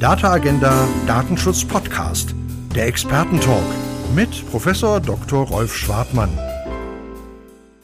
Data 0.00 0.32
Agenda 0.32 0.88
Datenschutz 1.06 1.62
Podcast, 1.62 2.34
der 2.74 2.86
Expertentalk 2.86 3.62
mit 4.14 4.50
Professor 4.50 4.98
Dr. 4.98 5.46
Rolf 5.46 5.76
Schwartmann. 5.76 6.30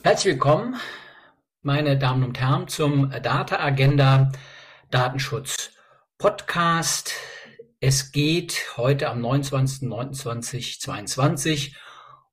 Herzlich 0.02 0.32
willkommen, 0.32 0.76
meine 1.60 1.98
Damen 1.98 2.24
und 2.24 2.40
Herren, 2.40 2.68
zum 2.68 3.10
Data 3.10 3.60
Agenda 3.60 4.32
Datenschutz 4.90 5.72
Podcast. 6.16 7.12
Es 7.80 8.12
geht 8.12 8.78
heute 8.78 9.10
am 9.10 9.22
29.09.2022 9.22 11.74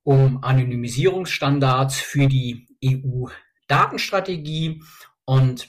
um 0.03 0.41
Anonymisierungsstandards 0.45 1.99
für 1.99 2.27
die 2.27 2.69
EU-Datenstrategie 2.85 4.81
und 5.25 5.67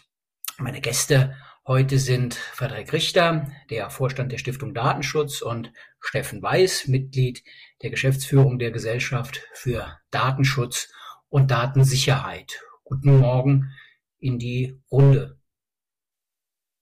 meine 0.58 0.80
Gäste 0.80 1.34
heute 1.66 1.98
sind 1.98 2.34
Frederik 2.34 2.92
Richter, 2.92 3.50
der 3.70 3.88
Vorstand 3.90 4.32
der 4.32 4.38
Stiftung 4.38 4.74
Datenschutz 4.74 5.40
und 5.40 5.72
Steffen 6.00 6.42
Weiß, 6.42 6.88
Mitglied 6.88 7.42
der 7.82 7.90
Geschäftsführung 7.90 8.58
der 8.58 8.70
Gesellschaft 8.70 9.42
für 9.54 9.98
Datenschutz 10.10 10.92
und 11.28 11.50
Datensicherheit. 11.50 12.62
Guten 12.84 13.18
Morgen 13.18 13.72
in 14.18 14.38
die 14.38 14.78
Runde. 14.90 15.38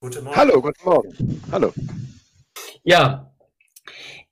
Guten 0.01 0.25
Morgen. 0.25 0.37
Hallo, 0.37 0.61
guten 0.61 0.85
Morgen. 0.85 1.43
Hallo. 1.53 1.73
Ja, 2.83 3.33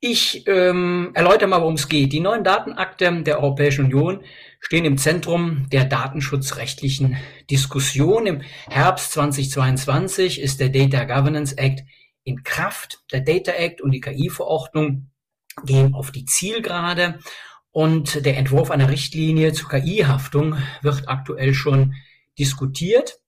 ich 0.01 0.45
ähm, 0.47 1.11
erläutere 1.13 1.47
mal, 1.47 1.61
worum 1.61 1.75
es 1.75 1.87
geht. 1.87 2.11
Die 2.11 2.19
neuen 2.19 2.43
Datenakte 2.43 3.23
der 3.23 3.39
Europäischen 3.39 3.85
Union 3.85 4.23
stehen 4.61 4.85
im 4.85 4.97
Zentrum 4.97 5.67
der 5.69 5.85
datenschutzrechtlichen 5.85 7.17
Diskussion. 7.49 8.27
Im 8.27 8.41
Herbst 8.69 9.11
2022 9.11 10.39
ist 10.39 10.59
der 10.59 10.69
Data 10.69 11.03
Governance 11.03 11.57
Act 11.57 11.83
in 12.23 12.43
Kraft. 12.43 12.99
Der 13.11 13.21
Data 13.21 13.51
Act 13.51 13.81
und 13.81 13.91
die 13.91 13.99
KI-Verordnung 13.99 15.09
gehen 15.65 15.93
auf 15.93 16.11
die 16.11 16.25
Zielgerade 16.25 17.19
und 17.71 18.25
der 18.25 18.37
Entwurf 18.37 18.71
einer 18.71 18.89
Richtlinie 18.89 19.51
zur 19.53 19.69
KI-Haftung 19.69 20.57
wird 20.81 21.09
aktuell 21.09 21.53
schon 21.53 21.95
diskutiert. 22.37 23.19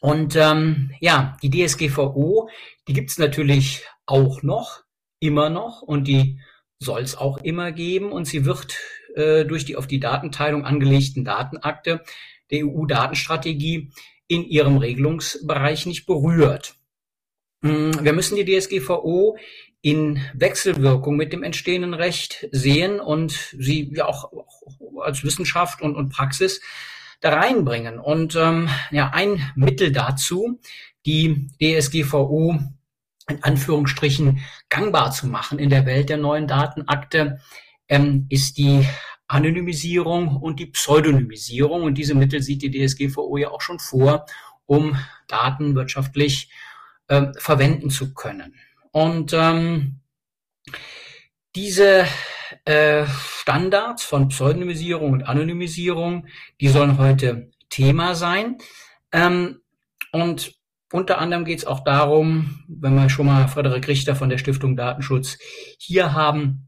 Und 0.00 0.36
ähm, 0.36 0.92
ja, 1.00 1.36
die 1.42 1.50
DSGVO, 1.50 2.50
die 2.88 2.92
gibt 2.92 3.10
es 3.10 3.18
natürlich 3.18 3.84
auch 4.04 4.42
noch 4.42 4.82
immer 5.20 5.48
noch 5.48 5.82
und 5.82 6.04
die 6.08 6.40
soll 6.78 7.02
es 7.02 7.16
auch 7.16 7.38
immer 7.38 7.72
geben 7.72 8.12
und 8.12 8.26
sie 8.26 8.44
wird 8.44 8.78
äh, 9.16 9.44
durch 9.44 9.64
die 9.64 9.76
auf 9.76 9.86
die 9.86 10.00
Datenteilung 10.00 10.64
angelegten 10.64 11.24
Datenakte 11.24 12.02
der 12.50 12.66
EU-Datenstrategie 12.66 13.90
in 14.28 14.44
ihrem 14.44 14.76
Regelungsbereich 14.76 15.86
nicht 15.86 16.06
berührt. 16.06 16.74
Hm, 17.62 18.04
wir 18.04 18.12
müssen 18.12 18.36
die 18.36 18.44
DSGVO 18.44 19.36
in 19.80 20.20
Wechselwirkung 20.34 21.16
mit 21.16 21.32
dem 21.32 21.42
entstehenden 21.42 21.94
Recht 21.94 22.48
sehen 22.52 23.00
und 23.00 23.32
sie 23.58 23.92
ja 23.94 24.06
auch, 24.06 24.32
als 25.02 25.24
Wissenschaft 25.24 25.80
und, 25.80 25.94
und 25.94 26.10
Praxis 26.10 26.60
da 27.20 27.34
reinbringen. 27.34 27.98
Und 27.98 28.36
ähm, 28.36 28.68
ja, 28.90 29.10
ein 29.10 29.50
Mittel 29.54 29.92
dazu, 29.92 30.60
die 31.06 31.48
DSGVO 31.62 32.58
in 33.28 33.42
Anführungsstrichen 33.42 34.40
gangbar 34.68 35.10
zu 35.12 35.26
machen 35.26 35.58
in 35.58 35.70
der 35.70 35.86
Welt 35.86 36.08
der 36.08 36.16
neuen 36.16 36.46
Datenakte, 36.46 37.40
ähm, 37.88 38.26
ist 38.28 38.58
die 38.58 38.86
Anonymisierung 39.28 40.36
und 40.36 40.60
die 40.60 40.66
Pseudonymisierung. 40.66 41.82
Und 41.82 41.94
diese 41.98 42.14
Mittel 42.14 42.42
sieht 42.42 42.62
die 42.62 42.70
DSGVO 42.70 43.36
ja 43.36 43.50
auch 43.50 43.60
schon 43.60 43.78
vor, 43.78 44.26
um 44.66 44.96
Daten 45.28 45.74
wirtschaftlich 45.74 46.50
ähm, 47.08 47.32
verwenden 47.38 47.90
zu 47.90 48.14
können. 48.14 48.54
Und 48.92 49.32
ähm, 49.32 50.00
diese 51.54 52.06
äh, 52.64 53.06
Standards 53.06 54.04
von 54.04 54.28
Pseudonymisierung 54.28 55.12
und 55.12 55.22
Anonymisierung, 55.24 56.26
die 56.60 56.68
sollen 56.68 56.98
heute 56.98 57.50
Thema 57.68 58.14
sein. 58.14 58.58
Ähm, 59.12 59.60
und 60.12 60.54
unter 60.92 61.18
anderem 61.18 61.44
geht 61.44 61.58
es 61.58 61.66
auch 61.66 61.80
darum, 61.80 62.64
wenn 62.68 62.94
wir 62.94 63.10
schon 63.10 63.26
mal 63.26 63.48
Frederik 63.48 63.88
Richter 63.88 64.14
von 64.14 64.28
der 64.28 64.38
Stiftung 64.38 64.76
Datenschutz 64.76 65.38
hier 65.78 66.12
haben, 66.12 66.65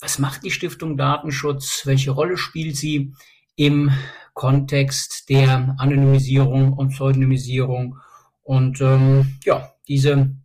was 0.00 0.18
macht 0.18 0.44
die 0.44 0.50
Stiftung 0.50 0.96
Datenschutz? 0.96 1.82
Welche 1.84 2.10
Rolle 2.10 2.36
spielt 2.36 2.76
sie 2.76 3.14
im 3.56 3.90
Kontext 4.34 5.28
der 5.28 5.74
Anonymisierung 5.78 6.72
und 6.72 6.90
Pseudonymisierung? 6.90 7.98
Und 8.42 8.80
ähm, 8.80 9.38
ja, 9.44 9.72
diese 9.88 10.36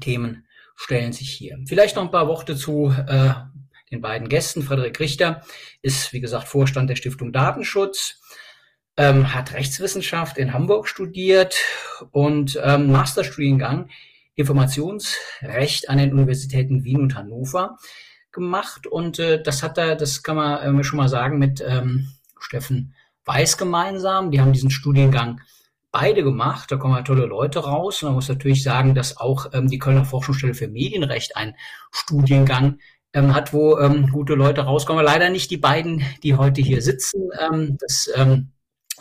Themen 0.00 0.46
stellen 0.76 1.12
sich 1.12 1.30
hier. 1.30 1.58
Vielleicht 1.66 1.96
noch 1.96 2.04
ein 2.04 2.10
paar 2.10 2.28
Worte 2.28 2.56
zu 2.56 2.90
äh, 2.90 3.30
den 3.90 4.00
beiden 4.00 4.28
Gästen. 4.28 4.62
Frederik 4.62 5.00
Richter 5.00 5.42
ist, 5.82 6.12
wie 6.12 6.20
gesagt, 6.20 6.48
Vorstand 6.48 6.90
der 6.90 6.96
Stiftung 6.96 7.32
Datenschutz 7.32 8.20
ähm, 8.96 9.34
hat 9.34 9.52
Rechtswissenschaft 9.52 10.38
in 10.38 10.52
Hamburg 10.52 10.88
studiert 10.88 11.56
und 12.12 12.58
ähm, 12.62 12.90
Masterstudiengang 12.90 13.90
Informationsrecht 14.34 15.88
an 15.88 15.98
den 15.98 16.12
Universitäten 16.12 16.84
Wien 16.84 17.00
und 17.00 17.14
Hannover 17.14 17.78
gemacht. 18.36 18.86
Und 18.86 19.18
äh, 19.18 19.42
das 19.42 19.64
hat 19.64 19.76
er, 19.78 19.96
das 19.96 20.22
kann 20.22 20.36
man 20.36 20.78
äh, 20.78 20.84
schon 20.84 20.98
mal 20.98 21.08
sagen, 21.08 21.38
mit 21.38 21.60
ähm, 21.66 22.06
Steffen 22.38 22.94
Weiß 23.24 23.58
gemeinsam. 23.58 24.30
Die 24.30 24.40
haben 24.40 24.52
diesen 24.52 24.70
Studiengang 24.70 25.40
beide 25.90 26.22
gemacht. 26.22 26.70
Da 26.70 26.76
kommen 26.76 26.94
halt 26.94 27.08
tolle 27.08 27.26
Leute 27.26 27.58
raus. 27.58 28.02
Und 28.02 28.10
man 28.10 28.14
muss 28.14 28.28
natürlich 28.28 28.62
sagen, 28.62 28.94
dass 28.94 29.16
auch 29.16 29.52
ähm, 29.52 29.66
die 29.66 29.80
Kölner 29.80 30.04
Forschungsstelle 30.04 30.54
für 30.54 30.68
Medienrecht 30.68 31.36
einen 31.36 31.56
Studiengang 31.90 32.78
ähm, 33.12 33.34
hat, 33.34 33.52
wo 33.52 33.78
ähm, 33.78 34.12
gute 34.12 34.34
Leute 34.34 34.60
rauskommen. 34.60 35.04
Leider 35.04 35.30
nicht 35.30 35.50
die 35.50 35.56
beiden, 35.56 36.04
die 36.22 36.36
heute 36.36 36.62
hier 36.62 36.82
sitzen. 36.82 37.30
Ähm, 37.40 37.78
das 37.80 38.08
ähm, 38.14 38.52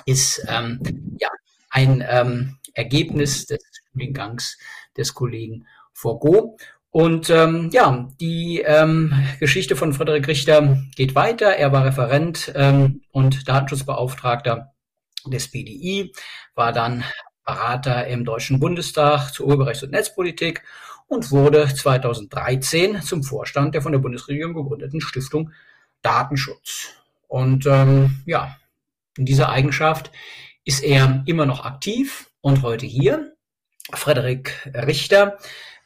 ist 0.05 0.43
ähm, 0.47 0.79
ja 1.19 1.29
ein 1.69 2.03
ähm, 2.07 2.57
Ergebnis 2.73 3.45
des 3.45 3.59
Studiengangs 3.89 4.57
des 4.97 5.13
Kollegen 5.13 5.67
Forgo. 5.93 6.57
Und 6.95 7.29
ähm, 7.29 7.71
ja, 7.73 8.07
die 8.21 8.61
ähm, 8.65 9.11
Geschichte 9.41 9.75
von 9.75 9.91
Frederik 9.91 10.29
Richter 10.29 10.81
geht 10.95 11.13
weiter. 11.13 11.57
Er 11.57 11.73
war 11.73 11.83
Referent 11.83 12.53
ähm, 12.55 13.01
und 13.11 13.49
Datenschutzbeauftragter 13.49 14.71
des 15.25 15.51
BDI, 15.51 16.13
war 16.53 16.71
dann 16.71 17.03
Berater 17.43 18.07
im 18.07 18.23
Deutschen 18.23 18.61
Bundestag 18.61 19.31
zur 19.33 19.47
Urheberrechts- 19.47 19.83
und 19.83 19.91
Netzpolitik 19.91 20.63
und 21.07 21.31
wurde 21.31 21.67
2013 21.67 23.01
zum 23.01 23.25
Vorstand 23.25 23.75
der 23.75 23.81
von 23.81 23.91
der 23.91 23.99
Bundesregierung 23.99 24.53
gegründeten 24.53 25.01
Stiftung 25.01 25.51
Datenschutz. 26.01 26.93
Und 27.27 27.65
ähm, 27.65 28.23
ja, 28.25 28.55
in 29.17 29.25
dieser 29.25 29.49
Eigenschaft 29.49 30.13
ist 30.63 30.81
er 30.81 31.23
immer 31.25 31.45
noch 31.45 31.65
aktiv 31.65 32.31
und 32.39 32.61
heute 32.61 32.85
hier. 32.85 33.33
Frederik 33.91 34.71
Richter 34.73 35.37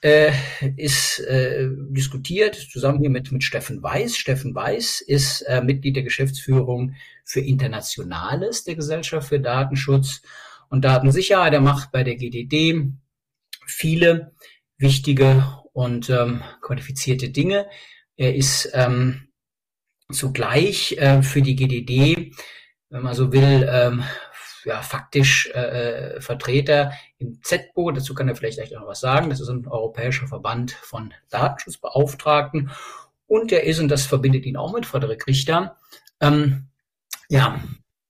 äh, 0.02 0.32
ist 0.78 1.20
äh, 1.20 1.68
diskutiert 1.90 2.56
zusammen 2.56 3.00
hier 3.00 3.10
mit, 3.10 3.32
mit 3.32 3.44
Steffen 3.44 3.84
Weiß. 3.84 4.18
Steffen 4.18 4.56
Weiß 4.56 5.02
ist 5.02 5.42
äh, 5.42 5.62
Mitglied 5.62 5.96
der 5.96 6.04
Geschäftsführung 6.04 6.96
für 7.26 7.42
Internationales 7.42 8.64
der 8.64 8.76
Gesellschaft 8.76 9.28
für 9.28 9.40
Datenschutz 9.40 10.22
und 10.70 10.86
Datensicherheit. 10.86 11.54
Er 11.54 11.62
macht 11.62 11.92
bei 11.92 12.04
der 12.04 12.16
GDD 12.16 12.92
viele 13.66 14.34
wichtige 14.78 15.46
und 15.74 16.10
ähm, 16.10 16.42
qualifizierte 16.62 17.30
Dinge. 17.30 17.68
Er 18.16 18.36
ist 18.36 18.72
ähm, 18.74 19.28
zugleich 20.12 20.94
äh, 20.98 21.22
für 21.22 21.42
die 21.42 21.56
GDD 21.56 22.34
wenn 22.90 23.04
man 23.04 23.14
so 23.14 23.32
will, 23.32 23.68
ähm, 23.72 24.04
ja, 24.66 24.82
faktisch 24.82 25.50
äh, 25.54 26.16
äh 26.18 26.22
Vertreter 26.22 26.92
im 27.18 27.42
ZBO. 27.44 27.92
Dazu 27.92 28.14
kann 28.14 28.28
er 28.28 28.36
vielleicht 28.36 28.58
gleich 28.58 28.72
noch 28.72 28.88
was 28.88 29.00
sagen. 29.00 29.30
Das 29.30 29.40
ist 29.40 29.50
ein 29.50 29.68
europäischer 29.68 30.28
Verband 30.28 30.72
von 30.72 31.14
Datenschutzbeauftragten. 31.30 32.72
Und 33.28 33.52
er 33.52 33.64
ist, 33.64 33.80
und 33.80 33.90
das 33.90 34.06
verbindet 34.06 34.46
ihn 34.46 34.58
auch 34.58 34.74
mit 34.74 34.86
Frederik 34.86 35.28
Richter, 35.28 35.78
ähm, 36.20 36.70
ja, 37.30 37.62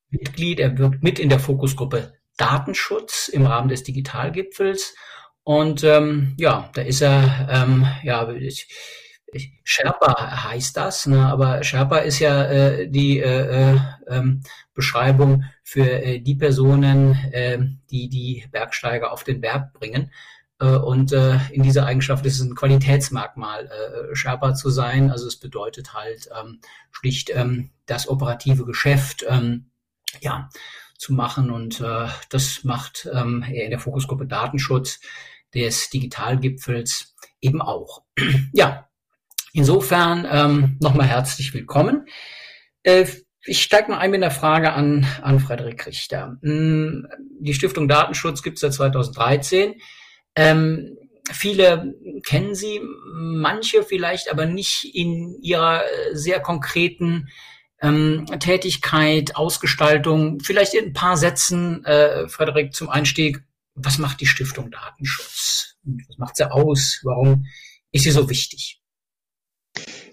Mitglied, 0.10 0.60
er 0.60 0.78
wirkt 0.78 1.04
mit 1.04 1.20
in 1.20 1.30
der 1.30 1.40
Fokusgruppe 1.40 2.14
Datenschutz 2.38 3.28
im 3.28 3.46
Rahmen 3.46 3.70
des 3.70 3.84
Digitalgipfels. 3.84 4.96
Und 5.44 5.84
ähm, 5.84 6.36
ja, 6.38 6.70
da 6.74 6.82
ist 6.82 7.02
er, 7.02 7.48
ähm, 7.52 7.88
ja, 8.04 8.30
ich, 8.32 8.68
Sherpa 9.64 10.44
heißt 10.44 10.76
das, 10.78 11.06
ne? 11.06 11.26
aber 11.26 11.64
Sherpa 11.64 12.00
ist 12.00 12.20
ja 12.20 12.46
äh, 12.46 12.88
die 12.90 13.20
äh, 13.20 13.74
äh, 13.74 13.80
ähm, 14.08 14.42
Beschreibung 14.74 15.44
für 15.64 15.90
äh, 15.90 16.20
die 16.20 16.36
Personen, 16.36 17.14
äh, 17.32 17.60
die 17.90 18.10
die 18.10 18.46
Bergsteiger 18.52 19.12
auf 19.12 19.24
den 19.24 19.42
Berg 19.42 19.74
bringen. 19.74 20.12
Äh, 20.60 20.76
und 20.76 21.12
äh, 21.12 21.38
in 21.52 21.64
dieser 21.64 21.86
Eigenschaft 21.86 22.26
ist 22.26 22.40
es 22.40 22.46
ein 22.46 22.56
Qualitätsmerkmal, 22.56 23.66
äh, 23.68 24.16
Sherpa 24.16 24.54
zu 24.54 24.70
sein. 24.70 25.12
Also 25.12 25.28
es 25.28 25.38
bedeutet 25.38 25.94
halt 25.94 26.30
ähm, 26.38 26.60
schlicht 26.92 27.30
ähm, 27.34 27.72
das 27.86 28.08
operative 28.08 28.66
Geschäft 28.66 29.26
ähm, 29.28 29.70
ja, 30.22 30.50
zu 30.98 31.14
machen. 31.14 31.52
Und 31.52 31.82
äh, 31.82 32.08
das 32.30 32.64
macht 32.64 33.08
ähm, 33.14 33.44
er 33.48 33.66
in 33.66 33.72
der 33.72 33.80
Fokusgruppe 33.80 34.28
Datenschutz 34.28 35.00
des 35.54 35.90
Digitalgipfels 35.90 37.16
eben 37.42 37.62
auch. 37.62 38.04
ja, 38.54 38.89
insofern 39.60 40.26
ähm, 40.32 40.78
nochmal 40.80 41.08
herzlich 41.08 41.54
willkommen. 41.54 42.08
Äh, 42.84 43.06
ich 43.44 43.62
steige 43.62 43.92
mal 43.92 43.98
ein 43.98 44.12
mit 44.12 44.24
einer 44.24 44.32
Frage 44.32 44.72
an, 44.72 45.06
an 45.22 45.42
Frederik 45.42 45.86
Richter. 45.86 46.38
Hm, 46.42 47.06
die 47.42 47.54
Stiftung 47.54 47.90
Datenschutz 47.90 48.42
gibt 48.42 48.56
es 48.56 48.62
seit 48.62 48.74
2013. 48.74 49.76
Ähm, 50.36 50.98
viele 51.30 51.94
kennen 52.26 52.56
sie, 52.56 52.80
manche 53.14 53.84
vielleicht 53.84 54.32
aber 54.32 54.46
nicht 54.46 54.96
in 54.96 55.38
ihrer 55.42 55.82
sehr 56.14 56.40
konkreten 56.40 57.28
ähm, 57.82 58.28
Tätigkeit, 58.40 59.36
Ausgestaltung. 59.36 60.40
Vielleicht 60.40 60.74
in 60.74 60.86
ein 60.86 60.94
paar 60.94 61.18
Sätzen, 61.18 61.84
äh, 61.84 62.30
Frederik, 62.30 62.74
zum 62.74 62.90
Einstieg. 62.90 63.44
Was 63.76 63.98
macht 63.98 64.22
die 64.22 64.26
Stiftung 64.26 64.72
Datenschutz? 64.72 65.76
Was 66.08 66.18
macht 66.18 66.38
sie 66.38 66.50
aus? 66.50 67.02
Warum 67.04 67.46
ist 67.92 68.04
sie 68.04 68.12
so 68.12 68.30
wichtig? 68.30 68.79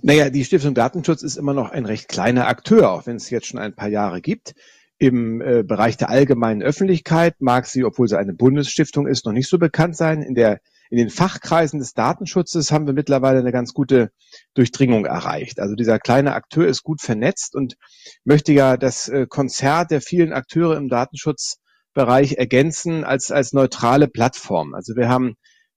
Naja, 0.03 0.31
die 0.31 0.45
Stiftung 0.45 0.75
Datenschutz 0.75 1.23
ist 1.23 1.37
immer 1.37 1.55
noch 1.55 1.71
ein 1.71 1.85
recht 1.87 2.09
kleiner 2.09 2.49
Akteur, 2.49 2.91
auch 2.91 3.07
wenn 3.07 3.17
es 3.17 3.31
jetzt 3.31 3.47
schon 3.47 3.61
ein 3.61 3.75
paar 3.75 3.89
Jahre 3.89 4.21
gibt. 4.21 4.55
Im 4.99 5.41
äh, 5.41 5.63
Bereich 5.63 5.97
der 5.97 6.11
allgemeinen 6.11 6.63
Öffentlichkeit 6.63 7.35
mag 7.41 7.67
sie, 7.67 7.85
obwohl 7.85 8.09
sie 8.09 8.19
eine 8.19 8.33
Bundesstiftung 8.33 9.07
ist, 9.07 9.27
noch 9.27 9.33
nicht 9.33 9.49
so 9.49 9.59
bekannt 9.59 9.97
sein. 9.97 10.23
In 10.23 10.35
der 10.35 10.61
in 10.91 10.99
den 10.99 11.11
Fachkreisen 11.11 11.81
des 11.81 11.95
Datenschutzes 11.95 12.71
haben 12.71 12.87
wir 12.87 12.95
mittlerweile 12.95 13.41
eine 13.41 13.53
ganz 13.53 13.75
gute 13.75 14.11
Durchdringung 14.55 15.05
erreicht. 15.05 15.59
Also 15.61 15.75
dieser 15.75 15.99
kleine 15.99 16.35
Akteur 16.35 16.67
ist 16.67 16.83
gut 16.83 17.01
vernetzt 17.01 17.55
und 17.55 17.77
möchte 18.25 18.53
ja 18.53 18.77
das 18.77 19.09
äh, 19.09 19.27
Konzert 19.29 19.91
der 19.91 20.01
vielen 20.01 20.33
Akteure 20.33 20.77
im 20.77 20.89
Datenschutzbereich 20.89 22.35
ergänzen 22.35 23.05
als, 23.05 23.31
als 23.31 23.53
neutrale 23.53 24.09
Plattform. 24.09 24.75
Also 24.75 24.95
wir 24.97 25.09
haben 25.09 25.37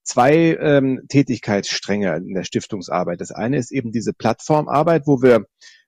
zwei 0.09 0.57
ähm, 0.59 1.01
Tätigkeitsstränge 1.07 2.15
in 2.17 2.33
der 2.33 2.43
Stiftungsarbeit. 2.43 3.21
Das 3.21 3.31
eine 3.31 3.57
ist 3.57 3.71
eben 3.71 3.91
diese 3.91 4.11
Plattformarbeit, 4.11 5.03
wo 5.05 5.21
wir 5.21 5.45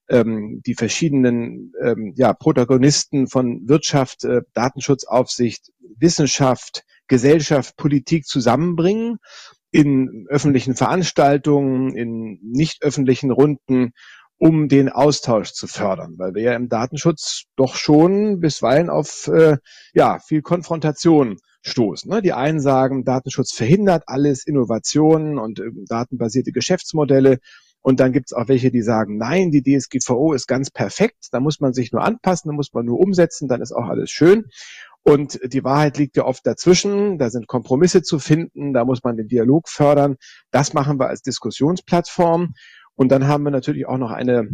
ähm, 0.09 0.61
die 0.63 0.75
verschiedenen 0.75 1.73
ähm, 1.81 2.13
ja, 2.15 2.33
Protagonisten 2.33 3.27
von 3.27 3.67
Wirtschaft, 3.67 4.23
äh, 4.23 4.41
Datenschutzaufsicht, 4.53 5.71
Wissenschaft, 5.97 6.83
Gesellschaft, 7.07 7.75
Politik 7.77 8.25
zusammenbringen 8.25 9.17
in 9.71 10.27
öffentlichen 10.29 10.75
Veranstaltungen, 10.75 11.95
in 11.95 12.39
nicht 12.43 12.83
öffentlichen 12.83 13.31
Runden, 13.31 13.93
um 14.37 14.67
den 14.67 14.89
Austausch 14.89 15.53
zu 15.53 15.65
fördern, 15.65 16.15
weil 16.17 16.35
wir 16.35 16.43
ja 16.43 16.55
im 16.55 16.69
Datenschutz 16.69 17.45
doch 17.55 17.75
schon 17.75 18.39
bisweilen 18.39 18.89
auf 18.89 19.27
äh, 19.27 19.57
ja 19.93 20.19
viel 20.19 20.43
Konfrontation 20.43 21.37
stoßen. 21.61 22.09
Ne? 22.11 22.21
Die 22.21 22.33
einen 22.33 22.59
sagen, 22.59 23.03
Datenschutz 23.03 23.53
verhindert 23.53 24.03
alles, 24.07 24.45
Innovationen 24.45 25.37
und 25.37 25.59
äh, 25.59 25.69
datenbasierte 25.87 26.51
Geschäftsmodelle. 26.51 27.39
Und 27.81 27.99
dann 27.99 28.11
gibt 28.11 28.27
es 28.27 28.33
auch 28.33 28.47
welche, 28.47 28.71
die 28.71 28.83
sagen, 28.83 29.17
nein, 29.17 29.49
die 29.49 29.63
DSGVO 29.63 30.33
ist 30.33 30.47
ganz 30.47 30.69
perfekt, 30.69 31.29
da 31.31 31.39
muss 31.39 31.59
man 31.59 31.73
sich 31.73 31.91
nur 31.91 32.03
anpassen, 32.03 32.49
da 32.49 32.55
muss 32.55 32.73
man 32.73 32.85
nur 32.85 32.99
umsetzen, 32.99 33.47
dann 33.47 33.61
ist 33.61 33.71
auch 33.71 33.87
alles 33.87 34.11
schön. 34.11 34.45
Und 35.03 35.39
die 35.43 35.63
Wahrheit 35.63 35.97
liegt 35.97 36.15
ja 36.15 36.25
oft 36.25 36.45
dazwischen. 36.45 37.17
Da 37.17 37.29
sind 37.29 37.47
Kompromisse 37.47 38.03
zu 38.03 38.19
finden. 38.19 38.73
Da 38.73 38.85
muss 38.85 39.03
man 39.03 39.17
den 39.17 39.27
Dialog 39.27 39.67
fördern. 39.67 40.15
Das 40.51 40.73
machen 40.73 40.99
wir 40.99 41.07
als 41.07 41.23
Diskussionsplattform. 41.23 42.53
Und 42.93 43.11
dann 43.11 43.27
haben 43.27 43.43
wir 43.43 43.51
natürlich 43.51 43.87
auch 43.87 43.97
noch 43.97 44.11
eine, 44.11 44.47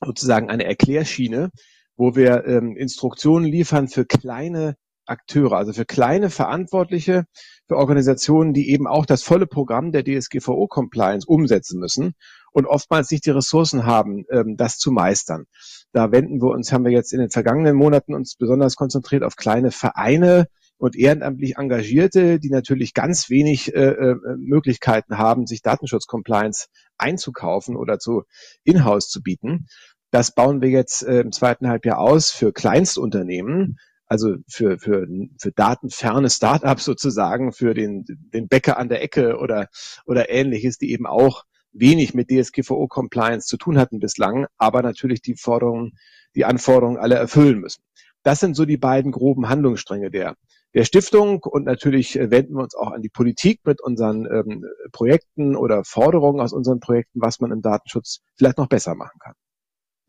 sozusagen 0.00 0.50
eine 0.50 0.64
Erklärschiene, 0.66 1.50
wo 1.96 2.14
wir 2.14 2.46
ähm, 2.46 2.76
Instruktionen 2.76 3.44
liefern 3.44 3.88
für 3.88 4.04
kleine 4.04 4.76
Akteure, 5.06 5.52
also 5.52 5.72
für 5.72 5.84
kleine 5.84 6.30
Verantwortliche, 6.30 7.24
für 7.68 7.76
Organisationen, 7.76 8.52
die 8.52 8.70
eben 8.70 8.86
auch 8.86 9.06
das 9.06 9.22
volle 9.22 9.46
Programm 9.46 9.92
der 9.92 10.04
DSGVO-Compliance 10.04 11.26
umsetzen 11.26 11.78
müssen 11.80 12.14
und 12.52 12.66
oftmals 12.66 13.10
nicht 13.10 13.26
die 13.26 13.30
Ressourcen 13.30 13.86
haben, 13.86 14.24
ähm, 14.30 14.56
das 14.56 14.78
zu 14.78 14.92
meistern. 14.92 15.44
Da 15.92 16.12
wenden 16.12 16.40
wir 16.40 16.50
uns, 16.50 16.72
haben 16.72 16.84
wir 16.84 16.92
jetzt 16.92 17.12
in 17.12 17.20
den 17.20 17.30
vergangenen 17.30 17.76
Monaten 17.76 18.14
uns 18.14 18.36
besonders 18.36 18.76
konzentriert 18.76 19.24
auf 19.24 19.36
kleine 19.36 19.70
Vereine 19.70 20.46
und 20.78 20.96
ehrenamtlich 20.96 21.56
Engagierte, 21.58 22.40
die 22.40 22.50
natürlich 22.50 22.92
ganz 22.92 23.30
wenig 23.30 23.74
äh, 23.74 23.90
äh, 23.90 24.16
Möglichkeiten 24.36 25.16
haben, 25.16 25.46
sich 25.46 25.62
Datenschutz-Compliance 25.62 26.66
einzukaufen 26.98 27.76
oder 27.76 27.98
zu 27.98 28.24
in-house 28.64 29.08
zu 29.08 29.22
bieten. 29.22 29.66
Das 30.10 30.34
bauen 30.34 30.60
wir 30.60 30.70
jetzt 30.70 31.02
äh, 31.04 31.20
im 31.20 31.32
zweiten 31.32 31.68
Halbjahr 31.68 31.98
aus 31.98 32.30
für 32.30 32.52
Kleinstunternehmen, 32.52 33.78
also 34.12 34.36
für, 34.46 34.78
für, 34.78 35.06
für 35.40 35.52
datenferne 35.52 36.28
Startups 36.28 36.84
sozusagen, 36.84 37.50
für 37.50 37.72
den, 37.72 38.04
den 38.06 38.46
Bäcker 38.46 38.76
an 38.76 38.90
der 38.90 39.02
Ecke 39.02 39.38
oder, 39.38 39.68
oder 40.04 40.28
ähnliches, 40.28 40.76
die 40.76 40.92
eben 40.92 41.06
auch 41.06 41.44
wenig 41.72 42.12
mit 42.12 42.28
DSGVO-Compliance 42.28 43.46
zu 43.46 43.56
tun 43.56 43.78
hatten 43.78 44.00
bislang, 44.00 44.48
aber 44.58 44.82
natürlich 44.82 45.22
die 45.22 45.34
Forderungen, 45.34 45.92
die 46.34 46.44
Anforderungen 46.44 46.98
alle 46.98 47.14
erfüllen 47.14 47.58
müssen. 47.58 47.82
Das 48.22 48.38
sind 48.38 48.54
so 48.54 48.66
die 48.66 48.76
beiden 48.76 49.12
groben 49.12 49.48
Handlungsstränge 49.48 50.10
der, 50.10 50.36
der 50.74 50.84
Stiftung 50.84 51.42
und 51.42 51.64
natürlich 51.64 52.18
äh, 52.18 52.30
wenden 52.30 52.56
wir 52.56 52.64
uns 52.64 52.74
auch 52.74 52.90
an 52.90 53.00
die 53.00 53.08
Politik 53.08 53.60
mit 53.64 53.80
unseren 53.80 54.26
ähm, 54.26 54.66
Projekten 54.92 55.56
oder 55.56 55.84
Forderungen 55.84 56.42
aus 56.42 56.52
unseren 56.52 56.80
Projekten, 56.80 57.22
was 57.22 57.40
man 57.40 57.50
im 57.50 57.62
Datenschutz 57.62 58.20
vielleicht 58.36 58.58
noch 58.58 58.68
besser 58.68 58.94
machen 58.94 59.18
kann. 59.20 59.32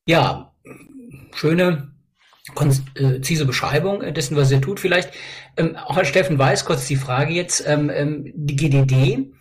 Ja, 0.10 0.54
schöne 1.34 1.94
konzise 2.56 3.46
Beschreibung 3.46 4.14
dessen, 4.14 4.36
was 4.36 4.52
er 4.52 4.62
tut. 4.62 4.80
Vielleicht 4.80 5.12
ähm, 5.58 5.76
auch 5.76 5.96
Herr 5.96 6.06
Steffen 6.06 6.38
Weiß 6.38 6.66
kurz 6.66 6.88
die 6.88 6.96
Frage 6.96 7.34
jetzt, 7.34 7.64
ähm, 7.68 7.90
ähm 7.94 8.32
die 8.36 8.56
GDD 8.56 9.32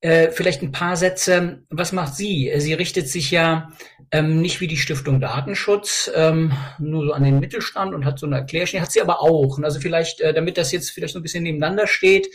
äh, 0.00 0.30
vielleicht 0.30 0.62
ein 0.62 0.72
paar 0.72 0.96
Sätze. 0.96 1.62
Was 1.70 1.92
macht 1.92 2.14
sie? 2.14 2.52
Sie 2.56 2.72
richtet 2.72 3.08
sich 3.08 3.30
ja 3.30 3.70
ähm, 4.10 4.40
nicht 4.40 4.60
wie 4.60 4.66
die 4.66 4.76
Stiftung 4.76 5.20
Datenschutz 5.20 6.10
ähm, 6.14 6.52
nur 6.78 7.06
so 7.06 7.12
an 7.12 7.24
den 7.24 7.38
Mittelstand 7.38 7.94
und 7.94 8.04
hat 8.04 8.18
so 8.18 8.26
eine 8.26 8.36
Erklärung. 8.36 8.80
Hat 8.80 8.92
sie 8.92 9.02
aber 9.02 9.20
auch. 9.20 9.58
Also 9.62 9.78
vielleicht, 9.80 10.20
äh, 10.20 10.32
damit 10.32 10.56
das 10.56 10.72
jetzt 10.72 10.90
vielleicht 10.90 11.12
so 11.12 11.18
ein 11.18 11.22
bisschen 11.22 11.42
nebeneinander 11.42 11.86
steht, 11.86 12.28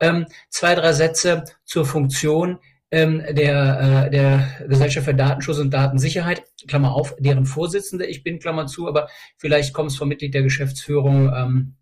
ähm, 0.00 0.26
zwei, 0.48 0.74
drei 0.76 0.92
Sätze 0.92 1.44
zur 1.64 1.84
Funktion 1.84 2.58
ähm, 2.90 3.22
der, 3.30 4.06
äh, 4.06 4.10
der 4.10 4.66
Gesellschaft 4.66 5.06
für 5.06 5.14
Datenschutz 5.14 5.58
und 5.58 5.70
Datensicherheit, 5.70 6.42
Klammer 6.66 6.94
auf, 6.94 7.14
deren 7.18 7.46
Vorsitzende 7.46 8.06
ich 8.06 8.22
bin, 8.22 8.38
Klammer 8.38 8.66
zu, 8.66 8.88
aber 8.88 9.08
vielleicht 9.36 9.74
kommt 9.74 9.90
es 9.90 9.96
vom 9.96 10.08
Mitglied 10.08 10.34
der 10.34 10.42
Geschäftsführung 10.42 11.32
ähm, 11.34 11.74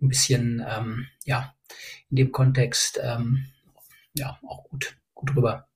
ein 0.00 0.08
bisschen, 0.08 0.64
ähm, 0.68 1.06
ja, 1.24 1.54
in 2.10 2.16
dem 2.16 2.32
Kontext 2.32 3.00
ähm, 3.02 3.46
ja, 4.14 4.38
auch 4.46 4.64
gut, 4.64 4.96
gut 5.14 5.36
rüber. 5.36 5.66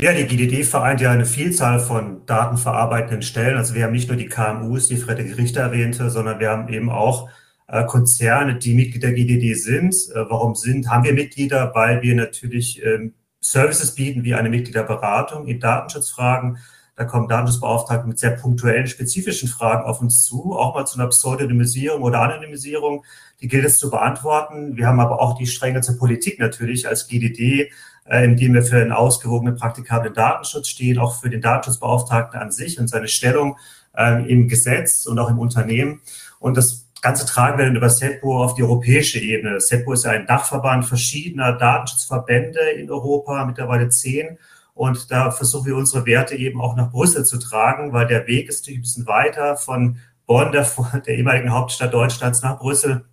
Ja, 0.00 0.14
die 0.14 0.24
GDD 0.24 0.64
vereint 0.64 1.02
ja 1.02 1.10
eine 1.10 1.26
Vielzahl 1.26 1.78
von 1.78 2.24
datenverarbeitenden 2.24 3.20
Stellen. 3.20 3.58
Also 3.58 3.74
wir 3.74 3.84
haben 3.84 3.92
nicht 3.92 4.08
nur 4.08 4.16
die 4.16 4.28
KMUs, 4.28 4.88
die 4.88 4.96
Frederik 4.96 5.36
Richter 5.36 5.60
erwähnte, 5.60 6.08
sondern 6.08 6.40
wir 6.40 6.48
haben 6.48 6.72
eben 6.72 6.88
auch 6.88 7.28
äh, 7.68 7.84
Konzerne, 7.84 8.56
die 8.56 8.72
Mitglied 8.72 9.02
der 9.02 9.12
GDD 9.12 9.52
sind. 9.54 9.94
Äh, 10.14 10.24
warum 10.30 10.54
sind, 10.54 10.88
haben 10.88 11.04
wir 11.04 11.12
Mitglieder? 11.12 11.72
Weil 11.74 12.00
wir 12.00 12.14
natürlich 12.14 12.82
ähm, 12.82 13.12
Services 13.40 13.94
bieten 13.94 14.24
wie 14.24 14.34
eine 14.34 14.50
Mitgliederberatung 14.50 15.46
in 15.46 15.60
Datenschutzfragen. 15.60 16.58
Da 16.96 17.04
kommen 17.04 17.28
Datenschutzbeauftragte 17.28 18.06
mit 18.06 18.18
sehr 18.18 18.32
punktuellen, 18.32 18.86
spezifischen 18.86 19.48
Fragen 19.48 19.84
auf 19.84 20.02
uns 20.02 20.24
zu, 20.24 20.54
auch 20.54 20.74
mal 20.74 20.84
zu 20.84 20.98
einer 20.98 21.08
Pseudonymisierung 21.08 22.02
oder 22.02 22.20
Anonymisierung. 22.20 23.04
Die 23.40 23.48
gilt 23.48 23.64
es 23.64 23.78
zu 23.78 23.88
beantworten. 23.88 24.76
Wir 24.76 24.86
haben 24.86 25.00
aber 25.00 25.20
auch 25.20 25.38
die 25.38 25.46
Stränge 25.46 25.80
zur 25.80 25.96
Politik 25.96 26.38
natürlich 26.38 26.86
als 26.86 27.08
GDD, 27.08 27.70
äh, 28.04 28.24
in 28.24 28.36
dem 28.36 28.52
wir 28.52 28.62
für 28.62 28.76
einen 28.76 28.92
ausgewogenen, 28.92 29.56
praktikablen 29.56 30.12
Datenschutz 30.12 30.68
stehen, 30.68 30.98
auch 30.98 31.18
für 31.18 31.30
den 31.30 31.40
Datenschutzbeauftragten 31.40 32.38
an 32.38 32.52
sich 32.52 32.78
und 32.78 32.88
seine 32.88 33.08
Stellung 33.08 33.56
äh, 33.96 34.30
im 34.30 34.48
Gesetz 34.48 35.06
und 35.06 35.18
auch 35.18 35.30
im 35.30 35.38
Unternehmen. 35.38 36.02
Und 36.38 36.58
das 36.58 36.79
Ganze 37.02 37.26
tragen 37.26 37.58
wir 37.58 37.66
dann 37.66 37.76
über 37.76 37.88
SEPO 37.88 38.44
auf 38.44 38.54
die 38.54 38.62
europäische 38.62 39.18
Ebene. 39.18 39.60
SEPO 39.60 39.92
ist 39.92 40.04
ja 40.04 40.10
ein 40.10 40.26
Dachverband 40.26 40.84
verschiedener 40.84 41.52
Datenschutzverbände 41.52 42.60
in 42.78 42.90
Europa, 42.90 43.44
mittlerweile 43.44 43.88
zehn. 43.88 44.38
Und 44.74 45.10
da 45.10 45.30
versuchen 45.30 45.66
wir 45.66 45.76
unsere 45.76 46.06
Werte 46.06 46.36
eben 46.36 46.60
auch 46.60 46.76
nach 46.76 46.90
Brüssel 46.90 47.24
zu 47.24 47.38
tragen, 47.38 47.92
weil 47.92 48.06
der 48.06 48.26
Weg 48.26 48.48
ist 48.48 48.62
natürlich 48.62 48.78
ein 48.78 48.82
bisschen 48.82 49.06
weiter 49.06 49.56
von 49.56 49.98
Bonn, 50.26 50.52
der, 50.52 50.66
der 51.06 51.16
ehemaligen 51.16 51.52
Hauptstadt 51.52 51.92
Deutschlands, 51.92 52.42
nach 52.42 52.58
Brüssel. 52.58 53.04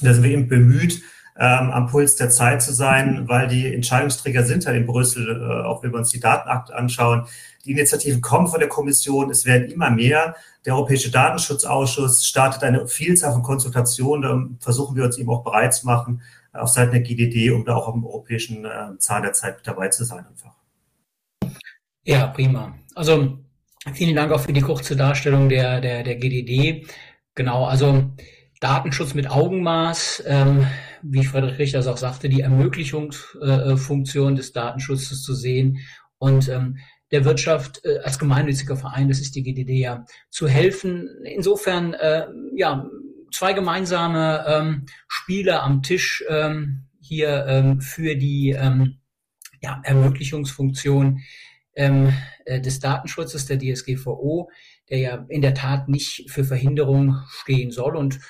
Da 0.00 0.12
sind 0.12 0.24
wir 0.24 0.30
eben 0.30 0.48
bemüht, 0.48 1.02
ähm, 1.38 1.70
am 1.70 1.86
Puls 1.86 2.16
der 2.16 2.30
Zeit 2.30 2.62
zu 2.62 2.72
sein, 2.72 3.28
weil 3.28 3.48
die 3.48 3.72
Entscheidungsträger 3.74 4.44
sind 4.44 4.64
ja 4.64 4.72
in 4.72 4.86
Brüssel, 4.86 5.40
äh, 5.40 5.64
auch 5.64 5.82
wenn 5.82 5.92
wir 5.92 5.98
uns 5.98 6.10
die 6.10 6.20
Datenakte 6.20 6.74
anschauen. 6.74 7.26
Die 7.66 7.72
Initiativen 7.72 8.20
kommen 8.20 8.46
von 8.46 8.60
der 8.60 8.68
Kommission, 8.68 9.28
es 9.28 9.44
werden 9.44 9.68
immer 9.70 9.90
mehr. 9.90 10.36
Der 10.64 10.74
Europäische 10.74 11.10
Datenschutzausschuss 11.10 12.24
startet 12.24 12.62
eine 12.62 12.86
Vielzahl 12.86 13.32
von 13.32 13.42
Konsultationen. 13.42 14.22
Da 14.22 14.64
versuchen 14.64 14.94
wir 14.94 15.04
uns 15.04 15.18
eben 15.18 15.28
auch 15.30 15.42
bereit 15.42 15.74
zu 15.74 15.84
machen 15.84 16.22
auf 16.52 16.68
Seiten 16.68 16.92
der 16.92 17.00
GDD, 17.00 17.50
um 17.50 17.64
da 17.64 17.74
auch 17.74 17.88
am 17.88 18.06
europäischen 18.06 18.64
äh, 18.64 18.96
Zahn 18.98 19.22
der 19.22 19.32
Zeit 19.32 19.56
mit 19.56 19.66
dabei 19.66 19.88
zu 19.88 20.04
sein 20.04 20.24
einfach. 20.26 20.54
Ja, 22.04 22.28
prima. 22.28 22.78
Also 22.94 23.38
vielen 23.92 24.14
Dank 24.14 24.32
auch 24.32 24.40
für 24.40 24.52
die 24.52 24.60
kurze 24.60 24.94
Darstellung 24.94 25.48
der, 25.48 25.80
der, 25.80 26.04
der 26.04 26.16
GDD. 26.16 26.86
Genau, 27.34 27.66
also 27.66 28.04
Datenschutz 28.60 29.14
mit 29.14 29.28
Augenmaß. 29.28 30.22
Ähm, 30.24 30.66
wie 31.02 31.24
Friedrich 31.24 31.58
Richter 31.58 31.80
auch 31.90 31.96
sagte, 31.96 32.28
die 32.28 32.40
Ermöglichungsfunktion 32.40 34.32
äh, 34.32 34.36
des 34.36 34.52
Datenschutzes 34.52 35.22
zu 35.22 35.34
sehen 35.34 35.78
und 36.18 36.48
ähm, 36.48 36.78
der 37.10 37.24
Wirtschaft 37.24 37.84
äh, 37.84 37.98
als 37.98 38.18
gemeinnütziger 38.18 38.76
Verein, 38.76 39.08
das 39.08 39.20
ist 39.20 39.34
die 39.34 39.42
GDD 39.42 39.80
ja, 39.80 40.04
zu 40.30 40.48
helfen. 40.48 41.08
Insofern, 41.24 41.94
äh, 41.94 42.26
ja, 42.54 42.88
zwei 43.32 43.52
gemeinsame 43.52 44.44
ähm, 44.48 44.86
Spiele 45.08 45.60
am 45.60 45.82
Tisch 45.82 46.24
ähm, 46.28 46.86
hier 47.00 47.46
ähm, 47.46 47.80
für 47.80 48.16
die 48.16 48.50
ähm, 48.50 48.98
ja, 49.60 49.80
Ermöglichungsfunktion 49.84 51.20
ähm, 51.74 52.12
äh, 52.44 52.60
des 52.60 52.80
Datenschutzes 52.80 53.46
der 53.46 53.58
DSGVO, 53.58 54.50
der 54.88 54.98
ja 54.98 55.26
in 55.28 55.42
der 55.42 55.54
Tat 55.54 55.88
nicht 55.88 56.30
für 56.30 56.44
Verhinderung 56.44 57.16
stehen 57.28 57.70
soll 57.70 57.96
und 57.96 58.20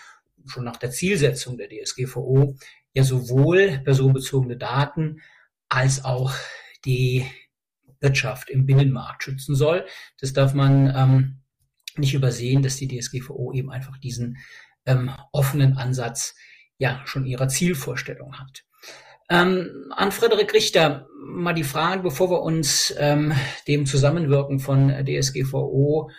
schon 0.47 0.65
nach 0.65 0.77
der 0.77 0.91
Zielsetzung 0.91 1.57
der 1.57 1.69
DSGVO 1.69 2.57
ja 2.93 3.03
sowohl 3.03 3.81
personenbezogene 3.85 4.57
Daten 4.57 5.21
als 5.69 6.05
auch 6.05 6.33
die 6.85 7.27
Wirtschaft 8.07 8.51
im 8.51 8.67
Binnenmarkt 8.67 9.25
schützen 9.25 9.57
soll. 9.57 9.85
Das 10.21 10.33
darf 10.33 10.55
man 10.55 10.93
ähm, 10.95 11.41
nicht 11.97 12.15
übersehen, 12.15 12.63
dass 12.63 12.77
die 12.77 12.89
DSGVO 12.89 13.53
eben 13.53 13.71
einfach 13.71 13.99
diesen 13.99 14.39
ähm, 14.85 15.11
offenen 15.33 15.77
Ansatz 15.77 16.35
ja 16.79 17.03
schon 17.05 17.27
ihrer 17.27 17.49
Zielvorstellung 17.49 18.39
hat. 18.39 18.65
Ähm, 19.29 19.91
an 19.91 20.13
Frederik 20.13 20.55
Richter 20.55 21.09
mal 21.21 21.55
die 21.55 21.65
Frage, 21.65 22.03
bevor 22.03 22.31
wir 22.31 22.43
uns 22.43 22.95
ähm, 22.97 23.33
dem 23.67 23.85
Zusammenwirken 23.87 24.61
von 24.61 25.05
DSGVO 25.05 26.11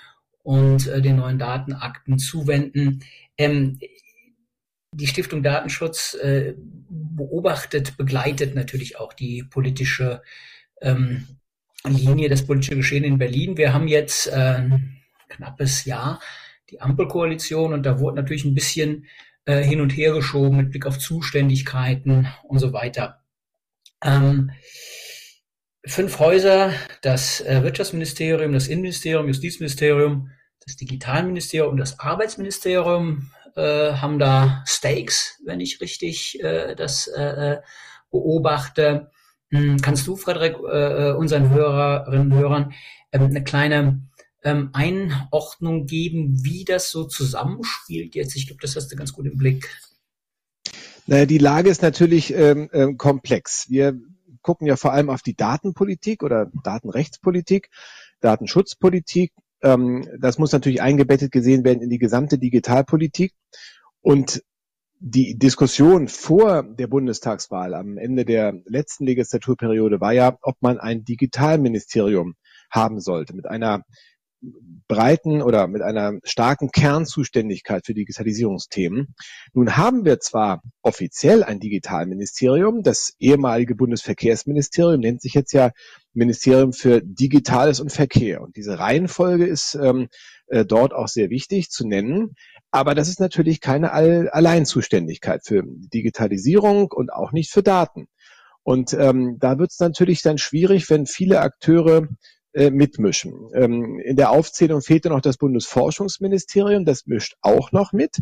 und 0.43 0.87
äh, 0.87 1.01
den 1.01 1.17
neuen 1.17 1.39
Datenakten 1.39 2.19
zuwenden. 2.19 3.03
Ähm, 3.37 3.79
die 4.91 5.07
Stiftung 5.07 5.43
Datenschutz 5.43 6.15
äh, 6.15 6.55
beobachtet, 6.57 7.97
begleitet 7.97 8.55
natürlich 8.55 8.99
auch 8.99 9.13
die 9.13 9.43
politische 9.43 10.21
ähm, 10.81 11.27
Linie, 11.85 12.29
das 12.29 12.45
politische 12.45 12.75
Geschehen 12.75 13.03
in 13.03 13.17
Berlin. 13.17 13.57
Wir 13.57 13.73
haben 13.73 13.87
jetzt 13.87 14.27
äh, 14.27 14.35
ein 14.35 15.01
knappes 15.29 15.85
Jahr 15.85 16.19
die 16.69 16.81
Ampelkoalition 16.81 17.73
und 17.73 17.83
da 17.83 17.99
wurde 17.99 18.17
natürlich 18.17 18.45
ein 18.45 18.55
bisschen 18.55 19.05
äh, 19.45 19.63
hin 19.63 19.81
und 19.81 19.91
her 19.91 20.13
geschoben 20.13 20.57
mit 20.57 20.71
Blick 20.71 20.85
auf 20.85 20.99
Zuständigkeiten 20.99 22.27
und 22.43 22.59
so 22.59 22.73
weiter. 22.73 23.21
Ähm, 24.03 24.51
fünf 25.85 26.19
Häuser, 26.19 26.73
das 27.01 27.41
äh, 27.41 27.63
Wirtschaftsministerium, 27.63 28.51
das 28.51 28.67
Innenministerium, 28.67 29.27
Justizministerium, 29.27 30.31
das 30.65 30.75
Digitalministerium 30.75 31.71
und 31.71 31.77
das 31.77 31.99
Arbeitsministerium 31.99 33.31
äh, 33.55 33.93
haben 33.93 34.19
da 34.19 34.63
Stakes, 34.67 35.39
wenn 35.45 35.61
ich 35.61 35.79
richtig 35.81 36.43
äh, 36.43 36.75
das 36.75 37.07
äh, 37.07 37.53
äh 37.53 37.61
beobachte. 38.09 39.11
Hm, 39.51 39.77
kannst 39.81 40.05
du, 40.07 40.15
Frederik, 40.15 40.57
äh, 40.69 41.09
äh, 41.09 41.13
unseren 41.13 41.49
Hörerinnen 41.49 42.31
und 42.31 42.37
Hörern 42.37 42.73
ähm, 43.11 43.23
eine 43.23 43.43
kleine 43.43 44.01
ähm, 44.43 44.69
Einordnung 44.73 45.85
geben, 45.85 46.43
wie 46.43 46.65
das 46.65 46.91
so 46.91 47.05
zusammenspielt 47.05 48.15
jetzt? 48.15 48.35
Ich 48.35 48.47
glaube, 48.47 48.61
das 48.61 48.75
hast 48.75 48.91
du 48.91 48.95
ganz 48.95 49.13
gut 49.13 49.25
im 49.25 49.37
Blick. 49.37 49.69
Naja, 51.05 51.25
die 51.25 51.37
Lage 51.37 51.69
ist 51.69 51.81
natürlich 51.81 52.33
ähm, 52.33 52.69
äh, 52.73 52.93
komplex. 52.95 53.69
Wir 53.69 53.97
gucken 54.41 54.67
ja 54.67 54.75
vor 54.75 54.91
allem 54.91 55.09
auf 55.09 55.21
die 55.21 55.35
Datenpolitik 55.35 56.23
oder 56.23 56.51
Datenrechtspolitik, 56.63 57.69
Datenschutzpolitik. 58.19 59.31
Ähm, 59.61 60.07
das 60.19 60.37
muss 60.37 60.51
natürlich 60.51 60.81
eingebettet 60.81 61.31
gesehen 61.31 61.63
werden 61.63 61.81
in 61.81 61.89
die 61.89 61.99
gesamte 61.99 62.37
Digitalpolitik. 62.37 63.33
Und 64.01 64.43
die 64.99 65.37
Diskussion 65.37 66.07
vor 66.07 66.63
der 66.63 66.87
Bundestagswahl 66.87 67.73
am 67.73 67.97
Ende 67.97 68.25
der 68.25 68.53
letzten 68.65 69.05
Legislaturperiode 69.05 70.01
war 70.01 70.13
ja, 70.13 70.37
ob 70.41 70.55
man 70.61 70.79
ein 70.79 71.03
Digitalministerium 71.03 72.35
haben 72.71 72.99
sollte 72.99 73.35
mit 73.35 73.45
einer 73.45 73.83
breiten 74.87 75.41
oder 75.41 75.67
mit 75.67 75.81
einer 75.81 76.19
starken 76.23 76.69
Kernzuständigkeit 76.69 77.85
für 77.85 77.93
Digitalisierungsthemen. 77.93 79.15
Nun 79.53 79.77
haben 79.77 80.05
wir 80.05 80.19
zwar 80.19 80.61
offiziell 80.81 81.43
ein 81.43 81.59
Digitalministerium, 81.59 82.83
das 82.83 83.13
ehemalige 83.19 83.75
Bundesverkehrsministerium 83.75 85.01
nennt 85.01 85.21
sich 85.21 85.33
jetzt 85.33 85.53
ja 85.53 85.71
Ministerium 86.13 86.71
für 86.71 87.01
Digitales 87.01 87.79
und 87.79 87.91
Verkehr. 87.91 88.41
Und 88.41 88.55
diese 88.55 88.79
Reihenfolge 88.79 89.45
ist 89.45 89.75
ähm, 89.75 90.07
äh, 90.47 90.65
dort 90.65 90.93
auch 90.93 91.07
sehr 91.07 91.29
wichtig 91.29 91.69
zu 91.69 91.87
nennen. 91.87 92.35
Aber 92.71 92.95
das 92.95 93.07
ist 93.07 93.19
natürlich 93.19 93.61
keine 93.61 93.91
All 93.91 94.29
Alleinzuständigkeit 94.29 95.41
für 95.45 95.63
Digitalisierung 95.65 96.91
und 96.91 97.11
auch 97.11 97.31
nicht 97.31 97.51
für 97.51 97.63
Daten. 97.63 98.07
Und 98.63 98.93
ähm, 98.93 99.37
da 99.39 99.57
wird 99.59 99.71
es 99.71 99.79
natürlich 99.79 100.21
dann 100.21 100.37
schwierig, 100.37 100.89
wenn 100.89 101.05
viele 101.05 101.39
Akteure 101.39 102.09
äh, 102.53 102.69
mitmischen. 102.69 103.49
Ähm, 103.53 103.99
in 104.03 104.17
der 104.17 104.31
Aufzählung 104.31 104.81
fehlte 104.81 105.09
noch 105.09 105.21
das 105.21 105.37
Bundesforschungsministerium, 105.37 106.83
das 106.83 107.05
mischt 107.05 107.35
auch 107.41 107.71
noch 107.71 107.93
mit. 107.93 108.17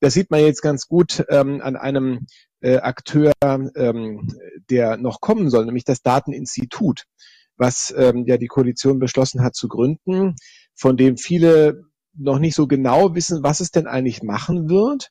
Das 0.00 0.14
sieht 0.14 0.30
man 0.30 0.40
jetzt 0.40 0.62
ganz 0.62 0.86
gut 0.86 1.24
ähm, 1.30 1.60
an 1.62 1.76
einem 1.76 2.26
äh, 2.60 2.76
Akteur, 2.78 3.32
ähm, 3.42 4.36
der 4.68 4.96
noch 4.96 5.20
kommen 5.20 5.48
soll, 5.48 5.64
nämlich 5.64 5.84
das 5.84 6.02
Dateninstitut, 6.02 7.04
was 7.56 7.94
ähm, 7.96 8.24
ja 8.26 8.36
die 8.36 8.46
Koalition 8.46 8.98
beschlossen 8.98 9.42
hat 9.42 9.54
zu 9.54 9.68
gründen, 9.68 10.34
von 10.74 10.96
dem 10.96 11.16
viele 11.16 11.84
noch 12.18 12.38
nicht 12.38 12.54
so 12.54 12.66
genau 12.66 13.14
wissen, 13.14 13.42
was 13.42 13.60
es 13.60 13.70
denn 13.70 13.86
eigentlich 13.86 14.22
machen 14.22 14.68
wird. 14.68 15.10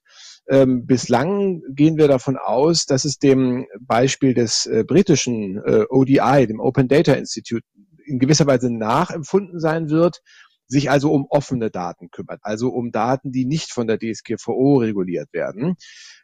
Ähm, 0.49 0.85
bislang 0.85 1.61
gehen 1.69 1.97
wir 1.97 2.07
davon 2.07 2.37
aus, 2.37 2.85
dass 2.85 3.05
es 3.05 3.19
dem 3.19 3.65
Beispiel 3.81 4.33
des 4.33 4.65
äh, 4.65 4.83
britischen 4.85 5.57
äh, 5.57 5.85
ODI, 5.89 6.47
dem 6.47 6.59
Open 6.59 6.87
Data 6.87 7.13
Institute, 7.13 7.65
in 8.05 8.19
gewisser 8.19 8.47
Weise 8.47 8.69
nachempfunden 8.69 9.59
sein 9.59 9.89
wird, 9.89 10.21
sich 10.67 10.89
also 10.89 11.11
um 11.11 11.25
offene 11.29 11.69
Daten 11.69 12.09
kümmert, 12.09 12.39
also 12.43 12.69
um 12.69 12.91
Daten, 12.91 13.31
die 13.31 13.45
nicht 13.45 13.71
von 13.71 13.87
der 13.87 13.99
DSGVO 13.99 14.77
reguliert 14.77 15.33
werden. 15.33 15.75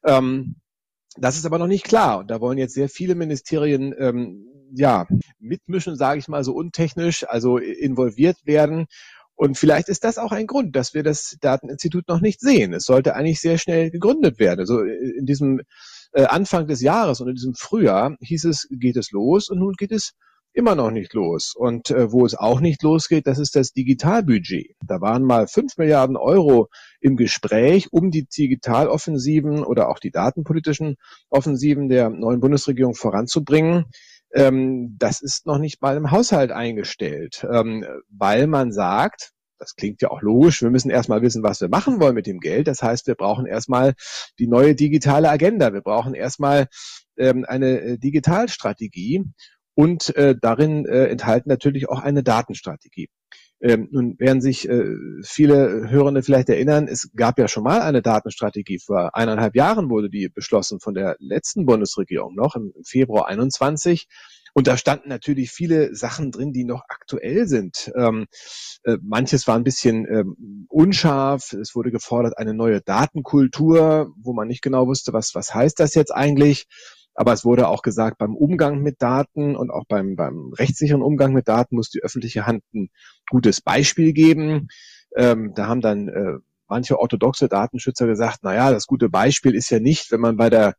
Ähm, 0.05 0.55
das 1.17 1.37
ist 1.37 1.45
aber 1.45 1.59
noch 1.59 1.67
nicht 1.67 1.83
klar 1.83 2.19
und 2.19 2.31
da 2.31 2.41
wollen 2.41 2.57
jetzt 2.57 2.73
sehr 2.73 2.89
viele 2.89 3.15
Ministerien 3.15 3.93
ähm, 3.97 4.47
ja 4.75 5.05
mitmischen, 5.39 5.95
sage 5.95 6.19
ich 6.19 6.27
mal 6.27 6.43
so 6.43 6.53
untechnisch, 6.53 7.25
also 7.27 7.57
involviert 7.57 8.37
werden. 8.45 8.87
Und 9.35 9.57
vielleicht 9.57 9.89
ist 9.89 10.03
das 10.03 10.17
auch 10.17 10.31
ein 10.31 10.47
Grund, 10.47 10.75
dass 10.75 10.93
wir 10.93 11.03
das 11.03 11.37
Dateninstitut 11.41 12.07
noch 12.07 12.21
nicht 12.21 12.39
sehen. 12.39 12.73
Es 12.73 12.85
sollte 12.85 13.15
eigentlich 13.15 13.41
sehr 13.41 13.57
schnell 13.57 13.89
gegründet 13.89 14.39
werden. 14.39 14.59
Also 14.59 14.81
in 14.81 15.25
diesem 15.25 15.61
äh, 16.13 16.25
Anfang 16.25 16.67
des 16.67 16.81
Jahres 16.81 17.19
und 17.19 17.29
in 17.29 17.35
diesem 17.35 17.55
Frühjahr 17.55 18.15
hieß 18.21 18.45
es, 18.45 18.67
geht 18.69 18.95
es 18.95 19.11
los 19.11 19.49
und 19.49 19.59
nun 19.59 19.73
geht 19.73 19.91
es 19.91 20.13
immer 20.53 20.75
noch 20.75 20.91
nicht 20.91 21.13
los. 21.13 21.53
Und 21.55 21.89
äh, 21.89 22.11
wo 22.11 22.25
es 22.25 22.35
auch 22.35 22.59
nicht 22.59 22.83
losgeht, 22.83 23.27
das 23.27 23.39
ist 23.39 23.55
das 23.55 23.73
Digitalbudget. 23.73 24.75
Da 24.85 25.01
waren 25.01 25.23
mal 25.23 25.47
fünf 25.47 25.77
Milliarden 25.77 26.15
Euro 26.15 26.69
im 27.01 27.17
Gespräch, 27.17 27.91
um 27.91 28.11
die 28.11 28.25
Digitaloffensiven 28.25 29.63
oder 29.63 29.89
auch 29.89 29.99
die 29.99 30.11
datenpolitischen 30.11 30.95
Offensiven 31.29 31.89
der 31.89 32.09
neuen 32.09 32.39
Bundesregierung 32.39 32.93
voranzubringen. 32.93 33.85
Ähm, 34.33 34.95
das 34.97 35.21
ist 35.21 35.45
noch 35.45 35.59
nicht 35.59 35.81
mal 35.81 35.97
im 35.97 36.11
Haushalt 36.11 36.51
eingestellt, 36.51 37.45
ähm, 37.51 37.85
weil 38.09 38.47
man 38.47 38.71
sagt, 38.71 39.31
das 39.59 39.75
klingt 39.75 40.01
ja 40.01 40.09
auch 40.09 40.21
logisch. 40.21 40.61
Wir 40.61 40.69
müssen 40.69 40.89
erstmal 40.89 41.21
wissen, 41.21 41.43
was 41.43 41.61
wir 41.61 41.69
machen 41.69 42.01
wollen 42.01 42.15
mit 42.15 42.27
dem 42.27 42.39
Geld. 42.39 42.67
Das 42.67 42.81
heißt, 42.81 43.07
wir 43.07 43.15
brauchen 43.15 43.45
erstmal 43.45 43.93
die 44.39 44.47
neue 44.47 44.75
digitale 44.75 45.29
Agenda. 45.29 45.73
Wir 45.73 45.81
brauchen 45.81 46.13
erstmal 46.13 46.67
ähm, 47.17 47.45
eine 47.47 47.79
äh, 47.79 47.97
Digitalstrategie 47.97 49.23
und 49.75 50.15
äh, 50.15 50.35
darin 50.39 50.85
äh, 50.85 51.05
enthalten 51.05 51.49
natürlich 51.49 51.89
auch 51.89 51.99
eine 51.99 52.23
Datenstrategie. 52.23 53.09
Ähm, 53.63 53.87
nun 53.91 54.19
werden 54.19 54.41
sich 54.41 54.67
äh, 54.67 54.93
viele 55.23 55.89
Hörende 55.89 56.21
vielleicht 56.21 56.49
erinnern, 56.49 56.89
es 56.89 57.09
gab 57.15 57.39
ja 57.39 57.47
schon 57.47 57.63
mal 57.63 57.81
eine 57.81 58.01
Datenstrategie. 58.01 58.77
Vor 58.77 59.15
eineinhalb 59.15 59.55
Jahren 59.55 59.89
wurde 59.89 60.09
die 60.09 60.27
beschlossen 60.27 60.81
von 60.81 60.93
der 60.93 61.15
letzten 61.19 61.65
Bundesregierung 61.65 62.35
noch 62.35 62.57
im 62.57 62.73
Februar 62.83 63.27
21. 63.27 64.09
Und 64.53 64.67
da 64.67 64.75
standen 64.75 65.07
natürlich 65.07 65.49
viele 65.51 65.95
Sachen 65.95 66.31
drin, 66.31 66.51
die 66.51 66.65
noch 66.65 66.83
aktuell 66.89 67.47
sind. 67.47 67.89
Ähm, 67.95 68.27
äh, 68.83 68.97
manches 69.01 69.47
war 69.47 69.55
ein 69.55 69.63
bisschen 69.63 70.05
ähm, 70.07 70.67
unscharf. 70.69 71.53
Es 71.53 71.73
wurde 71.73 71.89
gefordert 71.89 72.37
eine 72.37 72.53
neue 72.53 72.81
Datenkultur, 72.81 74.13
wo 74.21 74.33
man 74.33 74.49
nicht 74.49 74.61
genau 74.61 74.87
wusste, 74.87 75.13
was, 75.13 75.33
was 75.35 75.55
heißt 75.55 75.79
das 75.79 75.95
jetzt 75.95 76.13
eigentlich. 76.13 76.67
Aber 77.15 77.33
es 77.33 77.45
wurde 77.45 77.67
auch 77.67 77.81
gesagt, 77.81 78.17
beim 78.17 78.35
Umgang 78.35 78.81
mit 78.81 79.01
Daten 79.01 79.55
und 79.55 79.69
auch 79.69 79.85
beim, 79.87 80.15
beim 80.15 80.51
rechtssicheren 80.53 81.01
Umgang 81.01 81.33
mit 81.33 81.47
Daten 81.47 81.75
muss 81.75 81.89
die 81.89 82.01
öffentliche 82.01 82.45
Hand 82.45 82.63
ein 82.73 82.89
gutes 83.29 83.61
Beispiel 83.61 84.13
geben. 84.13 84.67
Ähm, 85.15 85.53
da 85.55 85.67
haben 85.67 85.81
dann 85.81 86.07
äh, 86.07 86.37
manche 86.67 86.99
orthodoxe 86.99 87.47
Datenschützer 87.49 88.07
gesagt, 88.07 88.39
na 88.41 88.55
ja, 88.55 88.71
das 88.71 88.87
gute 88.87 89.09
Beispiel 89.09 89.53
ist 89.53 89.69
ja 89.69 89.79
nicht, 89.79 90.11
wenn 90.11 90.21
man 90.21 90.37
bei 90.37 90.49
der 90.49 90.75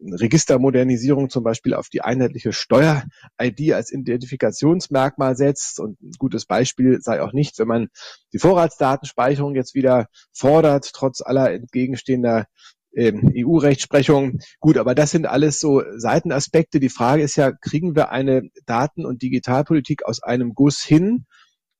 Registermodernisierung 0.00 1.30
zum 1.30 1.42
Beispiel 1.42 1.74
auf 1.74 1.88
die 1.88 2.02
einheitliche 2.02 2.52
Steuer-ID 2.52 3.72
als 3.72 3.90
Identifikationsmerkmal 3.92 5.36
setzt. 5.36 5.80
Und 5.80 6.00
ein 6.02 6.12
gutes 6.18 6.46
Beispiel 6.46 7.00
sei 7.00 7.22
auch 7.22 7.32
nicht, 7.32 7.58
wenn 7.58 7.68
man 7.68 7.88
die 8.32 8.38
Vorratsdatenspeicherung 8.38 9.54
jetzt 9.54 9.74
wieder 9.74 10.08
fordert, 10.32 10.90
trotz 10.92 11.22
aller 11.22 11.50
entgegenstehender 11.52 12.46
EU-Rechtsprechung. 12.96 14.38
Gut, 14.60 14.78
aber 14.78 14.94
das 14.94 15.10
sind 15.10 15.26
alles 15.26 15.60
so 15.60 15.82
Seitenaspekte. 15.96 16.80
Die 16.80 16.88
Frage 16.88 17.22
ist 17.22 17.36
ja, 17.36 17.52
kriegen 17.52 17.94
wir 17.94 18.10
eine 18.10 18.48
Daten- 18.64 19.04
und 19.04 19.22
Digitalpolitik 19.22 20.04
aus 20.06 20.22
einem 20.22 20.54
Guss 20.54 20.82
hin? 20.82 21.26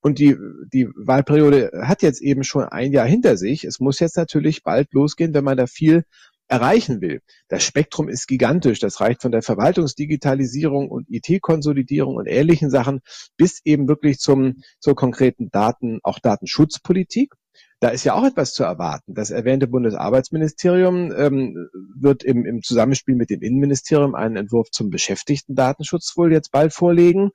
Und 0.01 0.19
die, 0.19 0.37
die 0.73 0.89
Wahlperiode 0.95 1.73
hat 1.83 2.03
jetzt 2.03 2.23
eben 2.23 2.45
schon 2.45 2.65
ein 2.65 2.93
Jahr 2.93 3.07
hinter 3.07 3.37
sich. 3.37 3.65
Es 3.65 3.81
muss 3.81 3.99
jetzt 3.99 4.17
natürlich 4.17 4.63
bald 4.63 4.93
losgehen, 4.93 5.35
wenn 5.35 5.43
man 5.43 5.57
da 5.57 5.67
viel 5.67 6.05
erreichen 6.49 7.01
will. 7.01 7.23
Das 7.49 7.65
Spektrum 7.65 8.09
ist 8.09 8.27
gigantisch. 8.27 8.79
Das 8.79 9.01
reicht 9.01 9.23
von 9.23 9.33
der 9.33 9.43
Verwaltungsdigitalisierung 9.43 10.91
und 10.91 11.09
IT-Konsolidierung 11.11 12.17
und 12.17 12.27
ähnlichen 12.27 12.71
Sachen 12.71 13.01
bis 13.37 13.61
eben 13.65 13.89
wirklich 13.89 14.19
zum, 14.19 14.63
zur 14.79 14.95
konkreten 14.95 15.51
Daten, 15.51 15.99
auch 16.03 16.19
Datenschutzpolitik. 16.21 17.35
Da 17.81 17.91
ist 17.91 18.05
ja 18.05 18.15
auch 18.15 18.25
etwas 18.25 18.55
zu 18.55 18.65
erwarten. 18.65 19.15
Das 19.15 19.31
erwähnte 19.31 19.67
Bundesarbeitsministerium 19.67 21.13
ähm, 21.13 21.69
wird 21.95 22.25
im, 22.25 22.47
im 22.47 22.63
Zusammenspiel 22.63 23.17
mit 23.17 23.29
dem 23.29 23.43
Innenministerium 23.43 24.15
einen 24.15 24.37
Entwurf 24.37 24.71
zum 24.71 24.89
Beschäftigten-Datenschutz 24.89 26.17
wohl 26.17 26.33
jetzt 26.33 26.53
bald 26.53 26.73
vorlegen. 26.73 27.33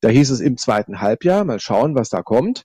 Da 0.00 0.08
hieß 0.08 0.30
es 0.30 0.40
im 0.40 0.56
zweiten 0.56 1.00
Halbjahr. 1.00 1.44
Mal 1.44 1.60
schauen, 1.60 1.94
was 1.94 2.08
da 2.08 2.22
kommt. 2.22 2.64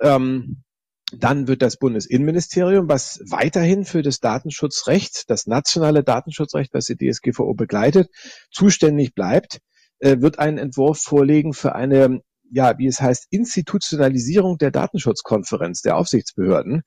Ähm, 0.00 0.64
dann 1.12 1.48
wird 1.48 1.62
das 1.62 1.76
Bundesinnenministerium, 1.76 2.88
was 2.88 3.20
weiterhin 3.28 3.84
für 3.84 4.02
das 4.02 4.20
Datenschutzrecht, 4.20 5.28
das 5.28 5.46
nationale 5.46 6.02
Datenschutzrecht, 6.02 6.72
was 6.72 6.86
die 6.86 6.96
DSGVO 6.96 7.54
begleitet, 7.54 8.10
zuständig 8.50 9.14
bleibt, 9.14 9.60
äh, 9.98 10.20
wird 10.20 10.38
einen 10.38 10.58
Entwurf 10.58 11.00
vorlegen 11.00 11.52
für 11.52 11.74
eine, 11.74 12.20
ja, 12.54 12.78
wie 12.78 12.86
es 12.86 13.00
heißt, 13.00 13.26
Institutionalisierung 13.30 14.58
der 14.58 14.70
Datenschutzkonferenz 14.70 15.82
der 15.82 15.96
Aufsichtsbehörden. 15.96 16.82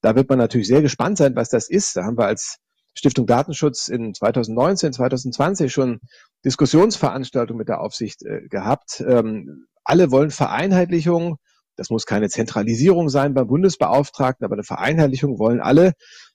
Da 0.00 0.14
wird 0.14 0.28
man 0.28 0.38
natürlich 0.38 0.68
sehr 0.68 0.82
gespannt 0.82 1.18
sein, 1.18 1.34
was 1.36 1.48
das 1.48 1.68
ist. 1.68 1.96
Da 1.96 2.04
haben 2.04 2.18
wir 2.18 2.26
als 2.26 2.58
Stiftung 2.94 3.26
Datenschutz 3.26 3.88
in 3.88 4.14
2019, 4.14 4.92
2020 4.92 5.72
schon 5.72 6.00
Diskussionsveranstaltungen 6.44 7.58
mit 7.58 7.68
der 7.68 7.80
Aufsicht 7.80 8.22
äh, 8.22 8.46
gehabt. 8.48 9.02
Ähm, 9.06 9.66
alle 9.84 10.10
wollen 10.10 10.30
Vereinheitlichung 10.30 11.38
das 11.76 11.90
muss 11.90 12.06
keine 12.06 12.28
Zentralisierung 12.28 13.08
sein 13.08 13.34
beim 13.34 13.46
Bundesbeauftragten, 13.46 14.44
aber 14.44 14.54
eine 14.54 14.64
Vereinheitlichung 14.64 15.38
wollen 15.38 15.60
alle. 15.60 15.92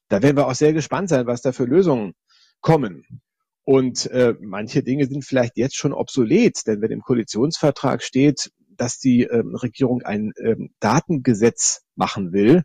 Da 0.07 0.21
werden 0.21 0.37
wir 0.37 0.47
auch 0.47 0.55
sehr 0.55 0.73
gespannt 0.73 1.09
sein, 1.09 1.25
was 1.25 1.41
da 1.41 1.51
für 1.51 1.65
Lösungen 1.65 2.13
kommen. 2.61 3.21
Und 3.63 4.05
äh, 4.11 4.35
manche 4.39 4.83
Dinge 4.83 5.07
sind 5.07 5.25
vielleicht 5.25 5.57
jetzt 5.57 5.75
schon 5.75 5.93
obsolet, 5.93 6.65
denn 6.67 6.81
wenn 6.81 6.91
im 6.91 7.01
Koalitionsvertrag 7.01 8.03
steht, 8.03 8.51
dass 8.77 8.99
die 8.99 9.23
ähm, 9.23 9.55
Regierung 9.55 10.01
ein 10.01 10.33
ähm, 10.41 10.73
Datengesetz 10.79 11.83
machen 11.95 12.33
will, 12.33 12.63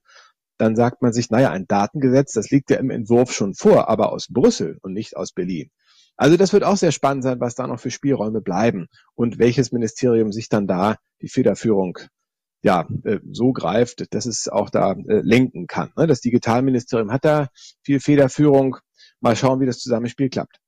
dann 0.59 0.77
sagt 0.77 1.03
man 1.03 1.13
sich, 1.13 1.31
naja, 1.31 1.51
ein 1.51 1.67
Datengesetz, 1.67 2.33
das 2.33 2.51
liegt 2.51 2.71
ja 2.71 2.79
im 2.79 2.91
Entwurf 2.91 3.33
schon 3.33 3.55
vor, 3.55 3.89
aber 3.89 4.13
aus 4.13 4.29
Brüssel 4.29 4.79
und 4.83 4.93
nicht 4.93 5.17
aus 5.17 5.33
Berlin. 5.33 5.71
Also 6.17 6.37
das 6.39 6.53
wird 6.53 6.65
auch 6.65 6.79
sehr 6.79 6.93
spannend 6.93 7.25
sein, 7.25 7.41
was 7.41 7.55
da 7.55 7.67
noch 7.67 7.79
für 7.79 7.91
Spielräume 7.91 8.41
bleiben 8.41 8.89
und 9.15 9.39
welches 9.39 9.71
Ministerium 9.71 10.33
sich 10.33 10.49
dann 10.49 10.67
da 10.67 10.97
die 11.21 11.29
Federführung 11.29 11.99
ja, 12.63 12.89
äh, 13.05 13.21
so 13.31 13.53
greift, 13.53 14.13
dass 14.15 14.27
es 14.27 14.49
auch 14.49 14.71
da 14.71 14.93
äh, 14.93 15.21
lenken 15.23 15.67
kann. 15.67 15.93
Ne? 15.97 16.07
Das 16.07 16.21
Digitalministerium 16.21 17.13
hat 17.13 17.25
da 17.25 17.49
viel 17.83 18.01
Federführung. 18.01 18.79
Mal 19.21 19.37
schauen, 19.37 19.61
wie 19.61 19.67
das 19.67 19.79
Zusammenspiel 19.79 20.31
klappt. 20.31 20.59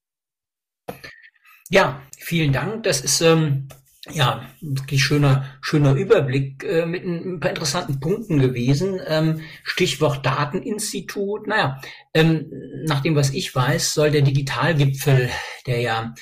Ja, 1.70 2.00
vielen 2.16 2.52
Dank. 2.52 2.82
Das 2.84 3.00
ist 3.00 3.20
ähm, 3.20 3.68
ja 4.12 4.48
wirklich 4.60 5.02
schöner, 5.02 5.44
schöner 5.60 5.94
Überblick 5.94 6.64
äh, 6.64 6.86
mit 6.86 7.04
ein 7.04 7.40
paar 7.40 7.50
interessanten 7.50 8.00
Punkten 8.00 8.38
gewesen. 8.38 9.00
Ähm, 9.06 9.40
Stichwort 9.62 10.24
Dateninstitut. 10.24 11.46
Naja, 11.46 11.80
ähm, 12.14 12.50
nach 12.84 13.00
dem, 13.00 13.14
was 13.14 13.30
ich 13.30 13.54
weiß, 13.54 13.94
soll 13.94 14.10
der 14.10 14.22
Digitalgipfel, 14.22 15.30
der 15.66 15.80
ja 15.80 16.14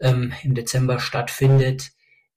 ähm, 0.00 0.32
im 0.42 0.54
Dezember 0.54 0.98
stattfindet, 0.98 1.90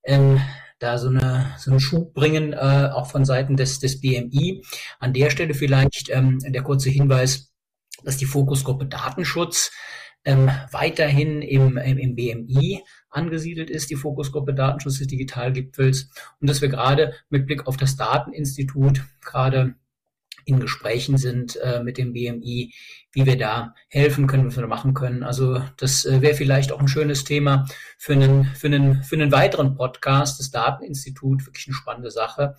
ähm, 0.04 0.40
da 0.78 0.98
so, 0.98 1.08
eine, 1.08 1.54
so 1.58 1.70
einen 1.70 1.80
Schub 1.80 2.12
bringen, 2.14 2.52
äh, 2.52 2.90
auch 2.92 3.10
von 3.10 3.24
Seiten 3.24 3.56
des, 3.56 3.78
des 3.78 4.00
BMI. 4.00 4.62
An 4.98 5.12
der 5.12 5.30
Stelle 5.30 5.54
vielleicht 5.54 6.10
ähm, 6.10 6.38
der 6.40 6.62
kurze 6.62 6.90
Hinweis, 6.90 7.52
dass 8.04 8.16
die 8.16 8.26
Fokusgruppe 8.26 8.86
Datenschutz 8.86 9.70
ähm, 10.26 10.50
weiterhin 10.72 11.40
im, 11.40 11.78
im, 11.78 11.98
im 11.98 12.14
BMI 12.16 12.82
angesiedelt 13.08 13.70
ist, 13.70 13.90
die 13.90 13.96
Fokusgruppe 13.96 14.52
Datenschutz 14.52 14.98
des 14.98 15.06
Digitalgipfels 15.06 16.10
und 16.40 16.50
dass 16.50 16.60
wir 16.60 16.68
gerade 16.68 17.14
mit 17.30 17.46
Blick 17.46 17.66
auf 17.66 17.76
das 17.76 17.96
Dateninstitut 17.96 19.02
gerade 19.24 19.76
in 20.44 20.60
Gesprächen 20.60 21.16
sind 21.16 21.56
äh, 21.56 21.82
mit 21.82 21.96
dem 21.96 22.12
BMI, 22.12 22.72
wie 23.12 23.26
wir 23.26 23.38
da 23.38 23.74
helfen 23.88 24.26
können, 24.26 24.46
was 24.46 24.56
wir 24.56 24.62
da 24.62 24.68
machen 24.68 24.94
können. 24.94 25.22
Also 25.22 25.62
das 25.76 26.04
äh, 26.04 26.20
wäre 26.22 26.34
vielleicht 26.34 26.72
auch 26.72 26.80
ein 26.80 26.88
schönes 26.88 27.24
Thema 27.24 27.66
für 27.96 28.12
einen, 28.12 28.44
für, 28.44 28.66
einen, 28.66 29.02
für 29.02 29.16
einen 29.16 29.32
weiteren 29.32 29.76
Podcast, 29.76 30.38
das 30.38 30.50
Dateninstitut, 30.50 31.46
wirklich 31.46 31.66
eine 31.66 31.74
spannende 31.74 32.10
Sache. 32.10 32.56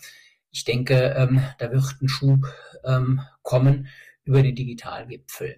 Ich 0.52 0.64
denke, 0.64 1.16
ähm, 1.18 1.42
da 1.60 1.72
wird 1.72 2.02
ein 2.02 2.10
Schub 2.10 2.46
ähm, 2.84 3.22
kommen 3.42 3.88
über 4.24 4.42
den 4.42 4.56
Digitalgipfel. 4.56 5.56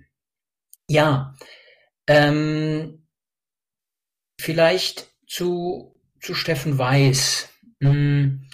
Ja, 0.88 1.36
ähm, 2.10 3.06
vielleicht 4.42 5.08
zu, 5.28 5.96
zu 6.20 6.34
Steffen 6.34 6.80
Weiß. 6.80 7.50
Hm, 7.82 8.50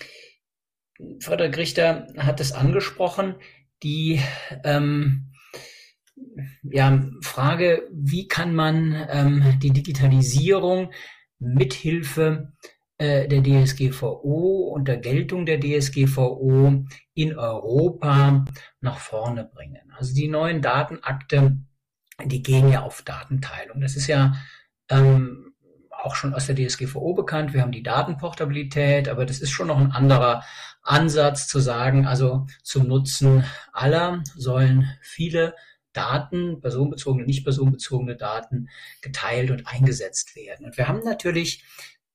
Frederik 1.22 1.58
Richter 1.58 2.08
hat 2.18 2.42
es 2.42 2.52
angesprochen 2.52 3.36
die 3.82 4.20
ähm, 4.64 5.32
ja, 6.64 7.06
Frage, 7.22 7.88
wie 7.92 8.28
kann 8.28 8.56
man 8.56 9.08
ähm, 9.10 9.60
die 9.62 9.72
Digitalisierung 9.72 10.92
mithilfe 11.40 12.54
äh, 12.98 13.28
der 13.28 13.44
DSGVO 13.44 14.72
und 14.74 14.88
der 14.88 14.98
Geltung 14.98 15.46
der 15.46 15.60
DSGVO 15.60 16.86
in 17.14 17.38
Europa 17.38 18.46
nach 18.82 18.98
vorne 19.00 19.50
bringen. 19.54 19.92
Also 19.98 20.14
die 20.14 20.28
neuen 20.28 20.62
Datenakte, 20.62 21.58
die 22.24 22.42
gehen 22.42 22.70
ja 22.70 22.82
auf 22.82 23.02
Datenteilung. 23.02 23.82
Das 23.82 23.96
ist 23.96 24.08
ja 24.08 24.36
ähm, 24.90 25.54
auch 25.92 26.16
schon 26.16 26.34
aus 26.34 26.48
der 26.48 26.56
DSGVO 26.56 27.14
bekannt. 27.14 27.54
Wir 27.54 27.62
haben 27.62 27.72
die 27.72 27.84
Datenportabilität, 27.84 29.10
aber 29.10 29.26
das 29.26 29.40
ist 29.40 29.52
schon 29.52 29.68
noch 29.68 29.80
ein 29.80 29.92
anderer 29.92 30.44
Ansatz 30.84 31.48
zu 31.48 31.60
sagen, 31.60 32.06
also 32.06 32.46
zum 32.62 32.88
Nutzen 32.88 33.44
aller 33.74 34.24
sollen 34.36 34.88
viele 35.02 35.56
Daten, 35.94 36.62
personenbezogene, 36.62 37.26
nicht 37.26 37.44
personenbezogene 37.44 38.16
Daten 38.16 38.70
geteilt 39.02 39.50
und 39.50 39.66
eingesetzt 39.68 40.36
werden. 40.36 40.66
Und 40.66 40.78
wir 40.78 40.88
haben 40.88 41.04
natürlich 41.04 41.64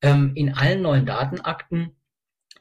ähm, 0.03 0.33
in 0.35 0.55
allen 0.55 0.83
neuen 0.83 1.07
Datenakten 1.07 1.97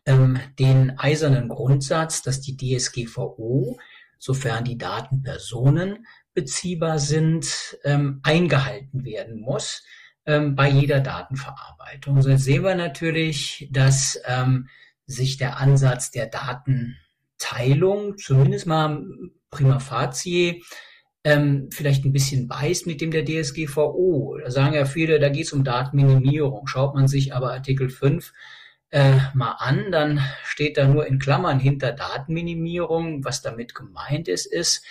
ähm, 0.06 0.40
den 0.58 0.98
eisernen 0.98 1.50
Grundsatz, 1.50 2.22
dass 2.24 2.42
die 2.42 2.58
DSGVO, 2.58 3.78
sofern 4.18 4.64
die 4.64 4.78
Daten 4.78 5.22
personenbeziehbar 6.40 7.00
sind, 7.00 7.78
ähm, 7.84 8.20
eingehalten 8.24 9.04
werden 9.06 9.40
muss 9.40 9.84
ähm, 10.26 10.56
bei 10.56 10.70
jeder 10.70 11.00
Datenverarbeitung. 11.00 12.22
So 12.22 12.36
sehen 12.38 12.64
wir 12.64 12.76
natürlich, 12.76 13.68
dass 13.72 14.20
ähm, 14.26 14.68
sich 15.06 15.38
der 15.38 15.58
Ansatz 15.58 16.12
der 16.12 16.28
Datenteilung, 16.28 18.18
zumindest 18.18 18.68
mal 18.68 19.04
prima 19.50 19.80
facie, 19.80 20.64
ähm, 21.24 21.70
vielleicht 21.72 22.06
ein 22.06 22.14
bisschen 22.14 22.48
beißt 22.48 22.88
mit 22.88 23.02
dem 23.02 23.12
der 23.12 23.26
DSGVO. 23.26 24.38
Da 24.42 24.52
sagen 24.52 24.74
ja 24.74 24.86
viele, 24.86 25.20
da 25.20 25.30
geht 25.30 25.48
es 25.48 25.54
um 25.54 25.64
Datenminimierung. 25.64 26.68
Schaut 26.68 26.96
man 26.96 27.08
sich 27.08 27.34
aber 27.34 27.52
Artikel 27.52 27.90
5 27.90 28.32
äh, 28.92 29.18
mal 29.34 29.52
an, 29.60 29.92
dann 29.92 30.22
steht 30.44 30.78
da 30.78 30.88
nur 30.88 31.06
in 31.06 31.20
Klammern 31.20 31.60
hinter 31.60 31.92
Datenminimierung. 31.92 33.26
Was 33.26 33.42
damit 33.42 33.76
gemeint 33.76 34.28
ist, 34.28 34.46
ist, 34.46 34.84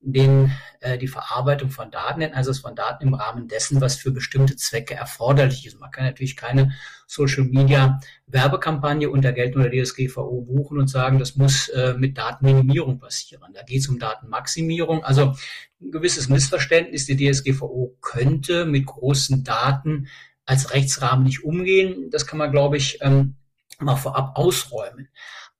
den, 0.00 0.52
äh, 0.80 0.98
die 0.98 1.08
Verarbeitung 1.08 1.70
von 1.70 1.90
Daten, 1.90 2.20
den 2.20 2.32
Einsatz 2.32 2.58
von 2.58 2.76
Daten 2.76 3.08
im 3.08 3.14
Rahmen 3.14 3.48
dessen, 3.48 3.80
was 3.80 3.96
für 3.96 4.10
bestimmte 4.10 4.56
Zwecke 4.56 4.94
erforderlich 4.94 5.66
ist. 5.66 5.80
Man 5.80 5.90
kann 5.90 6.04
natürlich 6.04 6.36
keine 6.36 6.72
Social 7.06 7.44
Media 7.44 8.00
Werbekampagne 8.26 9.10
unter 9.10 9.32
Geltung 9.32 9.62
der 9.62 9.72
DSGVO 9.72 10.42
buchen 10.42 10.78
und 10.78 10.88
sagen, 10.88 11.18
das 11.18 11.36
muss 11.36 11.68
äh, 11.68 11.94
mit 11.96 12.18
Datenminimierung 12.18 12.98
passieren. 12.98 13.52
Da 13.54 13.62
geht 13.62 13.80
es 13.80 13.88
um 13.88 13.98
Datenmaximierung. 13.98 15.04
Also 15.04 15.34
ein 15.80 15.90
gewisses 15.90 16.28
Missverständnis. 16.28 17.06
Die 17.06 17.16
DSGVO 17.16 17.96
könnte 18.00 18.64
mit 18.64 18.86
großen 18.86 19.44
Daten 19.44 20.08
als 20.44 20.72
Rechtsrahmen 20.72 21.24
nicht 21.24 21.44
umgehen. 21.44 22.10
Das 22.10 22.26
kann 22.26 22.38
man, 22.38 22.52
glaube 22.52 22.76
ich, 22.76 22.98
ähm, 23.02 23.36
mal 23.78 23.96
vorab 23.96 24.36
ausräumen. 24.36 25.08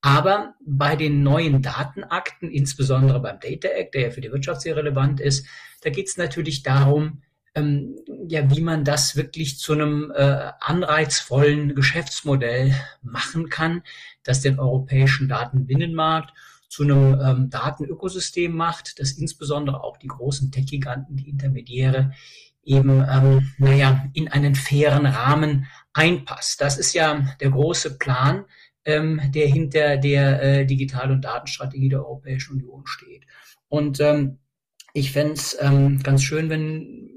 Aber 0.01 0.55
bei 0.65 0.95
den 0.97 1.23
neuen 1.23 1.63
Datenakten, 1.63 2.51
insbesondere 2.51 3.21
beim 3.21 3.41
Data 3.41 3.69
Act, 3.69 3.95
der 3.95 4.03
ja 4.03 4.11
für 4.11 4.21
die 4.21 4.31
Wirtschaft 4.31 4.61
sehr 4.61 4.77
relevant 4.77 5.21
ist, 5.21 5.47
da 5.83 5.91
geht 5.91 6.09
es 6.09 6.17
natürlich 6.17 6.63
darum, 6.63 7.23
ähm, 7.55 7.97
ja, 8.29 8.51
wie 8.51 8.61
man 8.61 8.85
das 8.85 9.17
wirklich 9.17 9.59
zu 9.59 9.73
einem 9.73 10.13
äh, 10.15 10.51
anreizvollen 10.61 11.75
Geschäftsmodell 11.75 12.75
machen 13.03 13.49
kann, 13.49 13.83
das 14.23 14.43
den 14.43 14.59
europäischen 14.59 15.29
Datenbinnenmarkt 15.29 16.33
zu 16.69 16.83
einem 16.83 17.19
ähm, 17.21 17.51
Datenökosystem 17.51 18.53
macht, 18.53 19.01
das 19.01 19.13
insbesondere 19.13 19.83
auch 19.83 19.97
die 19.97 20.09
großen 20.09 20.53
Tech-Giganten, 20.53 21.17
die 21.17 21.31
Intermediäre 21.31 22.13
eben, 22.63 23.05
ähm, 23.09 23.53
naja, 23.59 24.05
in 24.13 24.29
einen 24.29 24.55
fairen 24.55 25.07
Rahmen 25.07 25.67
einpasst. 25.93 26.61
Das 26.61 26.77
ist 26.77 26.93
ja 26.93 27.25
der 27.41 27.51
große 27.51 27.97
Plan, 27.97 28.45
ähm, 28.87 29.21
der 29.35 29.49
hinter 29.49 29.99
der 29.99 30.43
äh, 30.43 30.67
Digital- 30.67 31.11
und 31.11 31.23
Datenstrategie 31.25 31.91
der 31.91 32.07
Europäischen 32.07 32.55
Union 32.55 32.87
steht. 32.87 33.27
Und 33.69 34.01
ähm, 34.01 34.39
ich 34.95 35.13
fände 35.13 35.35
es 35.35 35.57
ähm, 35.61 36.03
ganz 36.03 36.23
schön, 36.23 36.49
wenn 36.49 37.11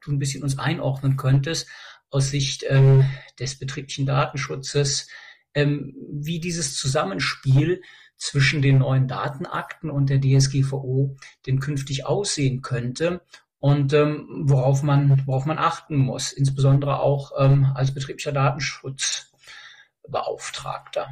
du 0.00 0.12
ein 0.12 0.18
bisschen 0.18 0.42
uns 0.42 0.58
einordnen 0.58 1.16
könntest 1.16 1.68
aus 2.10 2.30
Sicht 2.30 2.64
ähm, 2.68 3.04
des 3.38 3.58
betrieblichen 3.58 4.06
Datenschutzes, 4.06 5.08
ähm, 5.52 5.94
wie 6.12 6.38
dieses 6.38 6.76
Zusammenspiel 6.76 7.82
zwischen 8.16 8.62
den 8.62 8.78
neuen 8.78 9.08
Datenakten 9.08 9.90
und 9.90 10.08
der 10.08 10.20
DSGVO 10.20 11.16
denn 11.46 11.60
künftig 11.60 12.06
aussehen 12.06 12.62
könnte 12.62 13.20
und 13.58 13.92
ähm, 13.92 14.26
worauf 14.44 14.82
man 14.82 15.22
worauf 15.26 15.44
man 15.44 15.58
achten 15.58 15.96
muss, 15.96 16.32
insbesondere 16.32 17.00
auch 17.00 17.32
ähm, 17.38 17.72
als 17.74 17.92
betrieblicher 17.92 18.32
Datenschutzbeauftragter. 20.06 21.08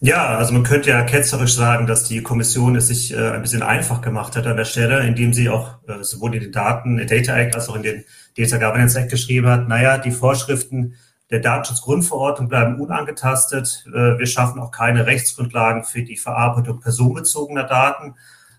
Ja, 0.00 0.36
also 0.36 0.52
man 0.52 0.64
könnte 0.64 0.90
ja 0.90 1.02
ketzerisch 1.02 1.54
sagen, 1.54 1.86
dass 1.86 2.04
die 2.04 2.22
Kommission 2.22 2.76
es 2.76 2.88
sich 2.88 3.14
äh, 3.14 3.30
ein 3.30 3.40
bisschen 3.40 3.62
einfach 3.62 4.02
gemacht 4.02 4.36
hat 4.36 4.46
an 4.46 4.56
der 4.56 4.66
Stelle, 4.66 5.00
indem 5.06 5.32
sie 5.32 5.48
auch 5.48 5.78
äh, 5.88 6.02
sowohl 6.02 6.34
in 6.34 6.42
den 6.42 6.52
Daten, 6.52 6.98
in 6.98 7.06
Data 7.06 7.34
Act 7.36 7.54
als 7.54 7.68
auch 7.70 7.76
in 7.76 7.82
den 7.82 8.04
Data 8.36 8.58
Governance 8.58 8.98
Act 8.98 9.10
geschrieben 9.10 9.48
hat, 9.48 9.66
naja, 9.66 9.96
die 9.96 10.10
Vorschriften 10.10 10.96
der 11.30 11.40
Datenschutzgrundverordnung 11.40 12.48
bleiben 12.48 12.80
unangetastet. 12.80 13.86
Äh, 13.88 14.18
wir 14.18 14.26
schaffen 14.26 14.60
auch 14.60 14.70
keine 14.70 15.06
Rechtsgrundlagen 15.06 15.84
für 15.84 16.02
die 16.02 16.18
Verarbeitung 16.18 16.80
personenbezogener 16.80 17.64
Daten. 17.64 18.16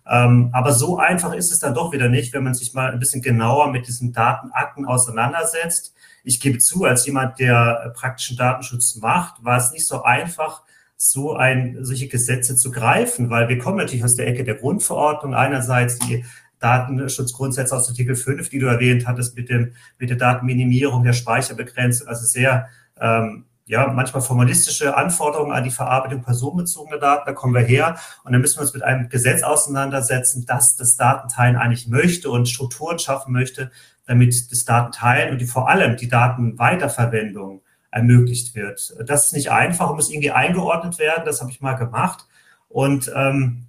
Ähm, 0.08 0.50
aber 0.54 0.72
so 0.72 0.98
einfach 0.98 1.34
ist 1.34 1.52
es 1.52 1.60
dann 1.60 1.74
doch 1.74 1.92
wieder 1.92 2.10
nicht, 2.10 2.34
wenn 2.34 2.44
man 2.44 2.54
sich 2.54 2.74
mal 2.74 2.92
ein 2.92 3.00
bisschen 3.00 3.22
genauer 3.22 3.72
mit 3.72 3.88
diesen 3.88 4.14
Datenakten 4.14 4.86
auseinandersetzt. 4.86 5.94
Ich 6.24 6.40
gebe 6.40 6.60
zu, 6.60 6.86
als 6.86 7.06
jemand, 7.06 7.40
der 7.40 7.94
praktischen 7.96 8.38
Datenschutz 8.38 8.96
macht, 8.98 9.44
war 9.44 9.58
es 9.58 9.72
nicht 9.72 9.88
so 9.88 10.04
einfach, 10.04 10.64
so 10.98 11.36
ein, 11.36 11.78
solche 11.82 12.08
Gesetze 12.08 12.56
zu 12.56 12.72
greifen, 12.72 13.30
weil 13.30 13.50
wir 13.50 13.58
kommen 13.58 13.78
natürlich 13.78 14.06
aus 14.06 14.16
der 14.16 14.28
Ecke 14.28 14.44
der 14.44 14.56
Grundverordnung. 14.56 15.34
Einerseits 15.34 16.00
die 16.00 16.24
Datenschutzgrundsätze 16.60 17.76
aus 17.76 17.90
Artikel 17.90 18.16
5, 18.16 18.50
die 18.50 18.60
du 18.60 18.68
erwähnt 18.68 19.06
hattest, 19.06 19.36
mit, 19.36 19.50
dem, 19.50 19.74
mit 20.00 20.10
der 20.10 20.18
Datenminimierung, 20.18 21.04
der 21.04 21.14
Speicherbegrenzung, 21.14 22.08
also 22.08 22.26
sehr, 22.26 22.70
ähm, 23.00 23.46
ja, 23.68 23.88
manchmal 23.88 24.22
formalistische 24.22 24.96
Anforderungen 24.96 25.52
an 25.52 25.64
die 25.64 25.72
Verarbeitung 25.72 26.22
personenbezogener 26.22 27.00
Daten, 27.00 27.24
da 27.26 27.34
kommen 27.34 27.56
wir 27.56 27.62
her. 27.62 27.98
Und 28.24 28.32
dann 28.32 28.42
müssen 28.42 28.58
wir 28.58 28.62
uns 28.62 28.74
mit 28.74 28.84
einem 28.84 29.10
Gesetz 29.10 29.42
auseinandersetzen, 29.42 30.46
das 30.46 30.76
das 30.76 30.98
Datenteilen 30.98 31.56
eigentlich 31.56 31.88
möchte 31.88 32.30
und 32.30 32.48
Strukturen 32.48 33.00
schaffen 33.00 33.34
möchte, 33.34 33.72
damit 34.06 34.52
das 34.52 34.66
Datenteilen 34.66 35.32
und 35.32 35.42
die, 35.42 35.48
vor 35.48 35.68
allem 35.68 35.98
die 35.98 36.08
Datenweiterverwendung 36.08 37.62
ermöglicht 37.90 38.54
wird. 38.54 38.96
Das 39.06 39.28
ist 39.28 39.34
nicht 39.34 39.52
einfach 39.52 39.90
und 39.90 39.96
muss 39.96 40.12
irgendwie 40.12 40.32
eingeordnet 40.32 41.00
werden. 41.00 41.24
Das 41.26 41.42
habe 41.42 41.50
ich 41.50 41.62
mal 41.62 41.74
gemacht. 41.74 42.28
Und 42.70 43.12
ähm, 43.16 43.66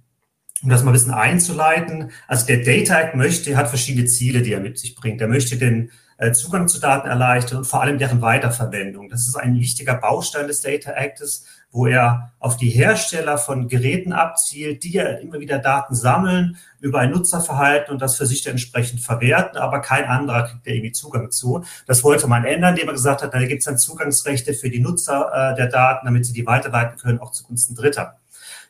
um 0.61 0.69
das 0.69 0.83
mal 0.83 0.91
ein 0.91 0.93
bisschen 0.93 1.13
einzuleiten, 1.13 2.11
also 2.27 2.45
der 2.45 2.63
Data 2.63 2.99
Act 2.99 3.15
möchte, 3.15 3.55
hat 3.55 3.69
verschiedene 3.69 4.05
Ziele, 4.05 4.41
die 4.41 4.53
er 4.53 4.59
mit 4.59 4.77
sich 4.77 4.95
bringt. 4.95 5.21
Er 5.21 5.27
möchte 5.27 5.57
den 5.57 5.91
Zugang 6.33 6.67
zu 6.67 6.79
Daten 6.79 7.07
erleichtern 7.07 7.59
und 7.59 7.65
vor 7.65 7.81
allem 7.81 7.99
deren 7.99 8.21
Weiterverwendung. 8.21 9.09
Das 9.09 9.27
ist 9.27 9.35
ein 9.35 9.55
wichtiger 9.55 9.93
Baustein 9.93 10.47
des 10.47 10.61
Data 10.61 10.91
Actes, 10.91 11.45
wo 11.71 11.85
er 11.85 12.31
auf 12.39 12.57
die 12.57 12.69
Hersteller 12.69 13.37
von 13.37 13.67
Geräten 13.67 14.13
abzielt, 14.13 14.83
die 14.83 14.93
ja 14.93 15.03
immer 15.03 15.39
wieder 15.39 15.59
Daten 15.59 15.93
sammeln 15.93 16.57
über 16.79 16.99
ein 16.99 17.11
Nutzerverhalten 17.11 17.93
und 17.93 18.01
das 18.01 18.17
für 18.17 18.25
sich 18.25 18.47
entsprechend 18.47 19.01
verwerten, 19.01 19.59
aber 19.59 19.79
kein 19.81 20.05
anderer 20.05 20.47
kriegt 20.47 20.65
da 20.65 20.71
irgendwie 20.71 20.91
Zugang 20.91 21.29
zu. 21.29 21.63
Das 21.85 22.03
wollte 22.03 22.27
man 22.27 22.45
ändern, 22.45 22.73
indem 22.73 22.87
er 22.87 22.93
gesagt 22.93 23.21
hat, 23.21 23.33
da 23.33 23.39
gibt 23.45 23.59
es 23.59 23.65
dann 23.65 23.77
Zugangsrechte 23.77 24.53
für 24.53 24.71
die 24.71 24.79
Nutzer 24.79 25.51
äh, 25.51 25.55
der 25.55 25.67
Daten, 25.67 26.05
damit 26.05 26.25
sie 26.25 26.33
die 26.33 26.47
weiterleiten 26.47 26.97
können, 26.97 27.19
auch 27.19 27.31
zugunsten 27.31 27.75
Dritter. 27.75 28.17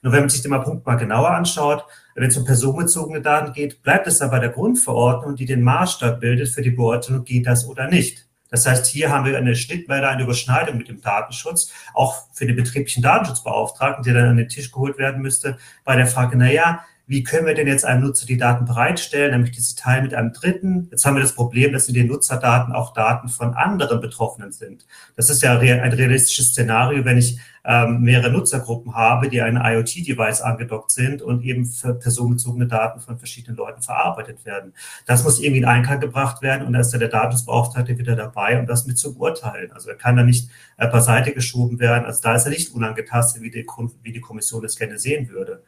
Nur 0.01 0.13
wenn 0.13 0.21
man 0.21 0.29
sich 0.29 0.41
den 0.41 0.51
Punkt 0.51 0.85
mal 0.85 0.95
genauer 0.95 1.31
anschaut, 1.31 1.85
wenn 2.21 2.29
es 2.29 2.37
um 2.37 2.45
personenbezogene 2.45 3.21
Daten 3.21 3.53
geht, 3.53 3.83
bleibt 3.83 4.07
es 4.07 4.21
aber 4.21 4.39
der 4.39 4.49
Grundverordnung, 4.49 5.35
die 5.35 5.45
den 5.45 5.61
Maßstab 5.61 6.19
bildet 6.19 6.49
für 6.49 6.63
die 6.63 6.71
Beurteilung, 6.71 7.23
geht 7.23 7.45
das 7.45 7.67
oder 7.67 7.87
nicht. 7.87 8.27
Das 8.49 8.65
heißt, 8.65 8.87
hier 8.87 9.11
haben 9.11 9.25
wir 9.25 9.37
eine 9.37 9.55
Schnittmenge, 9.55 10.07
eine 10.07 10.23
Überschneidung 10.23 10.77
mit 10.77 10.87
dem 10.87 11.01
Datenschutz, 11.01 11.71
auch 11.93 12.23
für 12.33 12.47
den 12.47 12.55
betrieblichen 12.55 13.03
Datenschutzbeauftragten, 13.03 14.03
der 14.03 14.15
dann 14.15 14.29
an 14.29 14.37
den 14.37 14.49
Tisch 14.49 14.71
geholt 14.71 14.97
werden 14.97 15.21
müsste, 15.21 15.57
bei 15.83 15.95
der 15.95 16.07
Frage, 16.07 16.37
na 16.37 16.51
ja, 16.51 16.83
wie 17.07 17.23
können 17.23 17.47
wir 17.47 17.53
denn 17.53 17.67
jetzt 17.67 17.85
einem 17.85 18.03
Nutzer 18.03 18.25
die 18.25 18.37
Daten 18.37 18.65
bereitstellen, 18.65 19.31
nämlich 19.31 19.51
diese 19.51 19.75
Teil 19.77 20.01
mit 20.01 20.13
einem 20.13 20.33
Dritten. 20.33 20.89
Jetzt 20.91 21.05
haben 21.05 21.15
wir 21.15 21.21
das 21.21 21.33
Problem, 21.33 21.71
dass 21.71 21.87
in 21.87 21.93
den 21.93 22.07
Nutzerdaten 22.07 22.73
auch 22.73 22.93
Daten 22.93 23.29
von 23.29 23.53
anderen 23.53 24.01
Betroffenen 24.01 24.51
sind. 24.51 24.85
Das 25.15 25.29
ist 25.29 25.41
ja 25.41 25.57
ein 25.57 25.93
realistisches 25.93 26.49
Szenario, 26.49 27.05
wenn 27.05 27.17
ich 27.17 27.39
ähm, 27.63 28.01
mehrere 28.01 28.29
Nutzergruppen 28.29 28.93
habe, 28.95 29.29
die 29.29 29.41
ein 29.41 29.55
IoT-Device 29.55 30.41
angedockt 30.41 30.91
sind 30.91 31.21
und 31.21 31.43
eben 31.43 31.65
für 31.65 31.93
personenbezogene 31.93 32.67
Daten 32.67 32.99
von 32.99 33.17
verschiedenen 33.17 33.55
Leuten 33.55 33.81
verarbeitet 33.81 34.45
werden. 34.45 34.73
Das 35.05 35.23
muss 35.23 35.39
irgendwie 35.39 35.59
in 35.59 35.65
Einklang 35.65 36.01
gebracht 36.01 36.41
werden 36.41 36.67
und 36.67 36.73
da 36.73 36.79
ist 36.79 36.91
ja 36.91 36.99
der 36.99 37.09
Datensbeauftragte 37.09 37.97
wieder 37.97 38.17
dabei, 38.17 38.59
um 38.59 38.65
das 38.65 38.85
mit 38.85 38.97
zu 38.97 39.15
beurteilen. 39.15 39.71
Also 39.71 39.89
er 39.89 39.95
kann 39.95 40.17
da 40.17 40.23
nicht 40.23 40.49
äh, 40.77 40.87
beiseite 40.87 41.31
geschoben 41.33 41.79
werden. 41.79 42.05
Also 42.05 42.21
da 42.21 42.35
ist 42.35 42.45
er 42.45 42.51
nicht 42.51 42.73
unangetastet, 42.73 43.41
wie 43.41 43.51
die, 43.51 43.65
wie 44.01 44.11
die 44.11 44.21
Kommission 44.21 44.61
das 44.61 44.77
gerne 44.77 44.97
sehen 44.97 45.29
würde. 45.29 45.63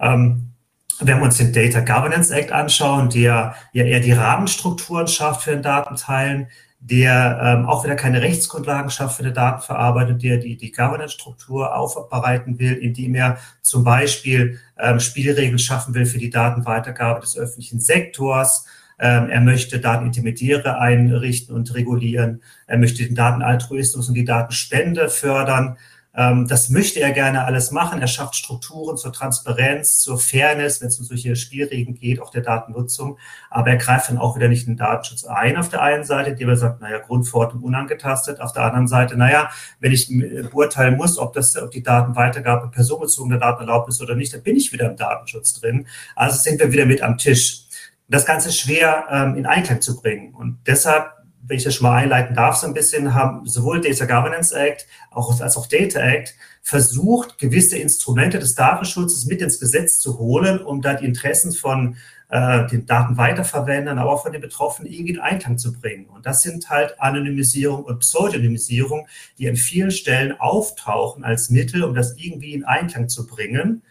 Ähm, 0.00 0.52
wenn 1.00 1.18
wir 1.18 1.24
uns 1.24 1.38
den 1.38 1.52
Data 1.52 1.80
Governance 1.80 2.34
Act 2.34 2.52
anschauen, 2.52 3.10
der 3.10 3.54
ja 3.72 3.84
eher 3.84 4.00
die 4.00 4.12
Rahmenstrukturen 4.12 5.08
schafft 5.08 5.42
für 5.42 5.50
den 5.50 5.62
Datenteilen, 5.62 6.48
der 6.80 7.38
ähm, 7.42 7.66
auch 7.66 7.84
wieder 7.84 7.94
keine 7.94 8.22
Rechtsgrundlagen 8.22 8.90
schafft 8.90 9.18
für 9.18 9.22
die 9.22 9.34
Datenverarbeitung, 9.34 10.18
der 10.18 10.38
die, 10.38 10.56
die 10.56 10.72
Governance-Struktur 10.72 11.76
aufbereiten 11.76 12.58
will, 12.58 12.72
indem 12.72 13.14
er 13.14 13.36
zum 13.60 13.84
Beispiel 13.84 14.58
ähm, 14.78 14.98
Spielregeln 14.98 15.58
schaffen 15.58 15.94
will 15.94 16.06
für 16.06 16.18
die 16.18 16.30
Datenweitergabe 16.30 17.20
des 17.20 17.36
öffentlichen 17.36 17.80
Sektors. 17.80 18.66
Ähm, 18.98 19.28
er 19.28 19.42
möchte 19.42 19.78
Datenintermediäre 19.78 20.78
einrichten 20.78 21.54
und 21.54 21.74
regulieren. 21.74 22.42
Er 22.66 22.78
möchte 22.78 23.04
den 23.04 23.14
Datenaltruismus 23.14 24.08
und 24.08 24.14
die 24.14 24.24
Datenspende 24.24 25.10
fördern. 25.10 25.76
Ähm, 26.14 26.48
das 26.48 26.70
möchte 26.70 27.00
er 27.00 27.12
gerne 27.12 27.44
alles 27.44 27.70
machen. 27.70 28.00
Er 28.00 28.08
schafft 28.08 28.34
Strukturen 28.34 28.96
zur 28.96 29.12
Transparenz, 29.12 29.98
zur 29.98 30.18
Fairness, 30.18 30.80
wenn 30.80 30.88
es 30.88 30.98
um 30.98 31.04
solche 31.04 31.36
Spielregeln 31.36 31.94
geht, 31.94 32.20
auch 32.20 32.30
der 32.30 32.42
Datennutzung. 32.42 33.18
Aber 33.48 33.70
er 33.70 33.76
greift 33.76 34.08
dann 34.08 34.18
auch 34.18 34.36
wieder 34.36 34.48
nicht 34.48 34.66
in 34.66 34.74
den 34.74 34.78
Datenschutz 34.78 35.24
ein 35.24 35.56
auf 35.56 35.68
der 35.68 35.82
einen 35.82 36.04
Seite, 36.04 36.30
indem 36.30 36.48
er 36.48 36.56
sagt, 36.56 36.80
naja, 36.80 36.98
Grundverordnung 36.98 37.62
unangetastet. 37.62 38.40
Auf 38.40 38.52
der 38.52 38.64
anderen 38.64 38.88
Seite, 38.88 39.16
naja, 39.16 39.50
wenn 39.78 39.92
ich 39.92 40.08
beurteilen 40.50 40.96
muss, 40.96 41.18
ob 41.18 41.32
das, 41.32 41.56
ob 41.56 41.70
die 41.70 41.82
Datenweitergabe 41.82 42.70
personenbezogener 42.70 43.38
Daten 43.38 43.60
erlaubt 43.60 43.88
ist 43.88 44.02
oder 44.02 44.16
nicht, 44.16 44.34
dann 44.34 44.42
bin 44.42 44.56
ich 44.56 44.72
wieder 44.72 44.90
im 44.90 44.96
Datenschutz 44.96 45.60
drin. 45.60 45.86
Also 46.16 46.38
sind 46.38 46.58
wir 46.60 46.72
wieder 46.72 46.86
mit 46.86 47.02
am 47.02 47.18
Tisch. 47.18 47.66
Das 48.08 48.26
Ganze 48.26 48.50
schwer 48.50 49.04
ähm, 49.08 49.36
in 49.36 49.46
Einklang 49.46 49.80
zu 49.80 50.00
bringen. 50.00 50.34
Und 50.34 50.58
deshalb 50.66 51.19
wenn 51.50 51.56
ich 51.56 51.64
das 51.64 51.74
schon 51.74 51.88
mal 51.88 51.96
einleiten 51.96 52.36
darf, 52.36 52.54
so 52.54 52.66
ein 52.68 52.74
bisschen, 52.74 53.12
haben 53.12 53.44
sowohl 53.44 53.80
Data 53.80 54.04
Governance 54.04 54.54
Act 54.54 54.86
als 55.10 55.56
auch 55.56 55.66
Data 55.66 55.98
Act 55.98 56.36
versucht, 56.62 57.38
gewisse 57.38 57.76
Instrumente 57.76 58.38
des 58.38 58.54
Datenschutzes 58.54 59.26
mit 59.26 59.42
ins 59.42 59.58
Gesetz 59.58 59.98
zu 59.98 60.18
holen, 60.20 60.60
um 60.60 60.80
da 60.80 60.94
die 60.94 61.04
Interessen 61.04 61.50
von 61.50 61.96
äh, 62.28 62.68
den 62.68 62.86
Datenweiterverwendern, 62.86 63.98
aber 63.98 64.12
auch 64.12 64.22
von 64.22 64.30
den 64.30 64.40
Betroffenen 64.40 64.92
irgendwie 64.92 65.14
in 65.14 65.18
Einklang 65.18 65.58
zu 65.58 65.72
bringen. 65.72 66.06
Und 66.06 66.24
das 66.24 66.42
sind 66.42 66.70
halt 66.70 67.00
Anonymisierung 67.00 67.82
und 67.82 67.98
Pseudonymisierung, 67.98 69.08
die 69.38 69.48
an 69.48 69.56
vielen 69.56 69.90
Stellen 69.90 70.38
auftauchen 70.38 71.24
als 71.24 71.50
Mittel, 71.50 71.82
um 71.82 71.96
das 71.96 72.16
irgendwie 72.16 72.54
in 72.54 72.64
Einklang 72.64 73.08
zu 73.08 73.26
bringen 73.26 73.82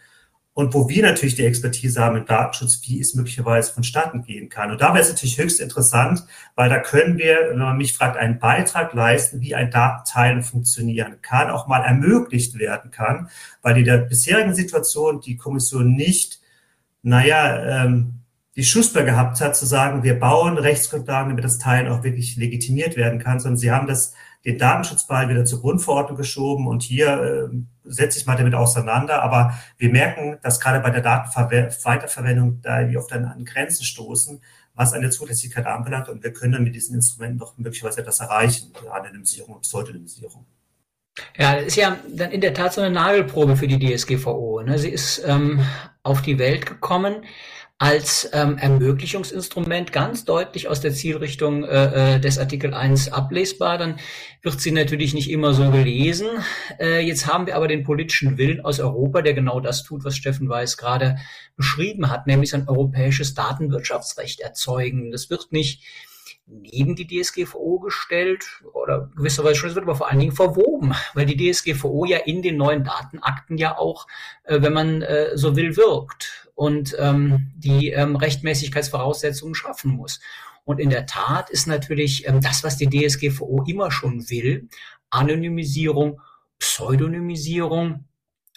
und 0.60 0.74
wo 0.74 0.90
wir 0.90 1.02
natürlich 1.02 1.36
die 1.36 1.46
Expertise 1.46 2.00
haben 2.00 2.18
im 2.18 2.26
Datenschutz, 2.26 2.82
wie 2.84 3.00
es 3.00 3.14
möglicherweise 3.14 3.72
vonstatten 3.72 4.22
gehen 4.22 4.50
kann. 4.50 4.70
Und 4.70 4.82
da 4.82 4.88
wäre 4.92 5.00
es 5.00 5.08
natürlich 5.08 5.38
höchst 5.38 5.58
interessant, 5.58 6.22
weil 6.54 6.68
da 6.68 6.78
können 6.78 7.16
wir, 7.16 7.48
wenn 7.48 7.58
man 7.58 7.78
mich 7.78 7.94
fragt, 7.94 8.18
einen 8.18 8.38
Beitrag 8.38 8.92
leisten, 8.92 9.40
wie 9.40 9.54
ein 9.54 9.70
Datenteilen 9.70 10.42
funktionieren 10.42 11.16
kann, 11.22 11.48
auch 11.48 11.66
mal 11.66 11.80
ermöglicht 11.80 12.58
werden 12.58 12.90
kann, 12.90 13.30
weil 13.62 13.78
in 13.78 13.86
der 13.86 13.96
bisherigen 13.96 14.54
Situation 14.54 15.22
die 15.22 15.38
Kommission 15.38 15.94
nicht, 15.94 16.40
naja, 17.02 17.84
ähm, 17.84 18.16
die 18.54 18.64
Schussbar 18.64 19.04
gehabt 19.04 19.40
hat, 19.40 19.56
zu 19.56 19.64
sagen, 19.64 20.02
wir 20.02 20.18
bauen 20.20 20.58
Rechtsgrundlagen, 20.58 21.30
damit 21.30 21.44
das 21.44 21.58
Teilen 21.58 21.88
auch 21.88 22.02
wirklich 22.04 22.36
legitimiert 22.36 22.98
werden 22.98 23.18
kann, 23.18 23.40
sondern 23.40 23.56
sie 23.56 23.70
haben 23.70 23.86
das 23.86 24.12
den 24.44 24.58
Datenschutzball 24.58 25.28
wieder 25.28 25.44
zur 25.44 25.60
Grundverordnung 25.60 26.16
geschoben 26.16 26.66
und 26.66 26.82
hier 26.82 27.50
äh, 27.52 27.56
setze 27.84 28.18
ich 28.18 28.26
mal 28.26 28.36
damit 28.36 28.54
auseinander. 28.54 29.22
Aber 29.22 29.54
wir 29.76 29.90
merken, 29.90 30.38
dass 30.42 30.60
gerade 30.60 30.80
bei 30.80 30.90
der 30.90 31.02
Datenweiterverwendung 31.02 32.60
da 32.62 32.88
wir 32.88 32.98
oft 32.98 33.12
an, 33.12 33.26
an 33.26 33.44
Grenzen 33.44 33.84
stoßen, 33.84 34.40
was 34.74 34.94
eine 34.94 35.10
Zulässigkeit 35.10 35.66
anbelangt. 35.66 36.08
Und 36.08 36.24
wir 36.24 36.32
können 36.32 36.52
dann 36.52 36.64
mit 36.64 36.74
diesen 36.74 36.94
Instrumenten 36.94 37.38
doch 37.38 37.58
möglicherweise 37.58 38.00
etwas 38.00 38.20
erreichen, 38.20 38.72
Anonymisierung 38.90 39.56
und 39.56 39.60
Pseudonymisierung. 39.62 40.46
Ja, 41.36 41.56
das 41.56 41.66
ist 41.66 41.76
ja 41.76 41.98
dann 42.08 42.30
in 42.30 42.40
der 42.40 42.54
Tat 42.54 42.72
so 42.72 42.80
eine 42.80 42.94
Nagelprobe 42.94 43.56
für 43.56 43.68
die 43.68 43.78
DSGVO. 43.78 44.62
Ne? 44.62 44.78
Sie 44.78 44.88
ist 44.88 45.22
ähm, 45.26 45.60
auf 46.02 46.22
die 46.22 46.38
Welt 46.38 46.64
gekommen 46.64 47.24
als 47.80 48.28
ähm, 48.34 48.58
Ermöglichungsinstrument 48.58 49.90
ganz 49.90 50.26
deutlich 50.26 50.68
aus 50.68 50.82
der 50.82 50.92
Zielrichtung 50.92 51.64
äh, 51.64 52.16
äh 52.16 52.20
des 52.20 52.38
Artikel 52.38 52.74
1 52.74 53.10
ablesbar, 53.10 53.78
dann 53.78 53.98
wird 54.42 54.60
sie 54.60 54.70
natürlich 54.70 55.14
nicht 55.14 55.30
immer 55.30 55.54
so 55.54 55.70
gelesen. 55.70 56.28
Äh, 56.78 57.00
jetzt 57.00 57.26
haben 57.26 57.46
wir 57.46 57.56
aber 57.56 57.68
den 57.68 57.82
politischen 57.82 58.36
Willen 58.36 58.60
aus 58.60 58.80
Europa, 58.80 59.22
der 59.22 59.32
genau 59.32 59.60
das 59.60 59.82
tut, 59.82 60.04
was 60.04 60.14
Steffen 60.14 60.50
Weiß 60.50 60.76
gerade 60.76 61.16
beschrieben 61.56 62.10
hat, 62.10 62.26
nämlich 62.26 62.54
ein 62.54 62.68
europäisches 62.68 63.32
Datenwirtschaftsrecht 63.32 64.40
erzeugen. 64.40 65.10
Das 65.10 65.30
wird 65.30 65.50
nicht 65.50 65.82
neben 66.46 66.96
die 66.96 67.06
DSGVO 67.06 67.78
gestellt 67.78 68.44
oder 68.74 69.10
gewisserweise 69.16 69.54
schon, 69.54 69.70
es 69.70 69.74
wird 69.74 69.84
aber 69.84 69.94
vor 69.94 70.10
allen 70.10 70.18
Dingen 70.18 70.32
verwoben, 70.32 70.94
weil 71.14 71.24
die 71.24 71.50
DSGVO 71.50 72.04
ja 72.04 72.18
in 72.18 72.42
den 72.42 72.58
neuen 72.58 72.84
Datenakten 72.84 73.56
ja 73.56 73.78
auch, 73.78 74.06
äh, 74.44 74.60
wenn 74.60 74.74
man 74.74 75.00
äh, 75.00 75.30
so 75.34 75.56
will, 75.56 75.78
wirkt 75.78 76.49
und 76.60 76.94
ähm, 76.98 77.52
die 77.56 77.88
ähm, 77.88 78.16
Rechtmäßigkeitsvoraussetzungen 78.16 79.54
schaffen 79.54 79.92
muss. 79.92 80.20
Und 80.64 80.78
in 80.78 80.90
der 80.90 81.06
Tat 81.06 81.48
ist 81.48 81.66
natürlich 81.66 82.28
ähm, 82.28 82.42
das, 82.42 82.62
was 82.62 82.76
die 82.76 82.90
DSGVO 82.90 83.64
immer 83.66 83.90
schon 83.90 84.28
will, 84.28 84.68
Anonymisierung, 85.08 86.20
Pseudonymisierung 86.58 88.04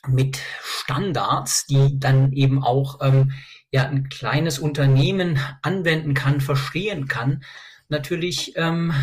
mit 0.06 0.38
Standards, 0.62 1.66
die 1.66 1.98
dann 1.98 2.34
eben 2.34 2.62
auch 2.62 3.00
ähm, 3.02 3.32
ja 3.72 3.88
ein 3.88 4.10
kleines 4.10 4.60
Unternehmen 4.60 5.40
anwenden 5.62 6.14
kann, 6.14 6.42
verstehen 6.42 7.08
kann, 7.08 7.46
natürlich 7.88 8.52
ähm, 8.58 8.94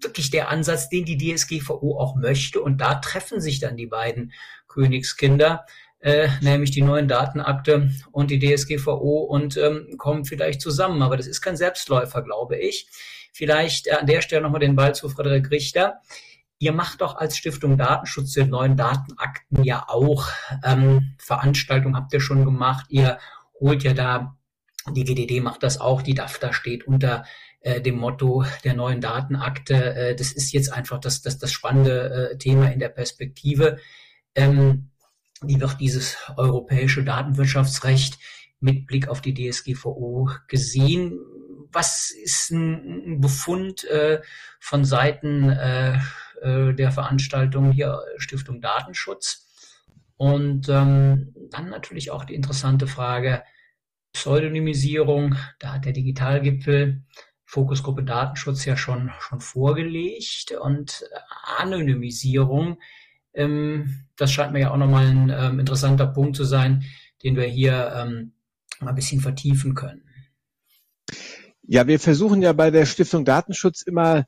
wirklich 0.00 0.32
der 0.32 0.48
Ansatz, 0.48 0.88
den 0.88 1.04
die 1.04 1.16
DSGVO 1.16 1.96
auch 1.96 2.16
möchte. 2.16 2.60
Und 2.60 2.80
da 2.80 2.96
treffen 2.96 3.40
sich 3.40 3.60
dann 3.60 3.76
die 3.76 3.86
beiden 3.86 4.32
Königskinder 4.66 5.64
äh, 6.00 6.28
nämlich 6.40 6.70
die 6.70 6.82
neuen 6.82 7.08
Datenakte 7.08 7.90
und 8.12 8.30
die 8.30 8.38
DSGVO 8.38 9.24
und 9.24 9.56
ähm, 9.56 9.94
kommen 9.98 10.24
vielleicht 10.24 10.60
zusammen. 10.60 11.02
Aber 11.02 11.16
das 11.16 11.26
ist 11.26 11.40
kein 11.40 11.56
Selbstläufer, 11.56 12.22
glaube 12.22 12.56
ich. 12.56 12.88
Vielleicht 13.32 13.86
äh, 13.86 13.92
an 13.92 14.06
der 14.06 14.20
Stelle 14.20 14.42
nochmal 14.42 14.60
den 14.60 14.76
Ball 14.76 14.94
zu 14.94 15.08
Frederik 15.08 15.50
Richter. 15.50 16.00
Ihr 16.58 16.72
macht 16.72 17.02
doch 17.02 17.16
als 17.16 17.36
Stiftung 17.36 17.76
Datenschutz 17.76 18.32
den 18.32 18.48
neuen 18.48 18.76
Datenakten 18.76 19.62
ja 19.62 19.84
auch 19.88 20.28
ähm, 20.64 21.14
Veranstaltungen 21.18 21.96
habt 21.96 22.12
ihr 22.14 22.20
schon 22.20 22.44
gemacht. 22.44 22.86
Ihr 22.88 23.18
holt 23.60 23.82
ja 23.82 23.92
da, 23.92 24.36
die 24.90 25.04
GDD 25.04 25.40
macht 25.42 25.62
das 25.62 25.80
auch, 25.80 26.00
die 26.00 26.14
DAFTA 26.14 26.54
steht 26.54 26.86
unter 26.86 27.24
äh, 27.60 27.80
dem 27.82 27.98
Motto 27.98 28.44
der 28.64 28.74
neuen 28.74 29.00
Datenakte. 29.00 29.74
Äh, 29.74 30.14
das 30.14 30.32
ist 30.32 30.52
jetzt 30.52 30.72
einfach 30.72 30.98
das, 30.98 31.20
das, 31.20 31.36
das 31.36 31.52
spannende 31.52 32.30
äh, 32.32 32.38
Thema 32.38 32.72
in 32.72 32.78
der 32.78 32.88
Perspektive. 32.88 33.78
Ähm, 34.34 34.90
wie 35.42 35.60
wird 35.60 35.80
dieses 35.80 36.16
europäische 36.36 37.04
Datenwirtschaftsrecht 37.04 38.18
mit 38.60 38.86
Blick 38.86 39.08
auf 39.08 39.20
die 39.20 39.34
DSGVO 39.34 40.30
gesehen? 40.48 41.18
Was 41.72 42.10
ist 42.10 42.50
ein 42.50 43.20
Befund 43.20 43.84
äh, 43.84 44.20
von 44.60 44.84
Seiten 44.84 45.50
äh, 45.50 45.98
äh, 46.42 46.72
der 46.74 46.92
Veranstaltung 46.92 47.72
hier 47.72 48.02
Stiftung 48.16 48.60
Datenschutz? 48.60 49.46
Und 50.16 50.68
ähm, 50.68 51.34
dann 51.50 51.68
natürlich 51.68 52.10
auch 52.10 52.24
die 52.24 52.34
interessante 52.34 52.86
Frage 52.86 53.42
Pseudonymisierung. 54.12 55.36
Da 55.58 55.74
hat 55.74 55.84
der 55.84 55.92
Digitalgipfel 55.92 57.02
Fokusgruppe 57.44 58.02
Datenschutz 58.02 58.64
ja 58.64 58.76
schon, 58.76 59.12
schon 59.20 59.40
vorgelegt 59.40 60.52
und 60.58 61.04
Anonymisierung 61.58 62.78
ähm, 63.36 64.06
das 64.16 64.32
scheint 64.32 64.52
mir 64.52 64.60
ja 64.60 64.70
auch 64.72 64.76
nochmal 64.76 65.06
ein 65.06 65.30
ähm, 65.30 65.60
interessanter 65.60 66.06
Punkt 66.06 66.36
zu 66.36 66.44
sein, 66.44 66.84
den 67.22 67.36
wir 67.36 67.44
hier 67.44 67.92
ähm, 67.94 68.32
mal 68.80 68.90
ein 68.90 68.94
bisschen 68.94 69.20
vertiefen 69.20 69.74
können. 69.74 70.02
Ja, 71.62 71.86
wir 71.86 72.00
versuchen 72.00 72.42
ja 72.42 72.52
bei 72.52 72.70
der 72.70 72.86
Stiftung 72.86 73.24
Datenschutz 73.24 73.82
immer 73.82 74.26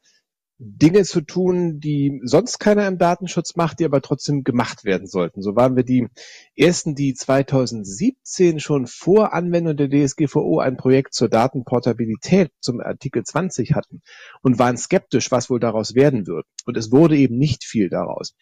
Dinge 0.61 1.05
zu 1.05 1.21
tun, 1.21 1.79
die 1.79 2.21
sonst 2.25 2.59
keiner 2.59 2.89
im 2.89 2.99
Datenschutz 2.99 3.55
macht, 3.55 3.79
die 3.79 3.85
aber 3.85 4.03
trotzdem 4.03 4.43
gemacht 4.43 4.85
werden 4.85 5.07
sollten. 5.07 5.41
So 5.41 5.55
waren 5.55 5.77
wir 5.77 5.85
die 5.85 6.09
ersten, 6.57 6.97
die 6.97 7.15
2017 7.15 8.59
schon 8.59 8.89
vor 8.89 9.33
Anwendung 9.33 9.77
der 9.77 9.89
DSGVO 9.89 10.59
ein 10.59 10.77
Projekt 10.77 11.15
zur 11.15 11.29
Datenportabilität 11.29 12.51
zum 12.61 12.81
Artikel 12.81 13.23
20 13.23 13.75
hatten 13.75 14.03
und 14.43 14.59
waren 14.59 14.77
skeptisch, 14.77 15.31
was 15.31 15.49
wohl 15.49 15.61
daraus 15.61 15.95
werden 15.95 16.27
wird. 16.27 16.45
Und 16.67 16.77
es 16.77 16.91
wurde 16.91 17.17
eben 17.17 17.39
nicht 17.39 17.65
viel 17.65 17.89
daraus. 17.89 18.35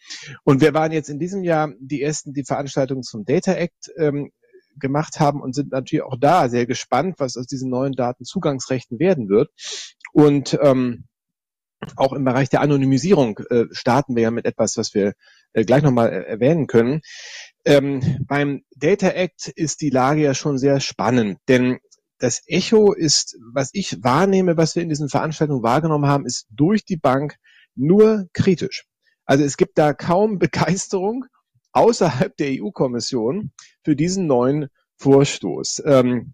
Und 0.43 0.59
wir 0.59 0.73
waren 0.73 0.91
jetzt 0.91 1.09
in 1.09 1.19
diesem 1.19 1.43
Jahr 1.43 1.71
die 1.79 2.01
ersten, 2.01 2.33
die 2.33 2.45
Veranstaltungen 2.45 3.03
zum 3.03 3.25
Data 3.25 3.53
Act 3.53 3.91
ähm, 3.95 4.31
gemacht 4.79 5.19
haben 5.19 5.41
und 5.41 5.53
sind 5.53 5.71
natürlich 5.71 6.03
auch 6.03 6.17
da 6.19 6.49
sehr 6.49 6.65
gespannt, 6.65 7.15
was 7.19 7.37
aus 7.37 7.45
diesen 7.45 7.69
neuen 7.69 7.93
Datenzugangsrechten 7.93 8.99
werden 8.99 9.29
wird. 9.29 9.51
Und 10.13 10.57
ähm, 10.63 11.05
auch 11.95 12.13
im 12.13 12.23
Bereich 12.23 12.49
der 12.49 12.61
Anonymisierung 12.61 13.39
äh, 13.49 13.65
starten 13.71 14.15
wir 14.15 14.23
ja 14.23 14.31
mit 14.31 14.45
etwas, 14.45 14.77
was 14.77 14.93
wir 14.93 15.13
äh, 15.53 15.63
gleich 15.63 15.83
nochmal 15.83 16.11
äh, 16.11 16.23
erwähnen 16.23 16.67
können. 16.67 17.01
Ähm, 17.65 18.25
beim 18.27 18.63
Data 18.75 19.09
Act 19.09 19.47
ist 19.49 19.81
die 19.81 19.89
Lage 19.89 20.21
ja 20.21 20.33
schon 20.33 20.57
sehr 20.57 20.79
spannend, 20.79 21.39
denn 21.47 21.79
das 22.19 22.41
Echo 22.47 22.93
ist, 22.93 23.37
was 23.53 23.69
ich 23.73 24.03
wahrnehme, 24.03 24.57
was 24.57 24.75
wir 24.75 24.83
in 24.83 24.89
diesen 24.89 25.09
Veranstaltungen 25.09 25.63
wahrgenommen 25.63 26.07
haben, 26.07 26.25
ist 26.25 26.47
durch 26.49 26.83
die 26.83 26.97
Bank 26.97 27.35
nur 27.75 28.27
kritisch. 28.33 28.85
Also 29.25 29.43
es 29.43 29.57
gibt 29.57 29.77
da 29.77 29.93
kaum 29.93 30.39
Begeisterung 30.39 31.25
außerhalb 31.73 32.35
der 32.37 32.61
EU-Kommission 32.61 33.51
für 33.83 33.95
diesen 33.95 34.25
neuen 34.25 34.69
Vorstoß. 34.97 35.83
Ähm, 35.85 36.33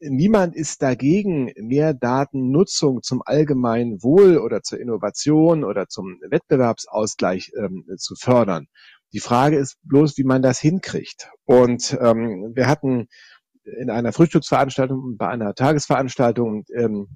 niemand 0.00 0.56
ist 0.56 0.82
dagegen, 0.82 1.52
mehr 1.56 1.94
Datennutzung 1.94 3.02
zum 3.02 3.22
allgemeinen 3.24 4.02
Wohl 4.02 4.38
oder 4.38 4.62
zur 4.62 4.80
Innovation 4.80 5.64
oder 5.64 5.88
zum 5.88 6.20
Wettbewerbsausgleich 6.28 7.52
ähm, 7.58 7.84
zu 7.98 8.14
fördern. 8.16 8.66
Die 9.12 9.20
Frage 9.20 9.56
ist 9.56 9.76
bloß, 9.82 10.16
wie 10.18 10.24
man 10.24 10.42
das 10.42 10.58
hinkriegt. 10.58 11.30
Und 11.44 11.96
ähm, 12.00 12.52
wir 12.54 12.66
hatten 12.66 13.06
in 13.64 13.90
einer 13.90 14.12
Frühstücksveranstaltung 14.12 14.98
und 14.98 15.16
bei 15.16 15.28
einer 15.28 15.54
Tagesveranstaltung 15.54 16.64
ähm, 16.74 17.08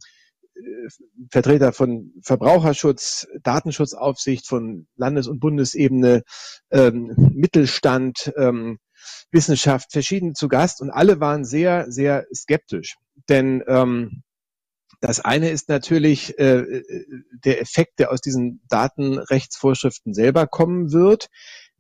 Vertreter 1.31 1.73
von 1.73 2.13
Verbraucherschutz, 2.23 3.27
Datenschutzaufsicht 3.43 4.47
von 4.47 4.87
Landes- 4.97 5.29
und 5.29 5.41
Bundesebene, 5.41 6.23
ähm, 6.71 7.15
Mittelstand, 7.35 8.33
ähm, 8.37 8.79
Wissenschaft, 9.31 9.93
verschiedene 9.93 10.33
zu 10.33 10.49
Gast 10.49 10.81
und 10.81 10.91
alle 10.91 11.21
waren 11.21 11.45
sehr, 11.45 11.91
sehr 11.91 12.27
skeptisch. 12.33 12.97
Denn 13.29 13.63
ähm, 13.67 14.23
das 15.01 15.21
eine 15.21 15.51
ist 15.51 15.69
natürlich 15.69 16.39
äh, 16.39 16.83
der 17.45 17.61
Effekt, 17.61 17.99
der 17.99 18.11
aus 18.11 18.21
diesen 18.21 18.63
Datenrechtsvorschriften 18.69 20.13
selber 20.13 20.47
kommen 20.47 20.93
wird. 20.93 21.29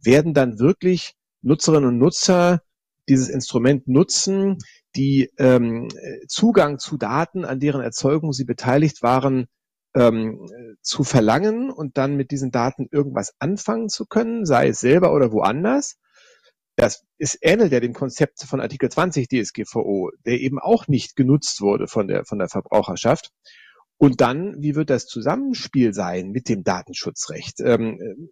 Werden 0.01 0.35
dann 0.35 0.59
wirklich 0.59 1.15
Nutzerinnen 1.43 1.89
und 1.89 1.99
Nutzer 1.99 2.63
dieses 3.09 3.29
Instrument 3.29 3.89
nutzen, 3.89 4.59
die 4.95 5.31
ähm, 5.39 5.89
Zugang 6.29 6.79
zu 6.79 6.97
Daten, 6.97 7.45
an 7.45 7.59
deren 7.59 7.81
Erzeugung 7.81 8.33
sie 8.33 8.45
beteiligt 8.45 9.03
waren, 9.03 9.47
ähm, 9.95 10.49
zu 10.83 11.03
verlangen 11.03 11.71
und 11.71 11.97
dann 11.99 12.17
mit 12.17 12.31
diesen 12.31 12.51
Daten 12.51 12.89
irgendwas 12.91 13.35
anfangen 13.39 13.89
zu 13.89 14.07
können, 14.07 14.45
sei 14.45 14.69
es 14.69 14.81
selber 14.81 15.13
oder 15.13 15.33
woanders. 15.33 15.97
Das 16.79 17.03
ist, 17.19 17.39
ähnelt 17.41 17.73
ja 17.73 17.81
dem 17.81 17.93
Konzept 17.93 18.41
von 18.45 18.61
Artikel 18.61 18.89
20 18.89 19.27
DSGVO, 19.27 20.13
der 20.25 20.41
eben 20.41 20.61
auch 20.61 20.87
nicht 20.87 21.17
genutzt 21.17 21.61
wurde 21.61 21.89
von 21.89 22.07
der, 22.07 22.25
von 22.25 22.39
der 22.39 22.49
Verbraucherschaft. 22.49 23.33
Und 23.97 24.21
dann, 24.21 24.55
wie 24.63 24.77
wird 24.77 24.89
das 24.89 25.07
Zusammenspiel 25.07 25.93
sein 25.93 26.31
mit 26.31 26.49
dem 26.49 26.63
Datenschutzrecht? 26.63 27.59
Ähm, 27.59 28.31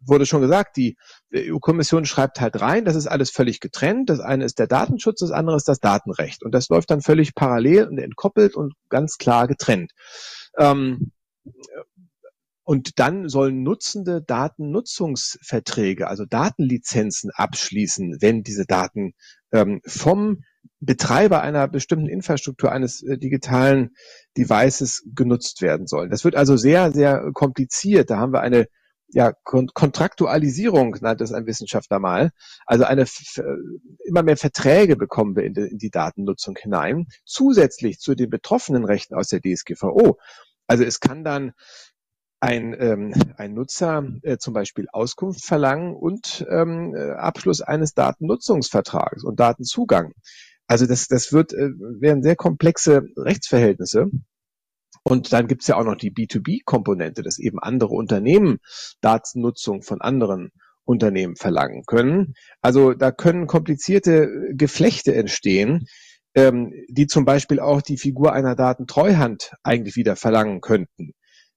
wurde 0.00 0.24
schon 0.24 0.40
gesagt, 0.40 0.78
die 0.78 0.96
EU-Kommission 1.34 2.06
schreibt 2.06 2.40
halt 2.40 2.58
rein, 2.62 2.86
das 2.86 2.96
ist 2.96 3.08
alles 3.08 3.30
völlig 3.30 3.60
getrennt. 3.60 4.08
Das 4.08 4.20
eine 4.20 4.46
ist 4.46 4.58
der 4.58 4.68
Datenschutz, 4.68 5.20
das 5.20 5.30
andere 5.30 5.56
ist 5.56 5.68
das 5.68 5.78
Datenrecht. 5.78 6.42
Und 6.42 6.52
das 6.52 6.70
läuft 6.70 6.90
dann 6.90 7.02
völlig 7.02 7.34
parallel 7.34 7.88
und 7.88 7.98
entkoppelt 7.98 8.54
und 8.54 8.72
ganz 8.88 9.18
klar 9.18 9.46
getrennt. 9.46 9.92
Ähm, 10.56 11.12
und 12.66 12.98
dann 12.98 13.28
sollen 13.28 13.62
Nutzende 13.62 14.20
Datennutzungsverträge, 14.20 16.08
also 16.08 16.24
Datenlizenzen 16.24 17.30
abschließen, 17.32 18.16
wenn 18.20 18.42
diese 18.42 18.66
Daten 18.66 19.14
ähm, 19.52 19.80
vom 19.86 20.42
Betreiber 20.80 21.42
einer 21.42 21.68
bestimmten 21.68 22.08
Infrastruktur 22.08 22.72
eines 22.72 23.04
äh, 23.04 23.18
digitalen 23.18 23.94
Devices 24.36 25.04
genutzt 25.14 25.62
werden 25.62 25.86
sollen. 25.86 26.10
Das 26.10 26.24
wird 26.24 26.34
also 26.34 26.56
sehr, 26.56 26.90
sehr 26.90 27.30
kompliziert. 27.32 28.10
Da 28.10 28.18
haben 28.18 28.32
wir 28.32 28.40
eine 28.40 28.66
ja, 29.10 29.32
Kon 29.44 29.68
Kontraktualisierung, 29.68 30.96
nannte 31.00 31.22
es 31.22 31.32
ein 31.32 31.46
Wissenschaftler 31.46 32.00
mal. 32.00 32.32
Also 32.66 32.82
eine 32.82 33.06
immer 34.04 34.24
mehr 34.24 34.36
Verträge 34.36 34.96
bekommen 34.96 35.36
wir 35.36 35.44
in 35.44 35.54
die, 35.54 35.68
in 35.68 35.78
die 35.78 35.90
Datennutzung 35.90 36.56
hinein, 36.60 37.06
zusätzlich 37.24 38.00
zu 38.00 38.16
den 38.16 38.28
betroffenen 38.28 38.84
Rechten 38.84 39.14
aus 39.14 39.28
der 39.28 39.40
DSGVO. 39.40 40.18
Also 40.66 40.82
es 40.82 40.98
kann 40.98 41.22
dann 41.22 41.52
ein, 42.46 42.76
ähm, 42.78 43.12
ein 43.36 43.54
Nutzer 43.54 44.06
äh, 44.22 44.38
zum 44.38 44.54
Beispiel 44.54 44.86
Auskunft 44.92 45.44
verlangen 45.44 45.94
und 45.94 46.46
ähm, 46.48 46.94
äh, 46.94 47.10
Abschluss 47.10 47.60
eines 47.60 47.94
Datennutzungsvertrages 47.94 49.24
und 49.24 49.40
Datenzugang. 49.40 50.12
Also 50.68 50.86
das, 50.86 51.08
das 51.08 51.32
wird, 51.32 51.52
äh, 51.52 51.70
werden 52.00 52.22
sehr 52.22 52.36
komplexe 52.36 53.02
Rechtsverhältnisse. 53.16 54.06
Und 55.02 55.32
dann 55.32 55.48
gibt's 55.48 55.66
ja 55.66 55.76
auch 55.76 55.84
noch 55.84 55.96
die 55.96 56.12
B2B-Komponente, 56.12 57.22
dass 57.22 57.38
eben 57.38 57.58
andere 57.58 57.94
Unternehmen 57.94 58.58
Datennutzung 59.00 59.82
von 59.82 60.00
anderen 60.00 60.50
Unternehmen 60.84 61.34
verlangen 61.34 61.82
können. 61.84 62.34
Also 62.60 62.94
da 62.94 63.10
können 63.10 63.48
komplizierte 63.48 64.28
Geflechte 64.52 65.14
entstehen, 65.14 65.86
ähm, 66.34 66.72
die 66.88 67.08
zum 67.08 67.24
Beispiel 67.24 67.58
auch 67.58 67.82
die 67.82 67.98
Figur 67.98 68.32
einer 68.32 68.54
Datentreuhand 68.54 69.52
eigentlich 69.64 69.96
wieder 69.96 70.14
verlangen 70.14 70.60
könnten. 70.60 71.12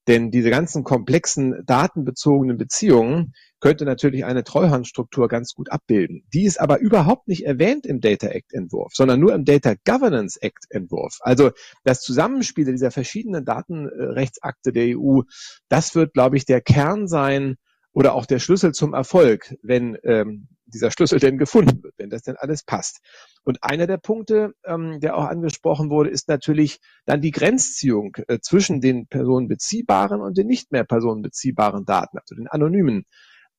Denn 0.10 0.32
diese 0.32 0.50
ganzen 0.50 0.84
komplexen 0.84 1.64
datenbezogenen 1.68 2.58
Beziehungen 2.58 3.34
könnte 3.60 3.86
natürlich 3.86 4.26
eine 4.26 4.44
Treuhandstruktur 4.44 5.28
ganz 5.28 5.54
gut 5.54 5.72
abbilden. 5.72 6.24
Die 6.34 6.46
ist 6.46 6.60
aber 6.60 6.80
überhaupt 6.80 7.28
nicht 7.28 7.46
erwähnt 7.46 7.86
im 7.86 8.02
Data 8.02 8.26
Act 8.26 8.52
Entwurf, 8.52 8.92
sondern 8.96 9.20
nur 9.20 9.36
im 9.36 9.46
Data 9.46 9.76
Governance 9.86 10.42
Act 10.42 10.66
Entwurf. 10.72 11.18
Also 11.20 11.52
das 11.84 12.02
Zusammenspiel 12.02 12.66
dieser 12.66 12.90
verschiedenen 12.90 13.46
Datenrechtsakte 13.46 14.74
der 14.74 14.98
EU, 14.98 15.22
das 15.68 15.94
wird, 15.94 16.14
glaube 16.14 16.38
ich, 16.38 16.46
der 16.46 16.62
Kern 16.62 17.08
sein 17.08 17.58
oder 17.92 18.16
auch 18.16 18.26
der 18.26 18.40
Schlüssel 18.40 18.72
zum 18.72 18.96
Erfolg, 18.96 19.54
wenn 19.62 19.96
ähm, 20.04 20.48
dieser 20.70 20.92
Schlüssel 20.92 21.20
denn 21.20 21.38
gefunden 21.38 21.84
wird, 21.84 21.94
wenn 21.98 22.10
das 22.10 22.24
denn 22.24 22.36
alles 22.38 22.64
passt. 22.64 23.00
Und 23.44 23.64
einer 23.64 23.88
der 23.88 23.98
Punkte, 23.98 24.54
ähm, 24.66 25.00
der 25.00 25.16
auch 25.18 25.26
angesprochen 25.26 25.90
wurde, 25.90 26.10
ist 26.10 26.28
natürlich 26.28 26.80
dann 27.06 27.22
die 27.22 27.32
Grenzziehung 27.32 28.16
äh, 28.28 28.40
zwischen 28.42 28.82
den 28.82 29.08
personenbeziehbaren 29.08 30.22
und 30.22 30.38
den 30.38 30.48
nicht 30.48 30.72
mehr 30.72 30.84
personenbeziehbaren 30.84 31.86
Daten, 31.86 32.18
also 32.18 32.36
den 32.36 32.48
anonymen 32.48 33.06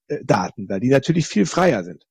äh, 0.08 0.24
Daten, 0.24 0.68
weil 0.68 0.80
die 0.80 0.90
natürlich 0.90 1.26
viel 1.26 1.46
freier 1.46 1.84
sind. 1.84 2.04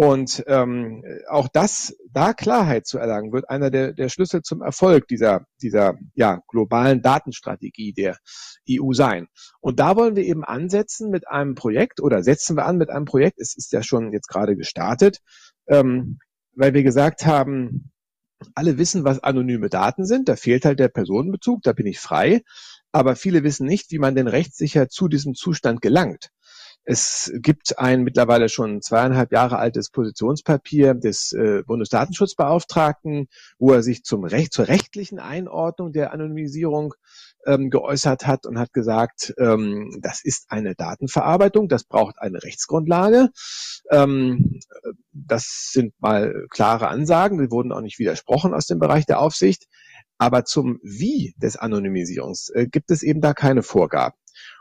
Und 0.00 0.44
ähm, 0.46 1.02
auch 1.28 1.48
das, 1.48 1.92
da 2.12 2.32
Klarheit 2.32 2.86
zu 2.86 2.98
erlangen, 2.98 3.32
wird 3.32 3.50
einer 3.50 3.68
der, 3.68 3.92
der 3.92 4.08
Schlüssel 4.08 4.42
zum 4.42 4.62
Erfolg 4.62 5.08
dieser, 5.08 5.44
dieser 5.60 5.98
ja, 6.14 6.40
globalen 6.46 7.02
Datenstrategie 7.02 7.94
der 7.94 8.16
EU 8.70 8.92
sein. 8.92 9.26
Und 9.60 9.80
da 9.80 9.96
wollen 9.96 10.14
wir 10.14 10.22
eben 10.22 10.44
ansetzen 10.44 11.10
mit 11.10 11.26
einem 11.26 11.56
Projekt 11.56 12.00
oder 12.00 12.22
setzen 12.22 12.56
wir 12.56 12.66
an 12.66 12.76
mit 12.76 12.90
einem 12.90 13.06
Projekt, 13.06 13.40
es 13.40 13.56
ist 13.56 13.72
ja 13.72 13.82
schon 13.82 14.12
jetzt 14.12 14.28
gerade 14.28 14.54
gestartet, 14.54 15.18
ähm, 15.66 16.20
weil 16.54 16.74
wir 16.74 16.84
gesagt 16.84 17.26
haben, 17.26 17.90
alle 18.54 18.78
wissen, 18.78 19.02
was 19.02 19.18
anonyme 19.24 19.68
Daten 19.68 20.06
sind, 20.06 20.28
da 20.28 20.36
fehlt 20.36 20.64
halt 20.64 20.78
der 20.78 20.90
Personenbezug, 20.90 21.64
da 21.64 21.72
bin 21.72 21.86
ich 21.86 21.98
frei, 21.98 22.42
aber 22.92 23.16
viele 23.16 23.42
wissen 23.42 23.66
nicht, 23.66 23.90
wie 23.90 23.98
man 23.98 24.14
denn 24.14 24.28
rechtssicher 24.28 24.88
zu 24.88 25.08
diesem 25.08 25.34
Zustand 25.34 25.82
gelangt. 25.82 26.30
Es 26.90 27.30
gibt 27.42 27.78
ein 27.78 28.02
mittlerweile 28.02 28.48
schon 28.48 28.80
zweieinhalb 28.80 29.30
Jahre 29.30 29.58
altes 29.58 29.90
Positionspapier 29.90 30.94
des 30.94 31.32
äh, 31.32 31.62
Bundesdatenschutzbeauftragten, 31.66 33.28
wo 33.58 33.74
er 33.74 33.82
sich 33.82 34.04
zum 34.04 34.24
Recht, 34.24 34.54
zur 34.54 34.68
rechtlichen 34.68 35.18
Einordnung 35.18 35.92
der 35.92 36.14
Anonymisierung 36.14 36.94
ähm, 37.44 37.68
geäußert 37.68 38.26
hat 38.26 38.46
und 38.46 38.58
hat 38.58 38.72
gesagt, 38.72 39.34
ähm, 39.36 39.98
das 40.00 40.24
ist 40.24 40.46
eine 40.48 40.74
Datenverarbeitung, 40.74 41.68
das 41.68 41.84
braucht 41.84 42.18
eine 42.20 42.42
Rechtsgrundlage. 42.42 43.28
Ähm, 43.90 44.58
das 45.12 45.68
sind 45.70 45.92
mal 46.00 46.46
klare 46.48 46.88
Ansagen, 46.88 47.38
die 47.38 47.50
wurden 47.50 47.70
auch 47.70 47.82
nicht 47.82 47.98
widersprochen 47.98 48.54
aus 48.54 48.64
dem 48.64 48.78
Bereich 48.78 49.04
der 49.04 49.20
Aufsicht. 49.20 49.66
Aber 50.16 50.46
zum 50.46 50.78
Wie 50.82 51.34
des 51.36 51.58
Anonymisierungs 51.58 52.48
äh, 52.54 52.66
gibt 52.66 52.90
es 52.90 53.02
eben 53.02 53.20
da 53.20 53.34
keine 53.34 53.62
Vorgaben. 53.62 54.16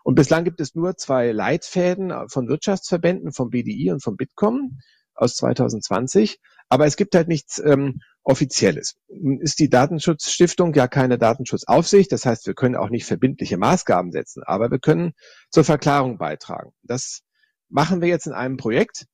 Und 0.08 0.16
bislang 0.16 0.46
gibt 0.46 0.62
es 0.62 0.74
nur 0.74 0.96
zwei 0.96 1.34
Leitfäden 1.34 2.14
von 2.30 2.48
Wirtschaftsverbänden, 2.48 3.34
vom 3.34 3.50
BDI 3.50 3.92
und 3.92 4.02
vom 4.02 4.16
Bitkom 4.16 4.80
aus 5.14 5.36
2020. 5.36 6.40
Aber 6.70 6.86
es 6.86 6.96
gibt 6.96 7.14
halt 7.14 7.28
nichts 7.28 7.60
ähm, 7.60 8.00
Offizielles. 8.24 8.96
Ist 9.10 9.60
die 9.60 9.70
Datenschutzstiftung 9.70 10.74
ja 10.76 10.88
keine 10.88 11.18
Datenschutzaufsicht. 11.18 12.10
Das 12.10 12.26
heißt, 12.26 12.48
wir 12.48 12.54
können 12.54 12.78
auch 12.78 12.90
nicht 12.90 13.04
verbindliche 13.06 13.58
Maßgaben 13.58 14.14
setzen, 14.14 14.44
aber 14.46 14.72
wir 14.72 14.80
können 14.80 15.12
zur 15.50 15.66
Verklarung 15.66 16.18
beitragen. 16.18 16.72
Das 16.84 17.24
machen 17.68 18.00
wir 18.00 18.08
jetzt 18.08 18.28
in 18.28 18.34
einem 18.34 18.56
Projekt. 18.56 19.08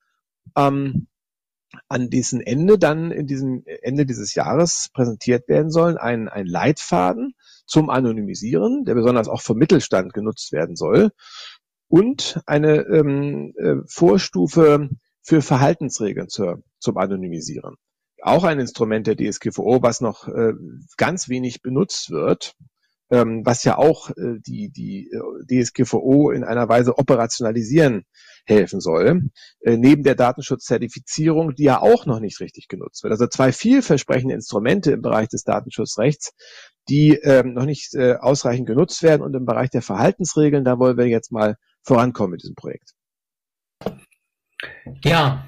Ähm, 0.55 1.07
an 1.87 2.11
diesem 2.11 2.39
Ende 2.39 2.77
dann 2.77 3.09
in 3.09 3.25
diesem 3.25 3.63
Ende 3.81 4.05
dieses 4.05 4.35
Jahres 4.35 4.91
präsentiert 4.93 5.47
werden 5.47 5.71
sollen, 5.71 5.97
ein, 5.97 6.29
ein 6.29 6.45
Leitfaden 6.45 7.33
zum 7.65 7.89
Anonymisieren, 7.89 8.85
der 8.85 8.95
besonders 8.95 9.27
auch 9.27 9.41
vom 9.41 9.57
Mittelstand 9.57 10.13
genutzt 10.13 10.51
werden 10.51 10.75
soll, 10.75 11.11
und 11.87 12.41
eine 12.47 12.81
ähm, 12.87 13.53
äh, 13.57 13.75
Vorstufe 13.87 14.89
für 15.21 15.41
Verhaltensregeln 15.41 16.27
zur, 16.27 16.63
zum 16.79 16.97
Anonymisieren. 16.97 17.75
Auch 18.21 18.43
ein 18.45 18.59
Instrument 18.59 19.05
der 19.05 19.15
DSGVO, 19.15 19.81
was 19.81 20.01
noch 20.01 20.27
äh, 20.27 20.53
ganz 20.97 21.29
wenig 21.29 21.61
benutzt 21.61 22.09
wird, 22.09 22.55
ähm, 23.11 23.45
was 23.45 23.63
ja 23.63 23.77
auch 23.77 24.09
äh, 24.11 24.39
die, 24.39 24.71
die 24.71 25.11
äh, 25.11 25.63
DSGVO 25.63 26.31
in 26.31 26.43
einer 26.43 26.67
Weise 26.67 26.97
operationalisieren 26.97 28.05
helfen 28.45 28.81
soll, 28.81 29.29
äh, 29.61 29.77
neben 29.77 30.03
der 30.03 30.15
Datenschutzzertifizierung, 30.15 31.53
die 31.53 31.63
ja 31.63 31.79
auch 31.79 32.05
noch 32.05 32.19
nicht 32.19 32.39
richtig 32.39 32.67
genutzt 32.67 33.03
wird. 33.03 33.11
Also 33.11 33.27
zwei 33.27 33.51
vielversprechende 33.51 34.33
Instrumente 34.33 34.91
im 34.91 35.01
Bereich 35.01 35.29
des 35.29 35.43
Datenschutzrechts, 35.43 36.33
die 36.89 37.15
ähm, 37.23 37.53
noch 37.53 37.65
nicht 37.65 37.93
äh, 37.95 38.15
ausreichend 38.15 38.67
genutzt 38.67 39.03
werden. 39.03 39.21
Und 39.21 39.35
im 39.35 39.45
Bereich 39.45 39.69
der 39.69 39.81
Verhaltensregeln, 39.81 40.65
da 40.65 40.79
wollen 40.79 40.97
wir 40.97 41.07
jetzt 41.07 41.31
mal 41.31 41.57
vorankommen 41.83 42.31
mit 42.31 42.43
diesem 42.43 42.55
Projekt. 42.55 42.93
Ja, 45.03 45.45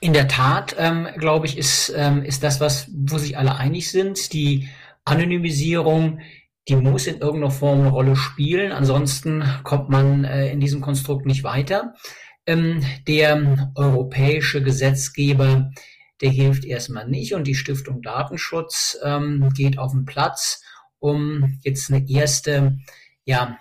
in 0.00 0.12
der 0.12 0.28
Tat, 0.28 0.76
ähm, 0.78 1.08
glaube 1.16 1.46
ich, 1.46 1.58
ist, 1.58 1.92
ähm, 1.96 2.22
ist 2.22 2.42
das, 2.42 2.60
was, 2.60 2.88
wo 2.94 3.18
sich 3.18 3.36
alle 3.38 3.56
einig 3.56 3.90
sind. 3.90 4.32
Die 4.32 4.68
Anonymisierung, 5.04 6.20
die 6.68 6.76
muss 6.76 7.06
in 7.06 7.18
irgendeiner 7.18 7.50
Form 7.50 7.80
eine 7.80 7.90
Rolle 7.90 8.16
spielen. 8.16 8.72
Ansonsten 8.72 9.44
kommt 9.64 9.88
man 9.88 10.24
äh, 10.24 10.50
in 10.50 10.60
diesem 10.60 10.80
Konstrukt 10.80 11.26
nicht 11.26 11.44
weiter. 11.44 11.94
Ähm, 12.46 12.84
der 13.08 13.72
europäische 13.74 14.62
Gesetzgeber 14.62 15.70
der 16.20 16.30
hilft 16.30 16.64
erstmal 16.64 17.08
nicht 17.08 17.34
und 17.34 17.46
die 17.46 17.54
Stiftung 17.54 18.02
Datenschutz 18.02 18.98
ähm, 19.02 19.50
geht 19.54 19.78
auf 19.78 19.92
den 19.92 20.04
Platz, 20.04 20.62
um 20.98 21.58
jetzt 21.62 21.90
eine 21.90 22.08
erste 22.08 22.78
ja, 23.24 23.58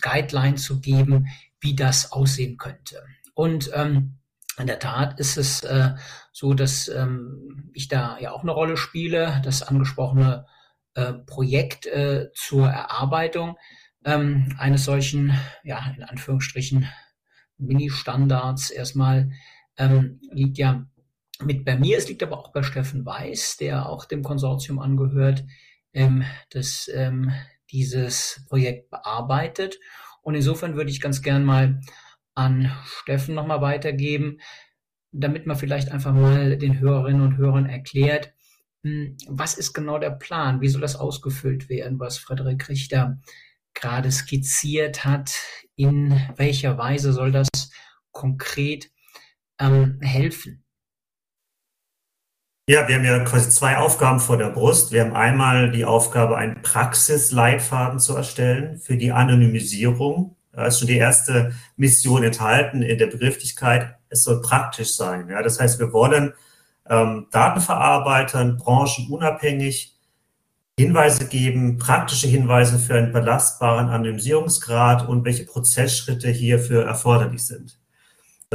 Guideline 0.00 0.56
zu 0.56 0.80
geben, 0.80 1.26
wie 1.60 1.74
das 1.74 2.12
aussehen 2.12 2.56
könnte. 2.58 3.02
Und 3.34 3.70
ähm, 3.74 4.18
in 4.58 4.66
der 4.66 4.78
Tat 4.78 5.18
ist 5.18 5.36
es 5.36 5.62
äh, 5.64 5.94
so, 6.32 6.54
dass 6.54 6.88
ähm, 6.88 7.70
ich 7.72 7.88
da 7.88 8.18
ja 8.20 8.32
auch 8.32 8.42
eine 8.42 8.52
Rolle 8.52 8.76
spiele, 8.76 9.40
das 9.44 9.62
angesprochene 9.62 10.46
äh, 10.94 11.12
Projekt 11.12 11.86
äh, 11.86 12.30
zur 12.34 12.68
Erarbeitung 12.68 13.56
ähm, 14.04 14.54
eines 14.58 14.84
solchen, 14.84 15.36
ja, 15.64 15.92
in 15.96 16.04
Anführungsstrichen, 16.04 16.88
Mini-Standards 17.56 18.70
erstmal 18.70 19.30
ähm, 19.76 20.20
liegt 20.30 20.58
ja 20.58 20.86
mit 21.42 21.64
bei 21.64 21.76
mir. 21.76 21.98
Es 21.98 22.08
liegt 22.08 22.22
aber 22.22 22.38
auch 22.38 22.52
bei 22.52 22.62
Steffen 22.62 23.04
Weiß, 23.04 23.56
der 23.56 23.88
auch 23.88 24.04
dem 24.04 24.22
Konsortium 24.22 24.78
angehört, 24.78 25.44
ähm, 25.92 26.24
das 26.50 26.90
ähm, 26.92 27.32
dieses 27.70 28.44
Projekt 28.48 28.90
bearbeitet. 28.90 29.78
Und 30.22 30.34
insofern 30.34 30.76
würde 30.76 30.90
ich 30.90 31.00
ganz 31.00 31.22
gern 31.22 31.44
mal 31.44 31.80
an 32.34 32.72
Steffen 32.84 33.34
nochmal 33.34 33.60
weitergeben, 33.60 34.38
damit 35.12 35.46
man 35.46 35.56
vielleicht 35.56 35.90
einfach 35.90 36.12
mal 36.12 36.56
den 36.56 36.80
Hörerinnen 36.80 37.22
und 37.22 37.36
Hörern 37.36 37.66
erklärt, 37.66 38.32
hm, 38.82 39.16
was 39.28 39.54
ist 39.54 39.72
genau 39.72 39.98
der 39.98 40.10
Plan? 40.10 40.60
Wie 40.60 40.68
soll 40.68 40.80
das 40.80 40.96
ausgefüllt 40.96 41.68
werden, 41.68 41.98
was 42.00 42.18
Frederik 42.18 42.68
Richter 42.68 43.20
gerade 43.72 44.10
skizziert 44.10 45.04
hat? 45.04 45.32
In 45.76 46.20
welcher 46.36 46.78
Weise 46.78 47.12
soll 47.12 47.32
das 47.32 47.48
konkret 48.12 48.90
ähm, 49.58 49.98
helfen? 50.00 50.63
Ja, 52.66 52.88
wir 52.88 52.94
haben 52.94 53.04
ja 53.04 53.18
quasi 53.24 53.50
zwei 53.50 53.76
Aufgaben 53.76 54.20
vor 54.20 54.38
der 54.38 54.48
Brust. 54.48 54.90
Wir 54.90 55.02
haben 55.02 55.12
einmal 55.12 55.70
die 55.70 55.84
Aufgabe, 55.84 56.38
einen 56.38 56.62
Praxisleitfaden 56.62 57.98
zu 58.00 58.16
erstellen 58.16 58.78
für 58.78 58.96
die 58.96 59.12
Anonymisierung. 59.12 60.34
Da 60.50 60.64
ist 60.64 60.78
schon 60.78 60.88
die 60.88 60.96
erste 60.96 61.52
Mission 61.76 62.22
enthalten 62.24 62.80
in 62.80 62.96
der 62.96 63.08
Begrifflichkeit. 63.08 63.96
Es 64.08 64.24
soll 64.24 64.40
praktisch 64.40 64.96
sein. 64.96 65.28
Ja, 65.28 65.42
das 65.42 65.60
heißt, 65.60 65.78
wir 65.78 65.92
wollen 65.92 66.32
ähm, 66.88 67.26
Datenverarbeitern 67.32 68.56
branchenunabhängig 68.56 69.94
Hinweise 70.78 71.28
geben, 71.28 71.76
praktische 71.76 72.28
Hinweise 72.28 72.78
für 72.78 72.94
einen 72.94 73.12
belastbaren 73.12 73.90
Anonymisierungsgrad 73.90 75.06
und 75.06 75.26
welche 75.26 75.44
Prozessschritte 75.44 76.30
hierfür 76.30 76.86
erforderlich 76.86 77.46
sind. 77.46 77.78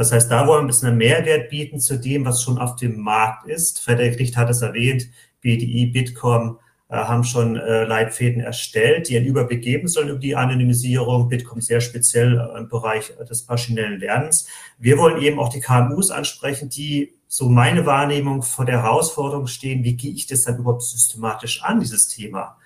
Das 0.00 0.12
heißt, 0.12 0.30
da 0.30 0.46
wollen 0.46 0.60
wir 0.60 0.64
ein 0.64 0.66
bisschen 0.68 0.96
Mehrwert 0.96 1.50
bieten 1.50 1.78
zu 1.78 1.98
dem, 1.98 2.24
was 2.24 2.42
schon 2.42 2.56
auf 2.56 2.76
dem 2.76 2.98
Markt 3.00 3.46
ist. 3.46 3.80
Frederik 3.80 4.18
Richt 4.18 4.34
hat 4.34 4.48
es 4.48 4.62
erwähnt, 4.62 5.10
BDI, 5.42 5.88
Bitkom, 5.88 6.58
äh, 6.88 6.96
haben 6.96 7.22
schon 7.22 7.56
äh, 7.56 7.84
Leitfäden 7.84 8.40
erstellt, 8.40 9.10
die 9.10 9.18
einen 9.18 9.26
Überblick 9.26 9.60
geben 9.60 9.88
sollen 9.88 10.08
über 10.08 10.18
die 10.18 10.34
Anonymisierung. 10.34 11.28
Bitkom 11.28 11.60
sehr 11.60 11.82
speziell 11.82 12.40
im 12.56 12.70
Bereich 12.70 13.12
des 13.28 13.46
maschinellen 13.46 14.00
Lernens. 14.00 14.46
Wir 14.78 14.96
wollen 14.96 15.20
eben 15.20 15.38
auch 15.38 15.50
die 15.50 15.60
KMUs 15.60 16.10
ansprechen, 16.10 16.70
die 16.70 17.12
so 17.28 17.50
meine 17.50 17.84
Wahrnehmung 17.84 18.42
vor 18.42 18.64
der 18.64 18.82
Herausforderung 18.82 19.48
stehen, 19.48 19.84
wie 19.84 19.96
gehe 19.96 20.12
ich 20.12 20.26
das 20.26 20.44
dann 20.44 20.56
überhaupt 20.56 20.82
systematisch 20.82 21.62
an, 21.62 21.78
dieses 21.78 22.08
Thema? 22.08 22.56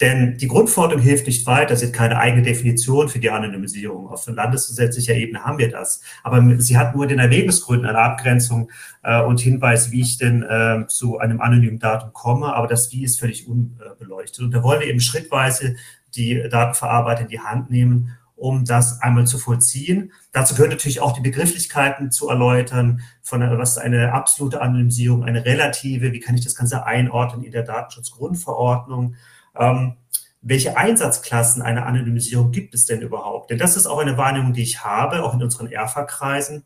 Denn 0.00 0.38
die 0.38 0.48
Grundforderung 0.48 1.02
hilft 1.02 1.26
nicht 1.26 1.46
weiter. 1.46 1.76
Sie 1.76 1.86
hat 1.86 1.92
keine 1.92 2.18
eigene 2.18 2.42
Definition 2.42 3.10
für 3.10 3.18
die 3.18 3.30
Anonymisierung. 3.30 4.08
Auf 4.08 4.26
landesgesetzlicher 4.26 5.14
Ebene 5.14 5.44
haben 5.44 5.58
wir 5.58 5.70
das. 5.70 6.00
Aber 6.22 6.42
sie 6.58 6.78
hat 6.78 6.96
nur 6.96 7.06
den 7.06 7.18
Erwägungsgründen 7.18 7.86
eine 7.86 7.98
Abgrenzung 7.98 8.70
äh, 9.02 9.20
und 9.20 9.40
Hinweis, 9.40 9.90
wie 9.90 10.00
ich 10.00 10.16
denn 10.16 10.42
äh, 10.42 10.86
zu 10.88 11.18
einem 11.18 11.42
anonymen 11.42 11.78
Datum 11.78 12.14
komme. 12.14 12.54
Aber 12.54 12.66
das 12.66 12.90
Wie 12.92 13.04
ist 13.04 13.20
völlig 13.20 13.46
unbeleuchtet. 13.46 14.44
Und 14.44 14.52
da 14.52 14.62
wollen 14.62 14.80
wir 14.80 14.88
eben 14.88 15.00
schrittweise 15.00 15.76
die 16.16 16.48
Datenverarbeitung 16.50 17.26
in 17.26 17.30
die 17.30 17.40
Hand 17.40 17.70
nehmen, 17.70 18.16
um 18.36 18.64
das 18.64 19.02
einmal 19.02 19.26
zu 19.26 19.36
vollziehen. 19.36 20.12
Dazu 20.32 20.54
gehört 20.54 20.70
natürlich 20.70 21.02
auch 21.02 21.12
die 21.12 21.20
Begrifflichkeiten 21.20 22.10
zu 22.10 22.30
erläutern, 22.30 23.02
von 23.20 23.42
was 23.58 23.76
eine 23.76 24.14
absolute 24.14 24.62
Anonymisierung, 24.62 25.24
eine 25.24 25.44
relative, 25.44 26.12
wie 26.12 26.20
kann 26.20 26.34
ich 26.34 26.42
das 26.42 26.54
Ganze 26.54 26.86
einordnen 26.86 27.44
in 27.44 27.52
der 27.52 27.64
Datenschutzgrundverordnung 27.64 29.14
ähm, 29.58 29.96
welche 30.42 30.76
Einsatzklassen 30.76 31.60
einer 31.62 31.86
Anonymisierung 31.86 32.50
gibt 32.50 32.74
es 32.74 32.86
denn 32.86 33.02
überhaupt? 33.02 33.50
Denn 33.50 33.58
das 33.58 33.76
ist 33.76 33.86
auch 33.86 33.98
eine 33.98 34.16
Wahrnehmung, 34.16 34.52
die 34.52 34.62
ich 34.62 34.82
habe, 34.82 35.22
auch 35.22 35.34
in 35.34 35.42
unseren 35.42 35.70
ERFA-Kreisen, 35.70 36.64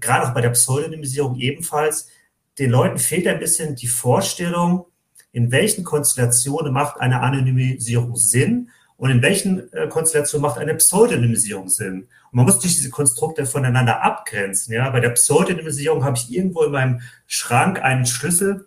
gerade 0.00 0.26
auch 0.26 0.34
bei 0.34 0.40
der 0.40 0.50
Pseudonymisierung 0.50 1.36
ebenfalls. 1.36 2.08
Den 2.58 2.70
Leuten 2.70 2.98
fehlt 2.98 3.26
ein 3.28 3.38
bisschen 3.38 3.76
die 3.76 3.86
Vorstellung, 3.86 4.86
in 5.30 5.50
welchen 5.52 5.84
Konstellationen 5.84 6.72
macht 6.72 7.00
eine 7.00 7.20
Anonymisierung 7.20 8.16
Sinn 8.16 8.70
und 8.96 9.10
in 9.10 9.22
welchen 9.22 9.72
äh, 9.72 9.88
Konstellationen 9.88 10.42
macht 10.42 10.58
eine 10.58 10.74
Pseudonymisierung 10.74 11.68
Sinn. 11.68 12.02
Und 12.02 12.36
man 12.36 12.44
muss 12.44 12.58
durch 12.58 12.74
diese 12.74 12.90
Konstrukte 12.90 13.46
voneinander 13.46 14.02
abgrenzen. 14.02 14.74
Ja? 14.74 14.90
Bei 14.90 15.00
der 15.00 15.10
Pseudonymisierung 15.10 16.04
habe 16.04 16.16
ich 16.16 16.30
irgendwo 16.30 16.64
in 16.64 16.72
meinem 16.72 17.00
Schrank 17.26 17.80
einen 17.80 18.06
Schlüssel, 18.06 18.66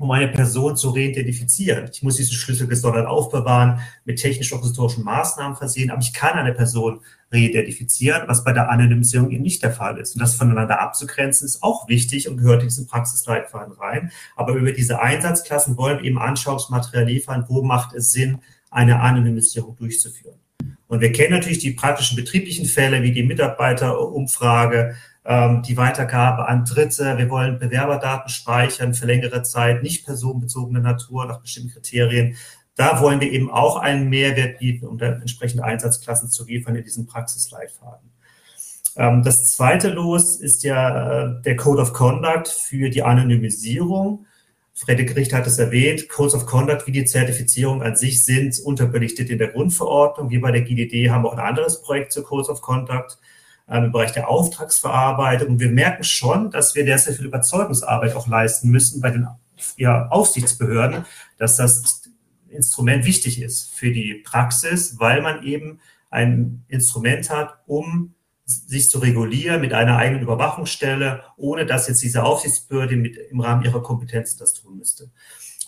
um 0.00 0.10
eine 0.12 0.28
Person 0.28 0.78
zu 0.78 0.90
reidentifizieren. 0.90 1.90
Ich 1.92 2.02
muss 2.02 2.16
diesen 2.16 2.32
Schlüssel 2.32 2.66
gesondert 2.66 3.06
aufbewahren, 3.06 3.80
mit 4.06 4.18
technisch-organisatorischen 4.18 5.04
Maßnahmen 5.04 5.58
versehen, 5.58 5.90
aber 5.90 6.00
ich 6.00 6.14
kann 6.14 6.38
eine 6.38 6.54
Person 6.54 7.00
reidentifizieren, 7.30 8.22
was 8.26 8.42
bei 8.42 8.54
der 8.54 8.70
Anonymisierung 8.70 9.30
eben 9.30 9.42
nicht 9.42 9.62
der 9.62 9.72
Fall 9.72 9.98
ist. 9.98 10.14
Und 10.14 10.22
das 10.22 10.34
voneinander 10.34 10.80
abzugrenzen 10.80 11.44
ist 11.44 11.62
auch 11.62 11.86
wichtig 11.86 12.28
und 12.28 12.38
gehört 12.38 12.62
in 12.62 12.68
diesen 12.68 12.86
Praxisleitfaden 12.86 13.74
rein. 13.74 14.10
Aber 14.36 14.54
über 14.54 14.72
diese 14.72 15.00
Einsatzklassen 15.02 15.76
wollen 15.76 15.98
wir 15.98 16.06
eben 16.06 16.18
Anschauungsmaterial 16.18 17.04
liefern, 17.04 17.44
wo 17.48 17.62
macht 17.62 17.94
es 17.94 18.10
Sinn, 18.10 18.38
eine 18.70 19.00
Anonymisierung 19.00 19.76
durchzuführen. 19.76 20.40
Und 20.88 21.00
wir 21.00 21.12
kennen 21.12 21.32
natürlich 21.32 21.58
die 21.58 21.72
praktischen 21.72 22.16
betrieblichen 22.16 22.64
Fälle 22.64 23.02
wie 23.02 23.12
die 23.12 23.22
Mitarbeiterumfrage, 23.22 24.96
ähm, 25.24 25.62
die 25.62 25.76
Weitergabe 25.76 26.48
an 26.48 26.64
Dritte. 26.64 27.18
Wir 27.18 27.28
wollen 27.28 27.58
Bewerberdaten 27.58 28.28
speichern 28.28 28.94
für 28.94 29.06
längere 29.06 29.42
Zeit, 29.42 29.82
nicht 29.82 30.04
personenbezogene 30.04 30.80
Natur 30.80 31.26
nach 31.26 31.40
bestimmten 31.40 31.70
Kriterien. 31.70 32.36
Da 32.76 33.00
wollen 33.00 33.20
wir 33.20 33.30
eben 33.30 33.50
auch 33.50 33.76
einen 33.76 34.08
Mehrwert 34.08 34.58
bieten, 34.58 34.86
um 34.86 34.96
dann 34.96 35.20
entsprechende 35.20 35.64
Einsatzklassen 35.64 36.30
zu 36.30 36.46
liefern 36.46 36.74
in 36.76 36.84
diesen 36.84 37.06
Praxisleitfaden. 37.06 38.10
Ähm, 38.96 39.22
das 39.22 39.50
zweite 39.50 39.90
Los 39.90 40.40
ist 40.40 40.64
ja 40.64 41.24
äh, 41.24 41.42
der 41.42 41.56
Code 41.56 41.82
of 41.82 41.92
Conduct 41.92 42.48
für 42.48 42.90
die 42.90 43.02
Anonymisierung. 43.02 44.26
Frederik 44.72 45.14
Richter 45.14 45.36
hat 45.36 45.46
es 45.46 45.58
erwähnt, 45.58 46.08
Codes 46.08 46.34
of 46.34 46.46
Conduct 46.46 46.86
wie 46.86 46.92
die 46.92 47.04
Zertifizierung 47.04 47.82
an 47.82 47.96
sich 47.96 48.24
sind 48.24 48.58
unterbelichtet 48.60 49.28
in 49.28 49.36
der 49.36 49.48
Grundverordnung. 49.48 50.30
Wir 50.30 50.40
bei 50.40 50.52
der 50.52 50.62
GDD 50.62 51.10
haben 51.10 51.26
auch 51.26 51.34
ein 51.34 51.38
anderes 51.38 51.82
Projekt 51.82 52.12
zu 52.12 52.22
Codes 52.22 52.48
of 52.48 52.62
Conduct 52.62 53.18
im 53.70 53.92
Bereich 53.92 54.12
der 54.12 54.28
Auftragsverarbeitung. 54.28 55.60
Wir 55.60 55.70
merken 55.70 56.04
schon, 56.04 56.50
dass 56.50 56.74
wir 56.74 56.84
sehr 56.98 57.14
viel 57.14 57.26
Überzeugungsarbeit 57.26 58.14
auch 58.14 58.26
leisten 58.26 58.68
müssen 58.68 59.00
bei 59.00 59.10
den 59.10 59.28
ja, 59.76 60.08
Aufsichtsbehörden, 60.08 61.04
dass 61.38 61.56
das 61.56 62.02
Instrument 62.48 63.04
wichtig 63.04 63.40
ist 63.40 63.70
für 63.72 63.92
die 63.92 64.22
Praxis, 64.24 64.98
weil 64.98 65.22
man 65.22 65.44
eben 65.44 65.80
ein 66.10 66.64
Instrument 66.68 67.30
hat, 67.30 67.60
um 67.66 68.14
sich 68.44 68.90
zu 68.90 68.98
regulieren 68.98 69.60
mit 69.60 69.72
einer 69.72 69.96
eigenen 69.96 70.24
Überwachungsstelle, 70.24 71.22
ohne 71.36 71.66
dass 71.66 71.86
jetzt 71.86 72.02
diese 72.02 72.24
Aufsichtsbehörde 72.24 72.96
mit, 72.96 73.16
im 73.16 73.40
Rahmen 73.40 73.64
ihrer 73.64 73.82
Kompetenzen 73.82 74.38
das 74.40 74.54
tun 74.54 74.78
müsste. 74.78 75.10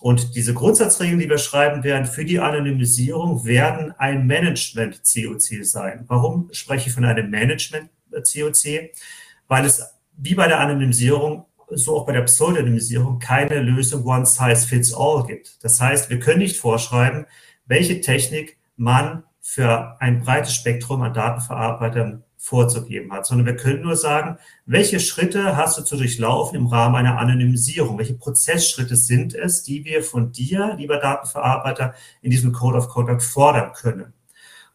Und 0.02 0.34
diese 0.34 0.52
Grundsatzregeln, 0.52 1.20
die 1.20 1.30
wir 1.30 1.38
schreiben 1.38 1.84
werden 1.84 2.06
für 2.06 2.24
die 2.24 2.40
Anonymisierung, 2.40 3.44
werden 3.44 3.92
ein 3.98 4.26
Management-COC 4.26 5.64
sein. 5.64 6.06
Warum 6.08 6.48
spreche 6.50 6.88
ich 6.88 6.94
von 6.94 7.04
einem 7.04 7.30
Management-COC? 7.30 8.90
Weil 9.46 9.64
es 9.64 9.80
wie 10.16 10.34
bei 10.34 10.48
der 10.48 10.58
Anonymisierung, 10.58 11.46
so 11.70 11.96
auch 11.96 12.04
bei 12.04 12.14
der 12.14 12.22
Pseudonymisierung, 12.22 13.20
keine 13.20 13.60
Lösung 13.60 14.04
One 14.04 14.26
Size 14.26 14.66
Fits 14.66 14.92
All 14.92 15.24
gibt. 15.24 15.62
Das 15.62 15.80
heißt, 15.80 16.10
wir 16.10 16.18
können 16.18 16.40
nicht 16.40 16.56
vorschreiben, 16.56 17.26
welche 17.66 18.00
Technik 18.00 18.58
man 18.76 19.22
für 19.40 20.00
ein 20.00 20.20
breites 20.20 20.52
Spektrum 20.52 21.02
an 21.02 21.14
Datenverarbeitern 21.14 22.24
vorzugeben 22.42 23.12
hat, 23.12 23.24
sondern 23.24 23.46
wir 23.46 23.54
können 23.54 23.82
nur 23.82 23.94
sagen, 23.94 24.36
welche 24.66 24.98
Schritte 24.98 25.56
hast 25.56 25.78
du 25.78 25.82
zu 25.82 25.96
durchlaufen 25.96 26.58
im 26.58 26.66
Rahmen 26.66 26.96
einer 26.96 27.18
Anonymisierung? 27.18 27.96
Welche 27.98 28.14
Prozessschritte 28.14 28.96
sind 28.96 29.32
es, 29.32 29.62
die 29.62 29.84
wir 29.84 30.02
von 30.02 30.32
dir, 30.32 30.74
lieber 30.76 30.96
Datenverarbeiter, 30.96 31.94
in 32.20 32.32
diesem 32.32 32.52
Code 32.52 32.78
of 32.78 32.88
Conduct 32.88 33.22
fordern 33.22 33.72
können? 33.74 34.12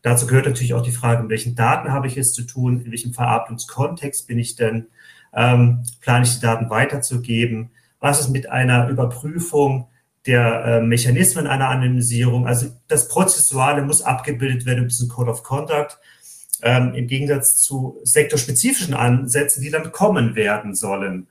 Dazu 0.01 0.27
gehört 0.27 0.45
natürlich 0.45 0.75
auch 0.75 0.81
die 0.81 0.93
Frage, 0.93 1.23
in 1.23 1.29
welchen 1.29 1.55
Daten 1.55 1.91
habe 1.91 2.07
ich 2.07 2.15
es 2.15 2.31
zu 2.31 2.43
tun, 2.43 2.79
in 2.85 2.91
welchem 2.91 3.13
Verarbeitungskontext 3.13 4.27
bin 4.27 4.39
ich 4.39 4.55
denn, 4.55 4.87
ähm, 5.33 5.83
plane 5.99 6.23
ich 6.23 6.35
die 6.35 6.41
Daten 6.41 6.69
weiterzugeben, 6.69 7.71
was 7.99 8.21
ist 8.21 8.29
mit 8.29 8.49
einer 8.49 8.87
Überprüfung 8.87 9.89
der 10.25 10.63
äh, 10.63 10.81
Mechanismen 10.81 11.47
einer 11.47 11.67
Anonymisierung, 11.67 12.47
also 12.47 12.67
das 12.87 13.09
Prozessuale 13.09 13.81
muss 13.81 14.01
abgebildet 14.01 14.65
werden 14.65 14.87
diesem 14.87 15.09
Code 15.09 15.31
of 15.31 15.43
Conduct 15.43 15.99
ähm, 16.63 16.93
im 16.93 17.07
Gegensatz 17.07 17.57
zu 17.57 17.99
sektorspezifischen 18.03 18.93
Ansätzen, 18.93 19.61
die 19.61 19.69
dann 19.69 19.91
kommen 19.91 20.35
werden 20.35 20.75
sollen. 20.75 21.27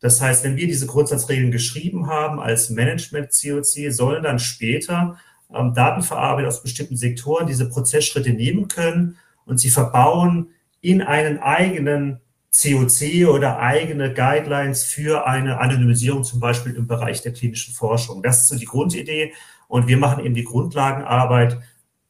Das 0.00 0.20
heißt, 0.20 0.44
wenn 0.44 0.56
wir 0.56 0.66
diese 0.66 0.86
Grundsatzregeln 0.86 1.52
geschrieben 1.52 2.08
haben 2.08 2.40
als 2.40 2.70
Management-COC, 2.70 3.92
sollen 3.92 4.22
dann 4.22 4.38
später 4.38 5.18
ähm, 5.54 5.74
Datenverarbeiter 5.74 6.48
aus 6.48 6.62
bestimmten 6.62 6.96
Sektoren 6.96 7.46
diese 7.46 7.68
Prozessschritte 7.68 8.32
nehmen 8.32 8.68
können 8.68 9.16
und 9.44 9.58
sie 9.58 9.70
verbauen 9.70 10.48
in 10.80 11.02
einen 11.02 11.38
eigenen 11.38 12.20
COC 12.52 13.28
oder 13.28 13.60
eigene 13.60 14.12
Guidelines 14.12 14.84
für 14.84 15.26
eine 15.26 15.58
Anonymisierung, 15.58 16.22
zum 16.22 16.40
Beispiel 16.40 16.74
im 16.74 16.86
Bereich 16.86 17.22
der 17.22 17.32
klinischen 17.32 17.72
Forschung. 17.72 18.22
Das 18.22 18.42
ist 18.42 18.48
so 18.48 18.56
die 18.56 18.66
Grundidee. 18.66 19.32
Und 19.68 19.86
wir 19.86 19.96
machen 19.96 20.24
eben 20.24 20.34
die 20.34 20.44
Grundlagenarbeit 20.44 21.58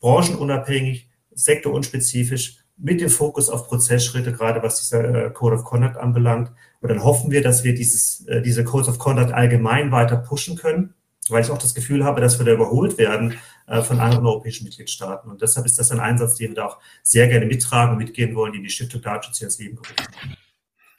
branchenunabhängig 0.01 1.09
sektorunspezifisch 1.35 2.59
mit 2.77 3.01
dem 3.01 3.11
Fokus 3.11 3.49
auf 3.49 3.69
Prozessschritte, 3.69 4.33
gerade 4.33 4.63
was 4.63 4.81
dieser 4.81 5.27
äh, 5.27 5.31
Code 5.31 5.57
of 5.57 5.65
Conduct 5.65 5.97
anbelangt. 5.97 6.51
Und 6.81 6.89
dann 6.89 7.05
hoffen 7.05 7.31
wir, 7.31 7.43
dass 7.43 7.65
wir 7.65 7.75
dieses, 7.75 8.27
äh, 8.27 8.43
diese 8.43 8.65
Code 8.65 8.89
of 8.89 8.99
Conduct 8.99 9.33
allgemein 9.33 9.93
weiter 9.93 10.17
pushen 10.17 10.57
können, 10.57 10.95
weil 11.29 11.43
ich 11.43 11.51
auch 11.51 11.59
das 11.59 11.75
Gefühl 11.75 12.05
habe, 12.05 12.21
dass 12.21 12.39
wir 12.39 12.47
da 12.47 12.53
überholt 12.53 12.99
werden 12.99 13.35
äh, 13.67 13.83
von 13.83 14.01
anderen 14.01 14.27
europäischen 14.27 14.65
Mitgliedstaaten. 14.65 15.31
Und 15.31 15.43
deshalb 15.43 15.67
ist 15.67 15.79
das 15.79 15.93
ein 15.93 16.01
Einsatz, 16.01 16.37
den 16.37 16.51
wir 16.51 16.57
da 16.57 16.67
auch 16.67 16.79
sehr 17.03 17.29
gerne 17.29 17.47
mittragen 17.47 17.93
und 17.93 17.99
mitgehen 17.99 18.35
wollen, 18.35 18.53
die 18.53 18.63
die 18.63 18.71
Stiftung 18.71 19.01
Datenschutz 19.01 19.39
hier 19.39 19.47
ins 19.47 19.59
Leben 19.59 19.77
gerufen 19.77 19.95
haben. 20.21 20.37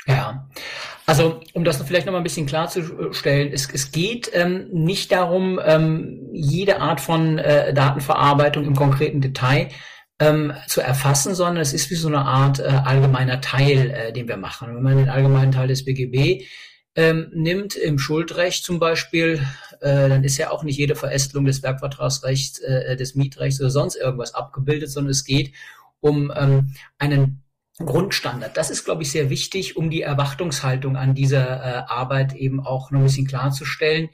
Ja, 0.06 0.50
also 1.06 1.40
um 1.54 1.64
das 1.64 1.82
vielleicht 1.82 2.06
noch 2.06 2.12
mal 2.12 2.20
ein 2.20 2.24
bisschen 2.24 2.46
klarzustellen, 2.46 3.54
es, 3.54 3.70
es 3.72 3.92
geht 3.92 4.30
ähm, 4.34 4.68
nicht 4.72 5.12
darum, 5.12 5.60
ähm, 5.64 6.28
jede 6.34 6.82
Art 6.82 7.00
von 7.00 7.38
äh, 7.38 7.74
Datenverarbeitung 7.74 8.66
im 8.66 8.76
konkreten 8.76 9.22
Detail 9.22 9.70
ähm, 10.24 10.53
zu 10.67 10.82
erfassen, 10.82 11.36
sondern 11.36 11.61
es 11.61 11.74
ist 11.74 11.89
wie 11.89 11.95
so 11.95 12.07
eine 12.07 12.21
Art 12.21 12.59
äh, 12.59 12.63
allgemeiner 12.63 13.41
Teil, 13.41 13.89
äh, 13.89 14.13
den 14.13 14.28
wir 14.28 14.38
machen. 14.38 14.76
Wenn 14.76 14.84
man 14.84 14.97
den 14.97 15.09
allgemeinen 15.09 15.51
Teil 15.51 15.67
des 15.67 15.86
BGB 15.86 16.45
ähm, 16.95 17.30
nimmt, 17.34 17.76
im 17.76 17.99
Schuldrecht 17.99 18.63
zum 18.63 18.80
Beispiel, 18.80 19.45
äh, 19.82 20.09
dann 20.09 20.24
ist 20.24 20.38
ja 20.38 20.51
auch 20.51 20.63
nicht 20.63 20.78
jede 20.78 20.95
Verästelung 20.95 21.45
des 21.45 21.61
Werkvertragsrechts, 21.63 22.59
äh, 22.59 22.95
des 22.95 23.15
Mietrechts 23.15 23.59
oder 23.59 23.69
sonst 23.69 23.95
irgendwas 23.95 24.34
abgebildet, 24.34 24.91
sondern 24.91 25.11
es 25.11 25.26
geht 25.26 25.53
um 25.99 26.32
ähm, 26.36 26.74
einen 26.97 27.43
Grundstandard. 27.80 28.55
Das 28.55 28.69
ist, 28.69 28.86
glaube 28.86 29.03
ich, 29.03 29.11
sehr 29.11 29.30
wichtig, 29.30 29.76
um 29.76 29.89
die 29.89 30.03
Erwartungshaltung 30.03 30.95
an 30.95 31.15
dieser 31.15 31.45
äh, 31.45 31.84
Arbeit 31.88 32.34
eben 32.34 32.59
auch 32.59 32.91
noch 32.91 32.99
ein 32.99 33.05
bisschen 33.05 33.28
klarzustellen. 33.28 34.09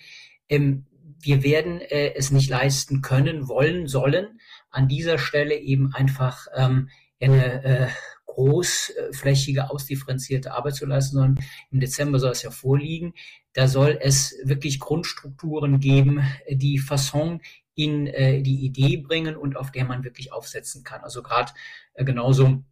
Ähm, 0.47 0.85
wir 1.21 1.43
werden 1.43 1.81
äh, 1.81 2.13
es 2.15 2.31
nicht 2.31 2.49
leisten 2.49 3.01
können, 3.01 3.47
wollen, 3.47 3.87
sollen, 3.87 4.39
an 4.69 4.87
dieser 4.87 5.17
Stelle 5.17 5.55
eben 5.55 5.93
einfach 5.93 6.47
ähm, 6.55 6.89
eine 7.19 7.63
äh, 7.63 7.87
großflächige, 8.25 9.69
ausdifferenzierte 9.69 10.53
Arbeit 10.53 10.75
zu 10.75 10.85
leisten, 10.85 11.15
sondern 11.17 11.45
im 11.71 11.79
Dezember 11.79 12.19
soll 12.19 12.31
es 12.31 12.43
ja 12.43 12.51
vorliegen. 12.51 13.13
Da 13.53 13.67
soll 13.67 13.97
es 14.01 14.35
wirklich 14.43 14.79
Grundstrukturen 14.79 15.79
geben, 15.79 16.23
die 16.49 16.79
Fasson 16.79 17.41
in 17.75 18.07
äh, 18.07 18.41
die 18.41 18.65
Idee 18.65 18.97
bringen 18.97 19.35
und 19.35 19.57
auf 19.57 19.71
der 19.71 19.85
man 19.85 20.03
wirklich 20.03 20.31
aufsetzen 20.31 20.83
kann. 20.83 21.01
Also 21.01 21.23
gerade 21.23 21.51
äh, 21.93 22.03
genauso 22.03 22.63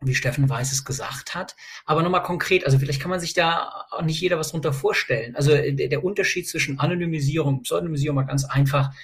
wie 0.00 0.14
Steffen 0.14 0.48
Weiß 0.48 0.72
es 0.72 0.84
gesagt 0.84 1.34
hat. 1.34 1.56
Aber 1.86 2.02
nochmal 2.02 2.22
konkret, 2.22 2.64
also 2.64 2.78
vielleicht 2.78 3.00
kann 3.00 3.10
man 3.10 3.20
sich 3.20 3.34
da 3.34 3.86
auch 3.90 4.02
nicht 4.02 4.20
jeder 4.20 4.38
was 4.38 4.50
drunter 4.50 4.72
vorstellen. 4.72 5.36
Also 5.36 5.52
äh, 5.52 5.72
der, 5.72 6.04
Unterschied 6.04 6.48
zwischen 6.48 6.78
Anonymisierung 6.78 7.58
und 7.58 7.62
Pseudonymisierung 7.62 8.16
mal 8.16 8.24
ganz 8.24 8.44
einfach 8.44 8.94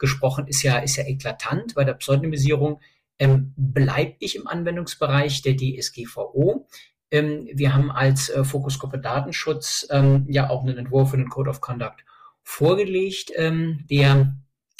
gesprochen 0.00 0.48
ist 0.48 0.64
ja, 0.64 0.78
ist 0.78 0.96
ja 0.96 1.04
eklatant. 1.06 1.76
Bei 1.76 1.84
der 1.84 1.94
Pseudonymisierung 1.94 2.80
ähm, 3.20 3.54
bleibe 3.56 4.16
ich 4.18 4.34
im 4.34 4.48
Anwendungsbereich 4.48 5.42
der 5.42 5.56
DSGVO. 5.56 6.66
Ähm, 7.12 7.48
wir 7.52 7.74
haben 7.74 7.92
als 7.92 8.28
äh, 8.30 8.42
Fokusgruppe 8.42 8.98
Datenschutz 8.98 9.86
ähm, 9.90 10.26
ja 10.28 10.50
auch 10.50 10.64
einen 10.64 10.78
Entwurf 10.78 11.10
für 11.10 11.16
den 11.16 11.28
Code 11.28 11.50
of 11.50 11.60
Conduct 11.60 12.04
vorgelegt, 12.42 13.30
ähm, 13.36 13.84
der 13.88 14.36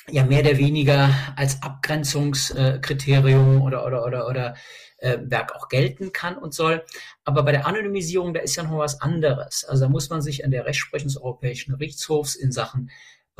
ja 0.08 0.24
mehr 0.24 0.40
oder 0.40 0.58
weniger 0.58 1.10
als 1.36 1.62
Abgrenzungskriterium 1.62 3.58
äh, 3.58 3.60
oder 3.60 3.86
oder 3.86 4.04
oder 4.06 4.28
oder 4.28 4.54
äh, 4.98 5.18
Werk 5.22 5.54
auch 5.54 5.68
gelten 5.68 6.12
kann 6.12 6.36
und 6.36 6.54
soll. 6.54 6.84
Aber 7.24 7.42
bei 7.42 7.52
der 7.52 7.66
Anonymisierung, 7.66 8.34
da 8.34 8.40
ist 8.40 8.56
ja 8.56 8.62
noch 8.62 8.78
was 8.78 9.00
anderes. 9.00 9.64
Also 9.64 9.84
da 9.84 9.90
muss 9.90 10.10
man 10.10 10.22
sich 10.22 10.44
an 10.44 10.50
der 10.50 10.66
Rechtsprechung 10.66 11.08
des 11.08 11.16
Europäischen 11.16 11.72
Gerichtshofs 11.72 12.34
in 12.34 12.52
Sachen 12.52 12.90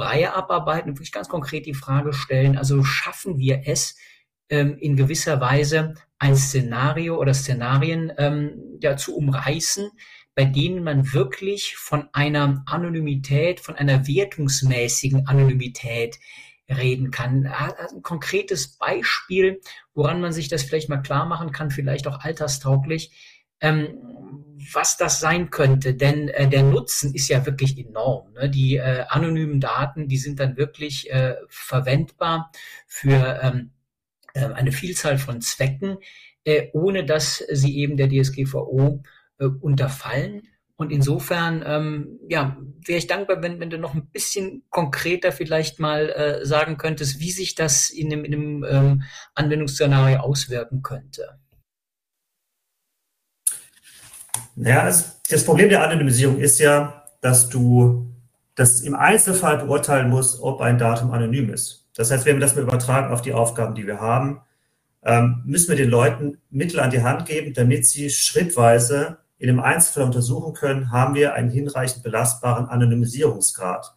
Breie 0.01 0.35
abarbeiten 0.35 0.91
und 0.91 0.97
wirklich 0.97 1.13
ganz 1.13 1.29
konkret 1.29 1.67
die 1.67 1.75
Frage 1.75 2.15
stellen, 2.15 2.57
also 2.57 2.83
schaffen 2.85 3.39
wir 3.39 3.65
es, 3.67 3.97
ähm, 4.49 4.79
in 4.79 4.97
gewisser 4.97 5.43
Weise 5.43 5.95
ein 6.19 6.37
Szenario 6.37 7.19
oder 7.19 7.35
Szenarien 7.35 8.11
ähm, 8.17 8.79
ja, 8.81 8.97
zu 8.97 9.15
umreißen, 9.15 9.91
bei 10.35 10.47
denen 10.47 10.83
man 10.83 11.13
wirklich 11.13 11.77
von 11.77 12.09
einer 12.15 12.63
Anonymität, 12.67 13.61
von 13.61 13.77
einer 13.77 14.07
wertungsmäßigen 14.07 15.27
Anonymität 15.27 16.19
reden 16.67 17.11
kann. 17.11 17.47
Ein 17.47 18.03
konkretes 18.03 18.79
Beispiel, 18.79 19.61
woran 19.93 20.23
man 20.23 20.33
sich 20.33 20.49
das 20.49 20.63
vielleicht 20.63 20.89
mal 20.89 21.03
klar 21.03 21.27
machen 21.27 21.53
kann, 21.53 21.71
vielleicht 21.71 22.07
auch 22.07 22.21
alterstauglich, 22.21 23.13
ähm, 23.61 23.99
was 24.73 24.97
das 24.97 25.21
sein 25.21 25.51
könnte. 25.51 25.95
Denn 25.95 26.29
äh, 26.29 26.49
der 26.49 26.63
Nutzen 26.63 27.15
ist 27.15 27.29
ja 27.29 27.45
wirklich 27.47 27.79
enorm. 27.79 28.33
Ne? 28.33 28.51
Die 28.51 28.77
äh, 28.77 29.05
anonymen 29.09 29.61
Daten, 29.61 30.09
die 30.09 30.19
sind 30.19 30.41
dann 30.41 30.57
wirklich 30.57 31.11
äh, 31.11 31.37
verwendbar 31.49 32.51
für 32.87 33.41
ähm, 33.43 33.71
äh, 34.35 34.47
eine 34.47 34.73
Vielzahl 34.73 35.19
von 35.19 35.41
Zwecken, 35.41 35.99
äh, 36.45 36.69
ohne 36.73 37.05
dass 37.05 37.45
sie 37.51 37.79
eben 37.79 37.97
der 37.97 38.09
DSGVO 38.09 39.03
äh, 39.39 39.47
unterfallen. 39.47 40.43
Und 40.77 40.93
insofern, 40.93 41.63
ähm, 41.67 42.21
ja, 42.27 42.57
wäre 42.87 42.99
ich 42.99 43.07
dankbar, 43.07 43.43
wenn, 43.43 43.61
wenn 43.61 43.69
du 43.69 43.77
noch 43.77 43.93
ein 43.93 44.07
bisschen 44.07 44.63
konkreter 44.71 45.31
vielleicht 45.31 45.79
mal 45.79 46.09
äh, 46.09 46.47
sagen 46.47 46.79
könntest, 46.79 47.21
wie 47.21 47.33
sich 47.33 47.55
das 47.55 47.91
in 47.91 48.11
einem, 48.11 48.25
in 48.25 48.33
einem 48.33 48.65
ähm, 48.65 49.03
Anwendungsszenario 49.35 50.21
auswirken 50.21 50.81
könnte. 50.83 51.39
Ja, 54.57 54.83
also 54.83 55.05
das 55.31 55.45
Problem 55.45 55.69
der 55.69 55.83
Anonymisierung 55.83 56.39
ist 56.39 56.59
ja, 56.59 57.05
dass 57.21 57.49
du 57.49 58.07
das 58.55 58.81
im 58.81 58.95
Einzelfall 58.95 59.59
beurteilen 59.59 60.11
musst, 60.11 60.41
ob 60.41 60.61
ein 60.61 60.79
Datum 60.79 61.13
anonym 61.13 61.51
ist. 61.51 61.89
Das 61.95 62.11
heißt, 62.11 62.27
wenn 62.27 62.37
wir 62.37 62.41
das 62.41 62.55
mal 62.55 62.63
übertragen 62.63 63.13
auf 63.13 63.23
die 63.23 63.33
Aufgaben, 63.33 63.75
die 63.75 63.87
wir 63.87 64.01
haben, 64.01 64.41
ähm, 65.03 65.43
müssen 65.47 65.69
wir 65.69 65.77
den 65.77 65.91
Leuten 65.91 66.39
Mittel 66.51 66.81
an 66.81 66.91
die 66.91 67.03
Hand 67.03 67.27
geben, 67.27 67.55
damit 67.55 67.87
sie 67.87 68.11
schrittweise 68.11 69.19
in 69.39 69.47
dem 69.47 69.61
Einzelfall 69.61 70.05
untersuchen 70.05 70.53
können, 70.53 70.91
haben 70.93 71.15
wir 71.15 71.35
einen 71.35 71.51
hinreichend 71.51 72.03
belastbaren 72.03 72.67
Anonymisierungsgrad. 72.67 73.95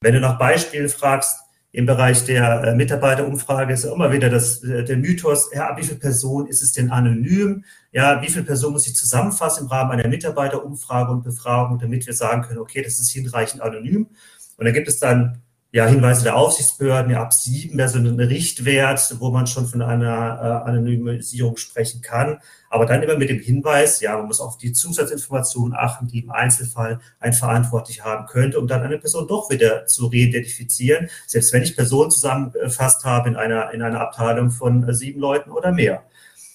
Wenn 0.00 0.14
du 0.14 0.20
nach 0.20 0.38
Beispielen 0.38 0.88
fragst, 0.88 1.38
im 1.72 1.86
Bereich 1.86 2.24
der 2.24 2.64
äh, 2.64 2.74
Mitarbeiterumfrage 2.74 3.74
ist 3.74 3.84
ja 3.84 3.92
immer 3.92 4.12
wieder 4.12 4.30
das, 4.30 4.62
äh, 4.62 4.84
der 4.84 4.96
Mythos, 4.96 5.50
ja, 5.54 5.76
wie 5.76 5.84
viele 5.84 5.98
Personen 5.98 6.46
ist 6.46 6.62
es 6.62 6.72
denn 6.72 6.90
anonym? 6.90 7.64
Ja, 7.90 8.20
wie 8.22 8.28
viele 8.28 8.44
Personen 8.44 8.74
muss 8.74 8.86
ich 8.86 8.94
zusammenfassen 8.94 9.64
im 9.64 9.70
Rahmen 9.70 9.92
einer 9.92 10.08
Mitarbeiterumfrage 10.08 11.10
und 11.10 11.24
Befragung, 11.24 11.78
damit 11.78 12.06
wir 12.06 12.12
sagen 12.12 12.42
können, 12.42 12.58
okay, 12.58 12.82
das 12.82 12.98
ist 12.98 13.10
hinreichend 13.10 13.62
anonym. 13.62 14.08
Und 14.56 14.64
dann 14.64 14.74
gibt 14.74 14.88
es 14.88 14.98
dann 14.98 15.42
ja, 15.70 15.86
Hinweise 15.86 16.22
der 16.22 16.36
Aufsichtsbehörden, 16.36 17.12
ja, 17.12 17.22
ab 17.22 17.34
sieben 17.34 17.76
wäre 17.76 17.90
so 17.90 17.98
ein 17.98 18.18
Richtwert, 18.18 19.16
wo 19.18 19.30
man 19.30 19.46
schon 19.46 19.66
von 19.66 19.82
einer 19.82 20.64
äh, 20.66 20.68
Anonymisierung 20.68 21.58
sprechen 21.58 22.00
kann. 22.00 22.38
Aber 22.70 22.86
dann 22.86 23.02
immer 23.02 23.18
mit 23.18 23.28
dem 23.28 23.38
Hinweis, 23.38 24.00
ja, 24.00 24.16
man 24.16 24.26
muss 24.26 24.40
auf 24.40 24.56
die 24.56 24.72
Zusatzinformationen 24.72 25.76
achten, 25.76 26.08
die 26.08 26.20
im 26.20 26.30
Einzelfall 26.30 27.00
ein 27.20 27.34
Verantwortlich 27.34 28.02
haben 28.02 28.24
könnte, 28.26 28.58
um 28.58 28.66
dann 28.66 28.82
eine 28.82 28.96
Person 28.96 29.28
doch 29.28 29.50
wieder 29.50 29.84
zu 29.84 30.06
reidentifizieren, 30.06 31.10
selbst 31.26 31.52
wenn 31.52 31.62
ich 31.62 31.76
Personen 31.76 32.10
zusammengefasst 32.10 33.04
habe 33.04 33.28
in 33.28 33.36
einer, 33.36 33.70
in 33.72 33.82
einer 33.82 34.00
Abteilung 34.00 34.50
von 34.50 34.88
äh, 34.88 34.94
sieben 34.94 35.20
Leuten 35.20 35.50
oder 35.50 35.70
mehr. 35.70 36.02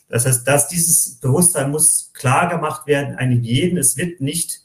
Das 0.09 0.25
heißt, 0.25 0.47
dass 0.47 0.67
dieses 0.67 1.19
Bewusstsein 1.19 1.71
muss 1.71 2.11
klar 2.13 2.49
gemacht 2.49 2.87
werden, 2.87 3.15
einem 3.15 3.41
jeden, 3.41 3.77
es 3.77 3.97
wird 3.97 4.21
nicht 4.21 4.63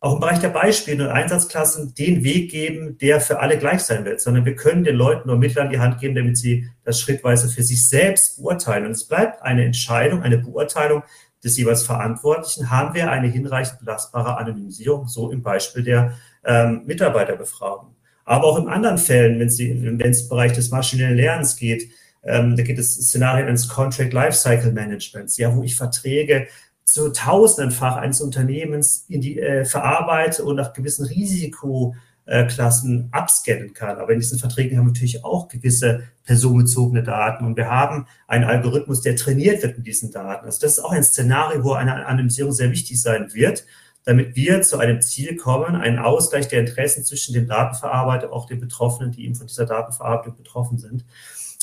auch 0.00 0.14
im 0.14 0.20
Bereich 0.20 0.38
der 0.38 0.50
Beispiele 0.50 1.04
und 1.04 1.10
Einsatzklassen 1.10 1.94
den 1.94 2.22
Weg 2.22 2.52
geben, 2.52 2.98
der 2.98 3.20
für 3.20 3.40
alle 3.40 3.58
gleich 3.58 3.80
sein 3.80 4.04
wird, 4.04 4.20
sondern 4.20 4.44
wir 4.44 4.54
können 4.54 4.84
den 4.84 4.94
Leuten 4.94 5.26
nur 5.26 5.36
Mittel 5.36 5.60
an 5.60 5.70
die 5.70 5.80
Hand 5.80 5.98
geben, 5.98 6.14
damit 6.14 6.36
sie 6.36 6.68
das 6.84 7.00
schrittweise 7.00 7.48
für 7.48 7.64
sich 7.64 7.88
selbst 7.88 8.36
beurteilen. 8.36 8.86
Und 8.86 8.92
es 8.92 9.08
bleibt 9.08 9.42
eine 9.42 9.64
Entscheidung, 9.64 10.22
eine 10.22 10.38
Beurteilung 10.38 11.02
des 11.42 11.56
jeweils 11.56 11.82
Verantwortlichen. 11.82 12.70
Haben 12.70 12.94
wir 12.94 13.10
eine 13.10 13.26
hinreichend 13.26 13.80
belastbare 13.80 14.36
Anonymisierung, 14.38 15.08
so 15.08 15.32
im 15.32 15.42
Beispiel 15.42 15.82
der 15.82 16.12
ähm, 16.44 16.82
Mitarbeiterbefragung. 16.86 17.96
Aber 18.24 18.44
auch 18.44 18.58
in 18.58 18.68
anderen 18.68 18.98
Fällen, 18.98 19.40
wenn 19.40 19.48
es 19.48 19.58
im 19.58 20.28
Bereich 20.28 20.52
des 20.52 20.70
maschinellen 20.70 21.16
Lernens 21.16 21.56
geht, 21.56 21.90
ähm, 22.22 22.56
da 22.56 22.62
geht 22.62 22.78
es 22.78 22.94
Szenarien 22.94 23.48
eines 23.48 23.68
Contract 23.68 24.12
Lifecycle 24.12 24.72
Managements, 24.72 25.36
ja, 25.36 25.54
wo 25.54 25.62
ich 25.62 25.76
Verträge 25.76 26.48
zu 26.84 27.10
tausendfach 27.10 27.96
eines 27.96 28.20
Unternehmens 28.20 29.04
in 29.08 29.20
die 29.20 29.38
äh, 29.38 29.64
verarbeite 29.64 30.44
und 30.44 30.56
nach 30.56 30.72
gewissen 30.72 31.04
Risikoklassen 31.04 33.08
abscannen 33.12 33.74
kann. 33.74 33.98
Aber 33.98 34.12
in 34.12 34.20
diesen 34.20 34.38
Verträgen 34.38 34.78
haben 34.78 34.86
wir 34.86 34.92
natürlich 34.92 35.24
auch 35.24 35.48
gewisse 35.48 36.04
personenbezogene 36.24 37.02
Daten 37.02 37.44
und 37.44 37.56
wir 37.56 37.70
haben 37.70 38.06
einen 38.26 38.44
Algorithmus, 38.44 39.02
der 39.02 39.16
trainiert 39.16 39.62
wird 39.62 39.76
mit 39.76 39.86
diesen 39.86 40.10
Daten. 40.10 40.46
Also 40.46 40.60
das 40.60 40.78
ist 40.78 40.84
auch 40.84 40.92
ein 40.92 41.04
Szenario, 41.04 41.62
wo 41.62 41.72
eine 41.72 42.06
Anonymisierung 42.06 42.52
sehr 42.52 42.70
wichtig 42.70 43.00
sein 43.00 43.32
wird, 43.34 43.64
damit 44.04 44.34
wir 44.34 44.62
zu 44.62 44.78
einem 44.78 45.02
Ziel 45.02 45.36
kommen, 45.36 45.76
einen 45.76 45.98
Ausgleich 45.98 46.48
der 46.48 46.60
Interessen 46.60 47.04
zwischen 47.04 47.34
dem 47.34 47.46
Datenverarbeiter, 47.46 48.32
auch 48.32 48.46
den 48.46 48.60
Betroffenen, 48.60 49.12
die 49.12 49.26
eben 49.26 49.34
von 49.34 49.46
dieser 49.46 49.66
Datenverarbeitung 49.66 50.36
betroffen 50.36 50.78
sind. 50.78 51.04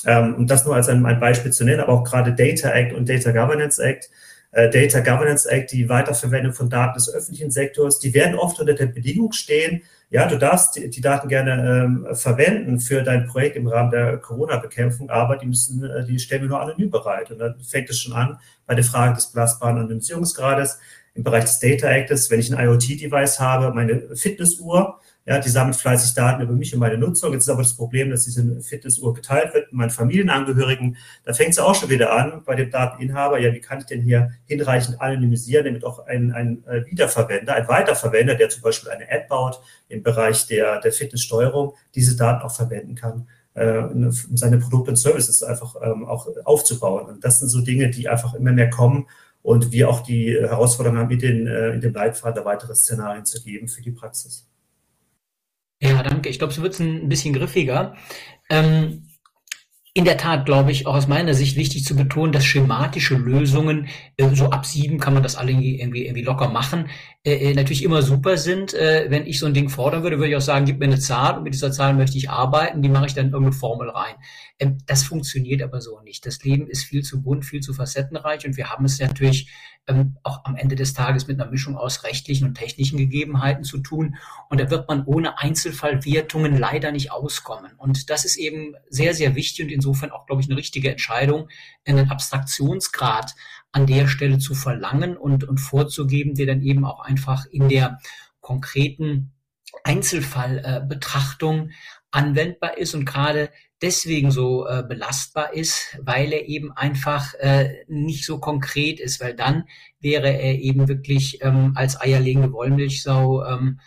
Ähm, 0.06 0.36
um 0.36 0.48
das 0.48 0.66
nur 0.66 0.76
als 0.76 0.90
ein, 0.90 1.06
ein 1.06 1.20
Beispiel 1.20 1.52
zu 1.52 1.64
nennen, 1.66 1.82
aber 1.82 1.94
auch 1.94 2.04
gerade 2.04 2.34
Data 2.34 2.70
Act 2.70 2.94
und 2.94 3.10
Data 3.10 3.32
Governance 3.32 3.82
Act 3.82 4.10
äh, 4.52 4.70
Data 4.70 5.02
Governance 5.02 5.50
Act, 5.50 5.72
die 5.72 5.90
Weiterverwendung 5.90 6.54
von 6.54 6.70
Daten 6.70 6.94
des 6.94 7.14
öffentlichen 7.14 7.52
Sektors, 7.52 8.00
die 8.00 8.14
werden 8.14 8.36
oft 8.36 8.60
unter 8.60 8.74
der 8.74 8.86
Bedingung 8.86 9.34
stehen, 9.34 9.82
ja, 10.10 10.28
du 10.28 10.38
darfst 10.38 10.76
die, 10.76 10.90
die 10.90 11.02
Daten 11.02 11.28
gerne 11.28 11.84
ähm, 11.84 12.08
verwenden 12.16 12.80
für 12.80 13.02
dein 13.02 13.26
Projekt 13.26 13.58
im 13.58 13.68
Rahmen 13.68 13.92
der 13.92 14.18
Corona-Bekämpfung, 14.18 15.10
aber 15.10 15.36
die 15.36 15.48
müssen, 15.48 15.84
äh, 15.84 16.06
die 16.06 16.20
stellen 16.20 16.44
wir 16.44 16.50
nur 16.50 16.62
anonym 16.62 16.90
bereit. 16.90 17.32
Und 17.32 17.40
dann 17.40 17.60
fängt 17.62 17.90
es 17.90 18.00
schon 18.00 18.14
an 18.14 18.40
bei 18.66 18.76
der 18.76 18.84
Frage 18.84 19.16
des 19.16 19.32
belastbaren 19.32 19.78
Anonymisierungsgrades 19.78 20.80
im 21.16 21.24
Bereich 21.24 21.44
des 21.44 21.60
Data 21.60 21.90
Actes, 21.90 22.30
wenn 22.30 22.40
ich 22.40 22.54
ein 22.54 22.66
IoT-Device 22.66 23.40
habe, 23.40 23.74
meine 23.74 24.16
Fitnessuhr, 24.16 25.00
ja, 25.28 25.40
die 25.40 25.50
sammelt 25.50 25.76
fleißig 25.76 26.14
Daten 26.14 26.44
über 26.44 26.54
mich 26.54 26.72
und 26.74 26.80
meine 26.80 27.00
Nutzung. 27.00 27.34
Jetzt 27.34 27.44
ist 27.44 27.50
aber 27.50 27.64
das 27.64 27.76
Problem, 27.76 28.12
dass 28.12 28.26
diese 28.26 28.62
Fitnessuhr 28.62 29.12
geteilt 29.16 29.56
wird 29.56 29.72
mit 29.72 29.74
meinen 29.74 29.90
Familienangehörigen. 29.90 30.98
Da 31.24 31.34
fängt 31.34 31.52
es 31.52 31.60
auch 31.60 31.74
schon 31.74 31.90
wieder 31.90 32.14
an 32.14 32.44
bei 32.46 32.54
dem 32.54 32.70
Dateninhaber. 32.70 33.40
Ja, 33.40 33.52
wie 33.52 33.60
kann 33.60 33.80
ich 33.80 33.86
denn 33.86 34.04
hier 34.04 34.32
hinreichend 34.46 35.02
anonymisieren, 35.02 35.66
damit 35.66 35.84
auch 35.84 36.06
ein, 36.06 36.32
ein 36.32 36.64
äh, 36.68 36.86
Wiederverwender, 36.86 37.56
ein 37.56 37.68
Weiterverwender, 37.68 38.36
der 38.36 38.50
zum 38.50 38.62
Beispiel 38.62 38.92
eine 38.92 39.10
App 39.10 39.28
baut 39.28 39.60
im 39.90 40.04
Bereich 40.04 40.46
der, 40.46 40.80
der 40.80 40.92
Fitnesssteuerung, 40.92 41.74
diese 41.96 42.16
Daten 42.16 42.44
auch 42.44 42.56
verwenden 42.56 42.94
kann, 42.94 43.28
äh, 43.56 43.80
um 43.80 44.12
seine 44.12 44.60
Produkte 44.60 44.92
und 44.92 44.98
Services 44.98 45.42
einfach 45.42 45.76
ähm, 45.82 46.06
auch 46.06 46.28
aufzubauen. 46.44 47.08
Und 47.08 47.24
das 47.26 47.40
sind 47.40 47.50
so 47.50 47.62
Dinge, 47.62 47.90
die 47.90 48.08
einfach 48.08 48.36
immer 48.36 48.52
mehr 48.52 48.70
kommen 48.70 49.08
und 49.42 49.72
wir 49.72 49.90
auch 49.90 50.02
die 50.02 50.36
Herausforderung 50.40 51.00
haben, 51.00 51.08
mit 51.08 51.24
den, 51.24 51.48
äh, 51.48 51.72
in 51.72 51.82
dem 51.82 51.94
Leitfaden 51.96 52.46
weitere 52.46 52.76
Szenarien 52.76 53.26
zu 53.26 53.42
geben 53.42 53.68
für 53.68 53.82
die 53.82 53.92
Praxis. 53.92 54.48
Ja, 55.86 56.02
danke. 56.04 56.30
Ich 56.30 56.40
glaube, 56.40 56.54
so 56.54 56.62
wird 56.62 56.74
es 56.74 56.80
ein 56.80 57.10
bisschen 57.10 57.34
griffiger. 57.34 57.96
Ähm, 58.50 59.04
in 59.98 60.04
der 60.04 60.18
Tat, 60.18 60.46
glaube 60.46 60.72
ich, 60.72 60.88
auch 60.88 60.96
aus 60.96 61.08
meiner 61.08 61.34
Sicht 61.34 61.56
wichtig 61.56 61.86
zu 61.86 61.96
betonen, 61.96 62.34
dass 62.34 62.44
schematische 62.44 63.16
Lösungen, 63.16 63.88
äh, 64.18 64.28
so 64.36 64.50
ab 64.50 64.66
sieben 64.66 65.00
kann 65.00 65.14
man 65.14 65.24
das 65.24 65.38
alle 65.38 65.52
irgendwie, 65.52 66.06
irgendwie 66.06 66.24
locker 66.24 66.50
machen, 66.50 66.90
äh, 67.24 67.52
äh, 67.52 67.54
natürlich 67.54 67.82
immer 67.84 68.02
super 68.02 68.36
sind. 68.36 68.74
Äh, 68.74 69.06
wenn 69.10 69.26
ich 69.26 69.40
so 69.40 69.46
ein 69.46 69.54
Ding 69.54 69.70
fordern 69.70 70.04
würde, 70.04 70.18
würde 70.18 70.32
ich 70.32 70.36
auch 70.36 70.42
sagen, 70.42 70.66
gib 70.66 70.80
mir 70.80 70.86
eine 70.86 71.00
Zahl 71.00 71.38
und 71.38 71.44
mit 71.44 71.54
dieser 71.54 71.72
Zahl 71.72 71.94
möchte 71.94 72.18
ich 72.18 72.30
arbeiten, 72.30 72.82
die 72.82 72.90
mache 72.90 73.06
ich 73.06 73.14
dann 73.14 73.28
in 73.28 73.32
irgendeine 73.32 73.58
Formel 73.58 73.90
rein. 73.90 74.16
Ähm, 74.60 74.78
das 74.86 75.04
funktioniert 75.04 75.62
aber 75.62 75.82
so 75.82 76.00
nicht. 76.02 76.26
Das 76.26 76.44
Leben 76.44 76.68
ist 76.68 76.84
viel 76.84 77.04
zu 77.04 77.22
bunt, 77.22 77.46
viel 77.46 77.62
zu 77.62 77.74
facettenreich 77.74 78.46
und 78.46 78.58
wir 78.58 78.70
haben 78.70 78.86
es 78.86 79.00
natürlich 79.00 79.52
ähm, 79.88 80.18
auch 80.24 80.46
am 80.46 80.56
Ende 80.56 80.76
des 80.76 80.94
Tages 80.94 81.28
mit 81.28 81.40
einer 81.40 81.52
Mischung 81.52 81.78
aus 81.78 82.04
rechtlichen 82.04 82.48
und 82.48 82.56
technischen 82.56 82.98
Gegebenheiten 82.98 83.64
zu 83.64 83.80
tun. 83.80 84.16
Und 84.50 84.60
da 84.60 84.70
wird 84.70 84.88
man 84.88 85.06
ohne 85.06 85.40
Einzelfallwertungen 85.40 86.58
leider 86.58 86.92
nicht 86.92 87.12
auskommen. 87.12 87.74
Und 87.78 88.10
das 88.10 88.26
ist 88.26 88.38
eben 88.38 88.76
sehr, 88.90 89.14
sehr 89.14 89.36
wichtig 89.36 89.66
und 89.66 89.72
insofern 89.72 90.12
auch, 90.12 90.26
glaube 90.26 90.42
ich, 90.42 90.48
eine 90.48 90.58
richtige 90.58 90.90
Entscheidung, 90.90 91.50
einen 91.86 92.10
Abstraktionsgrad 92.10 93.36
an 93.72 93.86
der 93.86 94.08
Stelle 94.08 94.40
zu 94.40 94.56
verlangen 94.56 95.18
und, 95.18 95.44
und 95.44 95.58
vorzugeben, 95.58 96.36
der 96.36 96.46
dann 96.46 96.62
eben 96.62 96.86
auch 96.86 97.02
einfach 97.02 97.46
in 97.46 97.68
der 97.68 98.00
konkreten 98.40 99.34
Einzelfallbetrachtung 99.84 101.72
anwendbar 102.12 102.78
ist 102.78 102.96
und 102.96 103.06
gerade 103.06 103.50
deswegen 103.86 104.32
so 104.32 104.68
äh, 104.68 104.82
belastbar 104.82 105.54
ist, 105.54 106.00
weil 106.02 106.34
er 106.34 106.48
eben 106.48 106.72
einfach 106.72 107.36
äh, 107.36 107.86
nicht 107.88 108.26
so 108.26 108.40
konkret 108.40 109.00
ist, 109.00 109.22
weil 109.22 109.36
dann 109.36 109.66
wäre 110.00 110.30
er 110.30 110.56
eben 110.56 110.88
wirklich 110.88 111.44
ähm, 111.44 111.74
als 111.76 112.02
eierlegende 112.02 112.52
Wollmilchsau 112.52 113.46
ähm, 113.46 113.80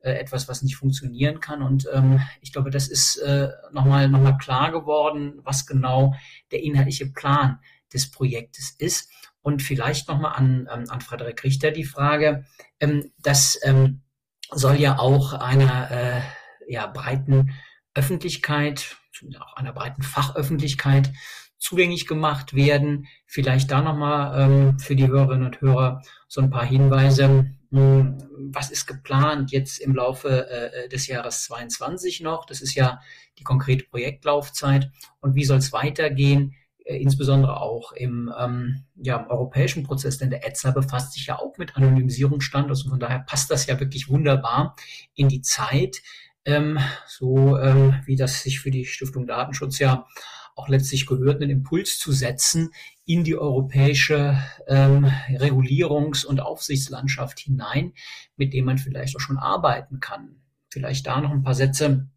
äh, 0.00 0.12
etwas, 0.12 0.46
was 0.46 0.62
nicht 0.62 0.76
funktionieren 0.76 1.40
kann. 1.40 1.62
Und 1.62 1.88
ähm, 1.90 2.20
ich 2.42 2.52
glaube, 2.52 2.68
das 2.70 2.86
ist 2.88 3.16
äh, 3.16 3.48
nochmal 3.72 4.10
noch 4.10 4.20
mal 4.20 4.36
klar 4.36 4.72
geworden, 4.72 5.40
was 5.42 5.66
genau 5.66 6.14
der 6.52 6.62
inhaltliche 6.62 7.06
Plan 7.06 7.58
des 7.94 8.10
Projektes 8.10 8.72
ist. 8.78 9.10
Und 9.40 9.62
vielleicht 9.62 10.06
nochmal 10.06 10.34
an, 10.36 10.68
ähm, 10.70 10.84
an 10.90 11.00
Frederik 11.00 11.42
Richter 11.44 11.70
die 11.70 11.84
Frage, 11.84 12.44
ähm, 12.78 13.10
das 13.22 13.58
ähm, 13.62 14.02
soll 14.50 14.76
ja 14.76 14.98
auch 14.98 15.32
einer 15.32 15.90
äh, 15.90 16.20
ja, 16.68 16.86
breiten 16.88 17.54
Öffentlichkeit, 17.96 18.96
auch 19.40 19.56
einer 19.56 19.72
breiten 19.72 20.02
Fachöffentlichkeit 20.02 21.12
zugänglich 21.58 22.06
gemacht 22.06 22.54
werden. 22.54 23.06
Vielleicht 23.26 23.70
da 23.70 23.80
nochmal 23.80 24.40
ähm, 24.40 24.78
für 24.78 24.94
die 24.94 25.08
Hörerinnen 25.08 25.46
und 25.46 25.60
Hörer 25.60 26.02
so 26.28 26.40
ein 26.40 26.50
paar 26.50 26.66
Hinweise. 26.66 27.50
Hm, 27.70 28.18
was 28.52 28.70
ist 28.70 28.86
geplant 28.86 29.50
jetzt 29.50 29.78
im 29.80 29.94
Laufe 29.94 30.48
äh, 30.48 30.88
des 30.88 31.06
Jahres 31.06 31.44
22 31.44 32.20
noch? 32.20 32.44
Das 32.44 32.60
ist 32.60 32.74
ja 32.74 33.00
die 33.38 33.44
konkrete 33.44 33.84
Projektlaufzeit. 33.84 34.90
Und 35.20 35.34
wie 35.34 35.44
soll 35.44 35.58
es 35.58 35.72
weitergehen? 35.72 36.54
Äh, 36.86 36.98
insbesondere 36.98 37.60
auch 37.60 37.90
im, 37.92 38.32
ähm, 38.38 38.84
ja, 38.94 39.16
im 39.16 39.26
europäischen 39.28 39.82
Prozess, 39.82 40.18
denn 40.18 40.30
der 40.30 40.46
ETSA 40.46 40.70
befasst 40.70 41.14
sich 41.14 41.26
ja 41.26 41.38
auch 41.38 41.58
mit 41.58 41.76
Anonymisierungsstandards 41.76 42.84
und 42.84 42.90
von 42.90 43.00
daher 43.00 43.20
passt 43.20 43.50
das 43.50 43.66
ja 43.66 43.80
wirklich 43.80 44.08
wunderbar 44.08 44.76
in 45.14 45.28
die 45.28 45.40
Zeit 45.40 46.02
ähm, 46.46 46.78
so 47.06 47.58
ähm, 47.58 48.00
wie 48.06 48.16
das 48.16 48.42
sich 48.42 48.60
für 48.60 48.70
die 48.70 48.86
Stiftung 48.86 49.26
Datenschutz 49.26 49.78
ja 49.78 50.06
auch 50.54 50.68
letztlich 50.68 51.06
gehört, 51.06 51.42
einen 51.42 51.50
Impuls 51.50 51.98
zu 51.98 52.12
setzen 52.12 52.70
in 53.04 53.24
die 53.24 53.36
europäische 53.36 54.38
ähm, 54.66 55.04
Regulierungs- 55.28 56.24
und 56.24 56.40
Aufsichtslandschaft 56.40 57.38
hinein, 57.40 57.92
mit 58.36 58.54
dem 58.54 58.64
man 58.64 58.78
vielleicht 58.78 59.14
auch 59.16 59.20
schon 59.20 59.36
arbeiten 59.36 60.00
kann. 60.00 60.40
Vielleicht 60.70 61.06
da 61.06 61.20
noch 61.20 61.30
ein 61.30 61.42
paar 61.42 61.54
Sätze. 61.54 62.08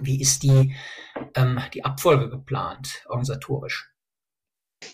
Wie 0.00 0.20
ist 0.20 0.44
die, 0.44 0.76
ähm, 1.34 1.58
die 1.74 1.84
Abfolge 1.84 2.30
geplant, 2.30 3.04
organisatorisch? 3.08 3.89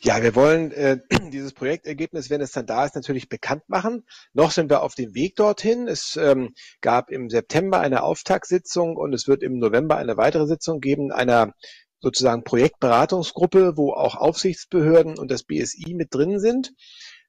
Ja, 0.02 0.22
wir 0.22 0.34
wollen 0.34 0.72
äh, 0.72 0.98
dieses 1.32 1.52
Projektergebnis, 1.52 2.30
wenn 2.30 2.40
es 2.40 2.52
dann 2.52 2.66
da 2.66 2.84
ist, 2.84 2.94
natürlich 2.94 3.28
bekannt 3.28 3.68
machen. 3.68 4.04
Noch 4.32 4.50
sind 4.50 4.70
wir 4.70 4.82
auf 4.82 4.94
dem 4.94 5.14
Weg 5.14 5.36
dorthin. 5.36 5.88
Es 5.88 6.16
ähm, 6.16 6.54
gab 6.80 7.10
im 7.10 7.30
September 7.30 7.80
eine 7.80 8.02
Auftaktsitzung 8.02 8.96
und 8.96 9.12
es 9.12 9.28
wird 9.28 9.42
im 9.42 9.58
November 9.58 9.96
eine 9.96 10.16
weitere 10.16 10.46
Sitzung 10.46 10.80
geben, 10.80 11.12
einer 11.12 11.52
sozusagen 12.00 12.44
Projektberatungsgruppe, 12.44 13.76
wo 13.76 13.92
auch 13.92 14.16
Aufsichtsbehörden 14.16 15.18
und 15.18 15.30
das 15.30 15.44
BSI 15.44 15.94
mit 15.94 16.14
drin 16.14 16.38
sind, 16.38 16.72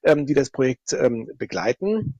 ähm, 0.02 0.26
die 0.26 0.34
das 0.34 0.50
Projekt 0.50 0.92
ähm, 0.92 1.30
begleiten. 1.36 2.18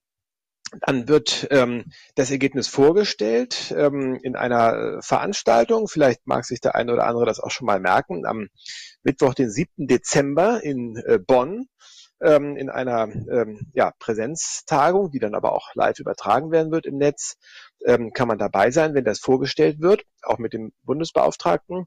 Dann 0.86 1.08
wird 1.08 1.48
ähm, 1.50 1.84
das 2.14 2.30
Ergebnis 2.30 2.68
vorgestellt 2.68 3.74
ähm, 3.76 4.18
in 4.22 4.36
einer 4.36 5.00
Veranstaltung. 5.02 5.88
Vielleicht 5.88 6.26
mag 6.26 6.44
sich 6.44 6.60
der 6.60 6.74
eine 6.74 6.92
oder 6.92 7.06
andere 7.06 7.26
das 7.26 7.40
auch 7.40 7.50
schon 7.50 7.66
mal 7.66 7.80
merken. 7.80 8.26
Am 8.26 8.48
Mittwoch, 9.02 9.34
den 9.34 9.50
7. 9.50 9.86
Dezember 9.86 10.62
in 10.62 10.96
äh, 11.06 11.18
Bonn 11.18 11.66
ähm, 12.20 12.56
in 12.56 12.68
einer 12.68 13.04
ähm, 13.04 13.70
ja, 13.72 13.92
Präsenztagung, 13.98 15.10
die 15.10 15.18
dann 15.18 15.34
aber 15.34 15.52
auch 15.52 15.74
live 15.74 15.98
übertragen 15.98 16.50
werden 16.50 16.72
wird 16.72 16.86
im 16.86 16.96
Netz, 16.96 17.36
ähm, 17.84 18.12
kann 18.12 18.28
man 18.28 18.38
dabei 18.38 18.70
sein, 18.70 18.94
wenn 18.94 19.04
das 19.04 19.20
vorgestellt 19.20 19.80
wird, 19.80 20.02
auch 20.22 20.38
mit 20.38 20.52
dem 20.52 20.72
Bundesbeauftragten. 20.82 21.86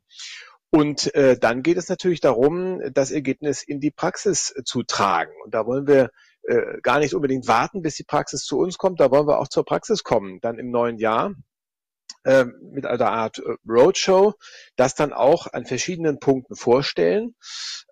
Und 0.73 1.13
äh, 1.15 1.37
dann 1.37 1.63
geht 1.63 1.77
es 1.77 1.89
natürlich 1.89 2.21
darum, 2.21 2.79
das 2.93 3.11
Ergebnis 3.11 3.61
in 3.61 3.81
die 3.81 3.91
Praxis 3.91 4.53
zu 4.63 4.83
tragen. 4.83 5.33
Und 5.43 5.53
da 5.53 5.65
wollen 5.65 5.85
wir 5.85 6.11
äh, 6.43 6.79
gar 6.81 6.99
nicht 6.99 7.13
unbedingt 7.13 7.47
warten, 7.47 7.81
bis 7.81 7.95
die 7.95 8.03
Praxis 8.03 8.43
zu 8.43 8.57
uns 8.59 8.77
kommt. 8.77 8.99
Da 8.99 9.11
wollen 9.11 9.27
wir 9.27 9.39
auch 9.39 9.47
zur 9.47 9.65
Praxis 9.65 10.03
kommen, 10.03 10.39
dann 10.41 10.59
im 10.59 10.71
neuen 10.71 10.97
Jahr 10.97 11.35
äh, 12.23 12.45
mit 12.45 12.85
einer 12.85 13.11
Art 13.11 13.39
äh, 13.39 13.55
Roadshow, 13.67 14.33
das 14.75 14.95
dann 14.95 15.13
auch 15.13 15.47
an 15.47 15.65
verschiedenen 15.65 16.19
Punkten 16.19 16.55
vorstellen. 16.55 17.35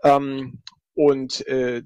Ähm, 0.04 0.62
und 0.94 1.46
äh, 1.48 1.84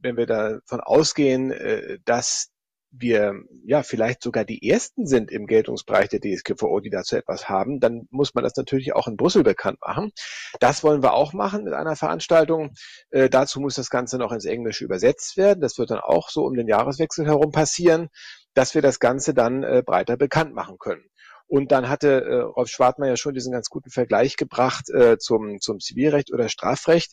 wenn 0.00 0.16
wir 0.16 0.26
davon 0.26 0.80
ausgehen, 0.80 1.50
äh, 1.50 1.98
dass 2.04 2.50
wir 2.90 3.34
ja 3.64 3.82
vielleicht 3.82 4.22
sogar 4.22 4.44
die 4.44 4.68
ersten 4.68 5.06
sind 5.06 5.30
im 5.30 5.46
Geltungsbereich 5.46 6.08
der 6.08 6.20
DSGVO, 6.20 6.80
die 6.80 6.90
dazu 6.90 7.16
etwas 7.16 7.48
haben, 7.48 7.80
dann 7.80 8.08
muss 8.10 8.34
man 8.34 8.44
das 8.44 8.56
natürlich 8.56 8.94
auch 8.94 9.08
in 9.08 9.16
Brüssel 9.16 9.42
bekannt 9.42 9.78
machen. 9.80 10.12
Das 10.60 10.82
wollen 10.82 11.02
wir 11.02 11.12
auch 11.12 11.32
machen 11.32 11.64
mit 11.64 11.74
einer 11.74 11.96
Veranstaltung. 11.96 12.72
Äh, 13.10 13.28
dazu 13.28 13.60
muss 13.60 13.74
das 13.74 13.90
Ganze 13.90 14.18
noch 14.18 14.32
ins 14.32 14.46
Englische 14.46 14.84
übersetzt 14.84 15.36
werden. 15.36 15.60
Das 15.60 15.78
wird 15.78 15.90
dann 15.90 16.00
auch 16.00 16.30
so 16.30 16.44
um 16.44 16.54
den 16.54 16.68
Jahreswechsel 16.68 17.26
herum 17.26 17.52
passieren, 17.52 18.08
dass 18.54 18.74
wir 18.74 18.82
das 18.82 19.00
Ganze 19.00 19.34
dann 19.34 19.62
äh, 19.62 19.82
breiter 19.84 20.16
bekannt 20.16 20.54
machen 20.54 20.78
können. 20.78 21.04
Und 21.46 21.72
dann 21.72 21.88
hatte 21.88 22.24
äh, 22.24 22.40
Rolf 22.40 22.68
Schwartmann 22.68 23.08
ja 23.08 23.16
schon 23.16 23.34
diesen 23.34 23.52
ganz 23.52 23.70
guten 23.70 23.90
Vergleich 23.90 24.36
gebracht 24.36 24.90
äh, 24.90 25.18
zum, 25.18 25.60
zum 25.60 25.80
Zivilrecht 25.80 26.32
oder 26.32 26.48
Strafrecht 26.48 27.12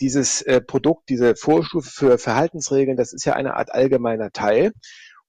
dieses 0.00 0.42
äh, 0.42 0.60
Produkt, 0.60 1.08
diese 1.08 1.36
Vorstufe 1.36 1.90
für 1.90 2.18
Verhaltensregeln, 2.18 2.96
das 2.96 3.12
ist 3.12 3.24
ja 3.24 3.34
eine 3.34 3.54
Art 3.54 3.72
allgemeiner 3.72 4.30
Teil. 4.30 4.72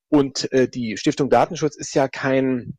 Und 0.09 0.51
äh, 0.51 0.67
die 0.67 0.97
Stiftung 0.97 1.29
Datenschutz 1.29 1.75
ist 1.75 1.93
ja 1.95 2.07
kein, 2.07 2.77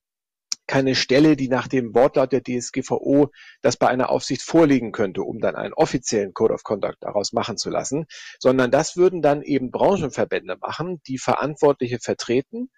keine 0.66 0.95
Stelle, 0.95 1.37
die 1.37 1.49
nach 1.49 1.68
dem 1.68 1.95
Wortlaut 1.95 2.32
der 2.32 2.43
DSGVO 2.43 3.30
das 3.62 3.76
bei 3.76 3.89
einer 3.89 4.11
Aufsicht 4.11 4.43
vorliegen 4.43 4.93
könnte, 4.93 5.22
um 5.22 5.39
dann 5.39 5.55
einen 5.55 5.74
offiziellen 5.74 6.34
Code 6.34 6.55
of 6.55 6.64
Conduct 6.64 6.99
daraus 7.01 7.32
machen 7.32 7.57
zu 7.57 7.70
lassen, 7.70 8.07
sondern 8.39 8.70
das 8.70 8.97
würden 8.97 9.22
dann 9.22 9.43
eben 9.43 9.70
Branchenverbände 9.70 10.57
machen, 10.61 11.01
die 11.07 11.18
Verantwortliche 11.18 11.99
vertreten 12.01 12.70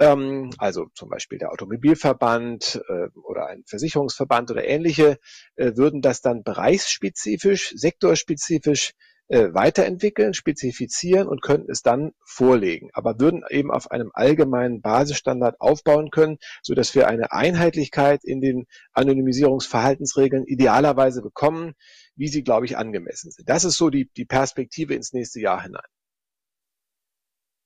ähm, 0.00 0.50
also 0.58 0.86
zum 0.94 1.10
Beispiel 1.10 1.38
der 1.38 1.52
Automobilverband 1.52 2.82
äh, 2.88 3.08
oder 3.22 3.46
ein 3.46 3.62
Versicherungsverband 3.66 4.50
oder 4.50 4.66
ähnliche, 4.66 5.18
äh, 5.56 5.76
würden 5.76 6.00
das 6.00 6.22
dann 6.22 6.42
bereichsspezifisch, 6.42 7.72
sektorspezifisch 7.76 8.92
äh, 9.28 9.54
weiterentwickeln, 9.54 10.34
spezifizieren 10.34 11.28
und 11.28 11.42
könnten 11.42 11.70
es 11.70 11.82
dann 11.82 12.12
vorlegen, 12.24 12.88
aber 12.94 13.20
würden 13.20 13.44
eben 13.50 13.70
auf 13.70 13.90
einem 13.90 14.10
allgemeinen 14.14 14.80
Basisstandard 14.80 15.60
aufbauen 15.60 16.10
können, 16.10 16.38
so 16.62 16.74
dass 16.74 16.94
wir 16.94 17.06
eine 17.06 17.30
Einheitlichkeit 17.30 18.24
in 18.24 18.40
den 18.40 18.66
Anonymisierungsverhaltensregeln 18.92 20.46
idealerweise 20.46 21.22
bekommen, 21.22 21.74
wie 22.16 22.28
sie, 22.28 22.42
glaube 22.42 22.66
ich, 22.66 22.76
angemessen 22.76 23.30
sind. 23.30 23.48
Das 23.48 23.64
ist 23.64 23.76
so 23.76 23.90
die, 23.90 24.10
die 24.16 24.24
Perspektive 24.24 24.94
ins 24.94 25.12
nächste 25.12 25.40
Jahr 25.40 25.62
hinein. 25.62 25.86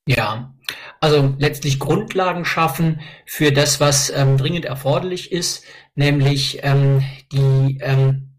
Ja, 0.07 0.53
also 0.99 1.35
letztlich 1.39 1.79
Grundlagen 1.79 2.45
schaffen 2.45 3.01
für 3.25 3.51
das, 3.51 3.79
was 3.79 4.11
ähm, 4.11 4.37
dringend 4.37 4.65
erforderlich 4.65 5.31
ist, 5.31 5.65
nämlich 5.95 6.59
ähm, 6.61 7.03
die 7.31 7.79
ähm, 7.81 8.29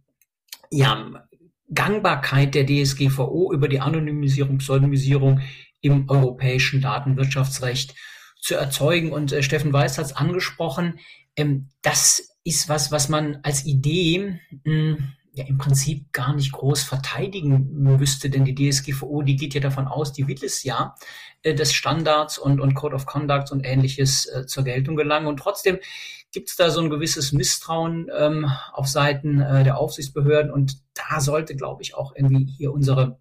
ja, 0.70 1.26
Gangbarkeit 1.72 2.54
der 2.54 2.66
DSGVO 2.66 3.52
über 3.52 3.68
die 3.68 3.80
Anonymisierung, 3.80 4.58
Pseudonymisierung 4.58 5.40
im 5.80 6.08
europäischen 6.08 6.80
Datenwirtschaftsrecht 6.80 7.94
zu 8.40 8.54
erzeugen. 8.54 9.12
Und 9.12 9.32
äh, 9.32 9.42
Steffen 9.42 9.72
Weiß 9.72 9.98
hat 9.98 10.06
es 10.06 10.16
angesprochen, 10.16 11.00
ähm, 11.36 11.70
das 11.82 12.36
ist 12.44 12.68
was, 12.68 12.92
was 12.92 13.08
man 13.08 13.40
als 13.42 13.66
Idee 13.66 14.38
mh, 14.50 14.60
hm, 14.64 15.12
ja 15.36 15.44
im 15.44 15.58
Prinzip 15.58 16.12
gar 16.12 16.34
nicht 16.34 16.52
groß 16.52 16.82
verteidigen 16.82 17.68
müsste, 17.72 18.30
denn 18.30 18.46
die 18.46 18.54
DSGVO, 18.54 19.22
die 19.22 19.36
geht 19.36 19.52
ja 19.52 19.60
davon 19.60 19.86
aus, 19.86 20.12
die 20.12 20.26
will 20.26 20.42
es 20.42 20.64
ja, 20.64 20.94
äh, 21.42 21.54
dass 21.54 21.74
Standards 21.74 22.38
und, 22.38 22.58
und 22.58 22.74
Code 22.74 22.94
of 22.94 23.04
Conduct 23.04 23.52
und 23.52 23.64
ähnliches 23.64 24.26
äh, 24.26 24.46
zur 24.46 24.64
Geltung 24.64 24.96
gelangen. 24.96 25.26
Und 25.26 25.36
trotzdem 25.36 25.78
gibt 26.32 26.48
es 26.48 26.56
da 26.56 26.70
so 26.70 26.80
ein 26.80 26.88
gewisses 26.88 27.32
Misstrauen 27.32 28.08
ähm, 28.18 28.50
auf 28.72 28.88
Seiten 28.88 29.40
äh, 29.40 29.62
der 29.62 29.78
Aufsichtsbehörden 29.78 30.50
und 30.50 30.78
da 30.94 31.20
sollte, 31.20 31.54
glaube 31.54 31.82
ich, 31.82 31.94
auch 31.94 32.14
irgendwie 32.16 32.46
hier 32.56 32.72
unsere 32.72 33.18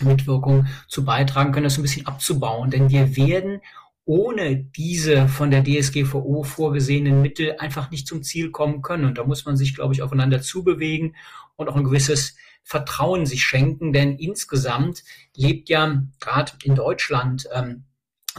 Mitwirkung 0.00 0.66
zu 0.88 1.04
beitragen 1.04 1.52
können, 1.52 1.64
das 1.64 1.78
ein 1.78 1.82
bisschen 1.82 2.06
abzubauen. 2.06 2.70
Denn 2.70 2.90
wir 2.90 3.16
werden 3.16 3.60
ohne 4.04 4.56
diese 4.56 5.28
von 5.28 5.50
der 5.50 5.62
DSGVO 5.62 6.42
vorgesehenen 6.42 7.22
Mittel 7.22 7.56
einfach 7.58 7.90
nicht 7.90 8.08
zum 8.08 8.22
Ziel 8.22 8.50
kommen 8.50 8.82
können. 8.82 9.04
Und 9.04 9.18
da 9.18 9.24
muss 9.24 9.44
man 9.44 9.56
sich, 9.56 9.74
glaube 9.74 9.94
ich, 9.94 10.02
aufeinander 10.02 10.42
zubewegen 10.42 11.14
und 11.62 11.68
auch 11.68 11.76
ein 11.76 11.84
gewisses 11.84 12.36
Vertrauen 12.62 13.26
sich 13.26 13.42
schenken. 13.42 13.92
Denn 13.92 14.16
insgesamt 14.16 15.02
lebt 15.34 15.68
ja 15.68 16.02
gerade 16.20 16.52
in 16.64 16.74
Deutschland 16.74 17.48
ähm, 17.52 17.84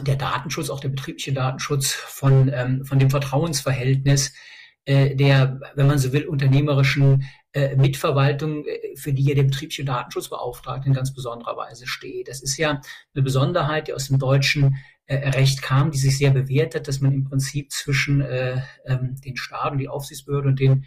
der 0.00 0.16
Datenschutz, 0.16 0.70
auch 0.70 0.80
der 0.80 0.88
betriebliche 0.88 1.32
Datenschutz 1.32 1.92
von, 1.92 2.50
ähm, 2.52 2.84
von 2.84 2.98
dem 2.98 3.10
Vertrauensverhältnis 3.10 4.32
äh, 4.84 5.14
der, 5.14 5.60
wenn 5.74 5.86
man 5.86 5.98
so 5.98 6.12
will, 6.12 6.26
unternehmerischen 6.26 7.24
äh, 7.52 7.74
Mitverwaltung, 7.76 8.66
äh, 8.66 8.96
für 8.96 9.12
die 9.12 9.24
ja 9.24 9.34
der 9.34 9.44
betriebliche 9.44 9.84
Datenschutzbeauftragte 9.84 10.88
in 10.88 10.94
ganz 10.94 11.14
besonderer 11.14 11.56
Weise 11.56 11.86
steht. 11.86 12.28
Das 12.28 12.42
ist 12.42 12.56
ja 12.56 12.80
eine 13.14 13.22
Besonderheit, 13.22 13.88
die 13.88 13.94
aus 13.94 14.08
dem 14.08 14.18
deutschen 14.18 14.76
äh, 15.06 15.28
Recht 15.30 15.62
kam, 15.62 15.90
die 15.90 15.98
sich 15.98 16.18
sehr 16.18 16.30
bewährt 16.30 16.74
hat, 16.74 16.88
dass 16.88 17.00
man 17.00 17.12
im 17.12 17.24
Prinzip 17.24 17.72
zwischen 17.72 18.20
äh, 18.20 18.60
ähm, 18.84 19.16
den 19.24 19.36
Staat 19.36 19.72
und 19.72 19.78
die 19.78 19.88
Aufsichtsbehörde 19.88 20.48
und 20.48 20.60
den 20.60 20.84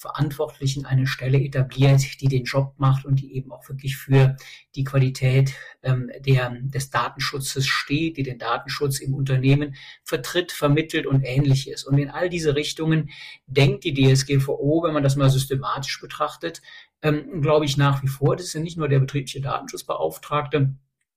Verantwortlichen 0.00 0.86
eine 0.86 1.06
Stelle 1.06 1.38
etabliert, 1.38 2.22
die 2.22 2.28
den 2.28 2.44
Job 2.44 2.72
macht 2.78 3.04
und 3.04 3.16
die 3.20 3.34
eben 3.34 3.52
auch 3.52 3.68
wirklich 3.68 3.98
für 3.98 4.34
die 4.74 4.82
Qualität 4.82 5.52
ähm, 5.82 6.10
der, 6.20 6.56
des 6.58 6.88
Datenschutzes 6.88 7.66
steht, 7.66 8.16
die 8.16 8.22
den 8.22 8.38
Datenschutz 8.38 8.98
im 8.98 9.12
Unternehmen 9.12 9.74
vertritt, 10.02 10.52
vermittelt 10.52 11.06
und 11.06 11.22
ähnliches. 11.22 11.84
Und 11.84 11.98
in 11.98 12.08
all 12.08 12.30
diese 12.30 12.56
Richtungen 12.56 13.10
denkt 13.46 13.84
die 13.84 13.92
DSGVO, 13.92 14.84
wenn 14.84 14.94
man 14.94 15.02
das 15.02 15.16
mal 15.16 15.28
systematisch 15.28 16.00
betrachtet, 16.00 16.62
ähm, 17.02 17.42
glaube 17.42 17.66
ich 17.66 17.76
nach 17.76 18.02
wie 18.02 18.08
vor, 18.08 18.36
das 18.36 18.46
ist 18.46 18.54
ja 18.54 18.60
nicht 18.60 18.78
nur 18.78 18.88
der 18.88 19.00
betriebliche 19.00 19.42
Datenschutzbeauftragte, 19.42 20.74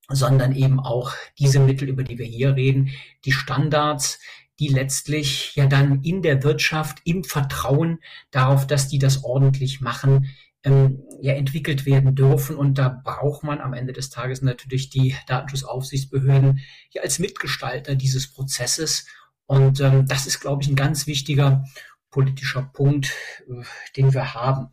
sondern 0.09 0.53
eben 0.53 0.81
auch 0.81 1.13
diese 1.39 1.61
Mittel, 1.61 1.88
über 1.88 2.03
die 2.03 2.17
wir 2.17 2.25
hier 2.25 2.57
reden, 2.57 2.91
die 3.23 3.31
Standards, 3.31 4.19
die 4.60 4.68
letztlich 4.68 5.56
ja 5.56 5.66
dann 5.66 6.01
in 6.04 6.22
der 6.22 6.43
Wirtschaft 6.43 6.99
im 7.06 7.24
Vertrauen 7.24 7.99
darauf, 8.32 8.68
dass 8.68 8.88
die 8.88 8.99
das 8.99 9.24
ordentlich 9.24 9.82
machen, 9.82 10.30
ähm, 10.64 11.04
ja 11.22 11.34
entwickelt 11.34 11.86
werden 11.86 12.16
dürfen. 12.16 12.56
Und 12.56 12.78
da 12.78 12.89
braucht 12.89 13.43
man 13.43 13.60
am 13.60 13.74
Ende 13.74 13.93
des 13.93 14.10
Tages 14.10 14.41
natürlich 14.41 14.89
die 14.89 15.16
Datenschutzaufsichtsbehörden 15.28 16.62
ja 16.91 17.01
als 17.01 17.20
Mitgestalter 17.20 17.95
dieses 17.95 18.32
Prozesses. 18.32 19.06
Und 19.45 19.80
ähm, 19.82 20.06
das 20.08 20.26
ist, 20.28 20.39
glaube 20.39 20.64
ich, 20.64 20.70
ein 20.70 20.76
ganz 20.76 21.08
wichtiger 21.08 21.66
politischer 22.10 22.64
Punkt, 22.74 23.14
äh, 23.49 23.64
den 23.97 24.14
wir 24.14 24.34
haben. 24.34 24.70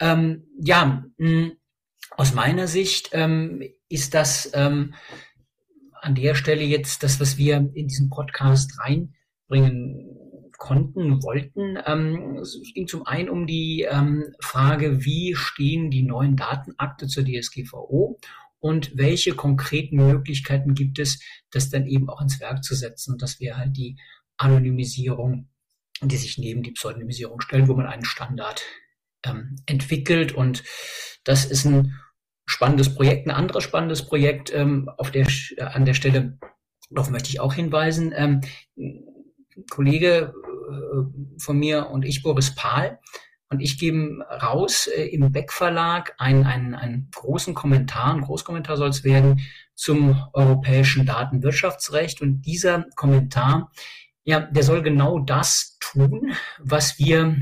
Ähm, 0.00 0.46
ja, 0.60 1.04
mh, 1.18 1.52
aus 2.16 2.34
meiner 2.34 2.66
Sicht 2.66 3.10
ähm, 3.12 3.62
ist 3.88 4.14
das 4.14 4.50
ähm, 4.54 4.94
an 6.00 6.14
der 6.14 6.34
Stelle 6.34 6.62
jetzt 6.62 7.02
das, 7.02 7.20
was 7.20 7.36
wir 7.36 7.56
in 7.74 7.88
diesen 7.88 8.10
Podcast 8.10 8.72
reinbringen 9.50 10.18
konnten, 10.58 11.22
wollten. 11.22 11.78
Ähm, 11.86 12.38
es 12.40 12.60
ging 12.74 12.88
zum 12.88 13.06
einen 13.06 13.28
um 13.28 13.46
die 13.46 13.86
ähm, 13.88 14.24
Frage, 14.40 15.04
wie 15.04 15.34
stehen 15.36 15.90
die 15.90 16.02
neuen 16.02 16.36
Datenakte 16.36 17.06
zur 17.06 17.24
DSGVO 17.24 18.18
und 18.58 18.96
welche 18.96 19.34
konkreten 19.34 19.96
Möglichkeiten 19.96 20.74
gibt 20.74 20.98
es, 20.98 21.20
das 21.50 21.70
dann 21.70 21.86
eben 21.86 22.10
auch 22.10 22.20
ins 22.20 22.40
Werk 22.40 22.64
zu 22.64 22.74
setzen. 22.74 23.12
Und 23.12 23.22
das 23.22 23.40
wäre 23.40 23.56
halt 23.56 23.76
die 23.76 23.98
Anonymisierung, 24.36 25.48
die 26.02 26.16
sich 26.16 26.38
neben 26.38 26.64
die 26.64 26.72
Pseudonymisierung 26.72 27.40
stellen, 27.40 27.68
wo 27.68 27.74
man 27.74 27.86
einen 27.86 28.04
Standard 28.04 28.62
ähm, 29.24 29.56
entwickelt. 29.66 30.32
Und 30.32 30.64
das 31.22 31.44
ist 31.44 31.66
ein 31.66 32.00
spannendes 32.46 32.92
Projekt. 32.92 33.28
Ein 33.28 33.34
anderes 33.34 33.62
spannendes 33.62 34.04
Projekt 34.04 34.52
ähm, 34.52 34.90
auf 34.96 35.12
der, 35.12 35.28
äh, 35.56 35.62
an 35.62 35.84
der 35.84 35.94
Stelle, 35.94 36.36
darauf 36.90 37.10
möchte 37.10 37.28
ich 37.28 37.38
auch 37.38 37.54
hinweisen. 37.54 38.12
Ähm, 38.16 38.40
Kollege 39.70 40.32
äh, 40.70 41.40
von 41.40 41.58
mir 41.58 41.88
und 41.90 42.04
ich, 42.04 42.22
Boris 42.22 42.54
Pahl, 42.54 42.98
und 43.50 43.60
ich 43.60 43.78
geben 43.78 44.22
raus 44.22 44.88
äh, 44.88 45.06
im 45.06 45.32
Beck 45.32 45.52
Verlag 45.52 46.14
einen, 46.18 46.44
einen, 46.44 46.74
einen 46.74 47.10
großen 47.14 47.54
Kommentar, 47.54 48.14
ein 48.14 48.20
Großkommentar 48.20 48.76
soll 48.76 48.90
es 48.90 49.04
werden, 49.04 49.40
zum 49.74 50.22
europäischen 50.32 51.06
Datenwirtschaftsrecht. 51.06 52.20
Und 52.20 52.42
dieser 52.42 52.84
Kommentar, 52.94 53.72
ja, 54.24 54.40
der 54.40 54.62
soll 54.62 54.82
genau 54.82 55.18
das 55.18 55.78
tun, 55.80 56.34
was 56.58 56.98
wir 56.98 57.36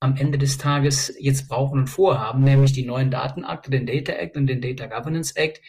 am 0.00 0.16
Ende 0.16 0.38
des 0.38 0.58
Tages 0.58 1.14
jetzt 1.18 1.48
brauchen 1.48 1.80
und 1.80 1.86
vorhaben, 1.88 2.42
nämlich 2.42 2.72
die 2.72 2.86
neuen 2.86 3.10
Datenakte, 3.10 3.70
den 3.70 3.86
Data 3.86 4.12
Act 4.12 4.36
und 4.36 4.46
den 4.46 4.60
Data 4.60 4.86
Governance 4.86 5.34
Act, 5.36 5.60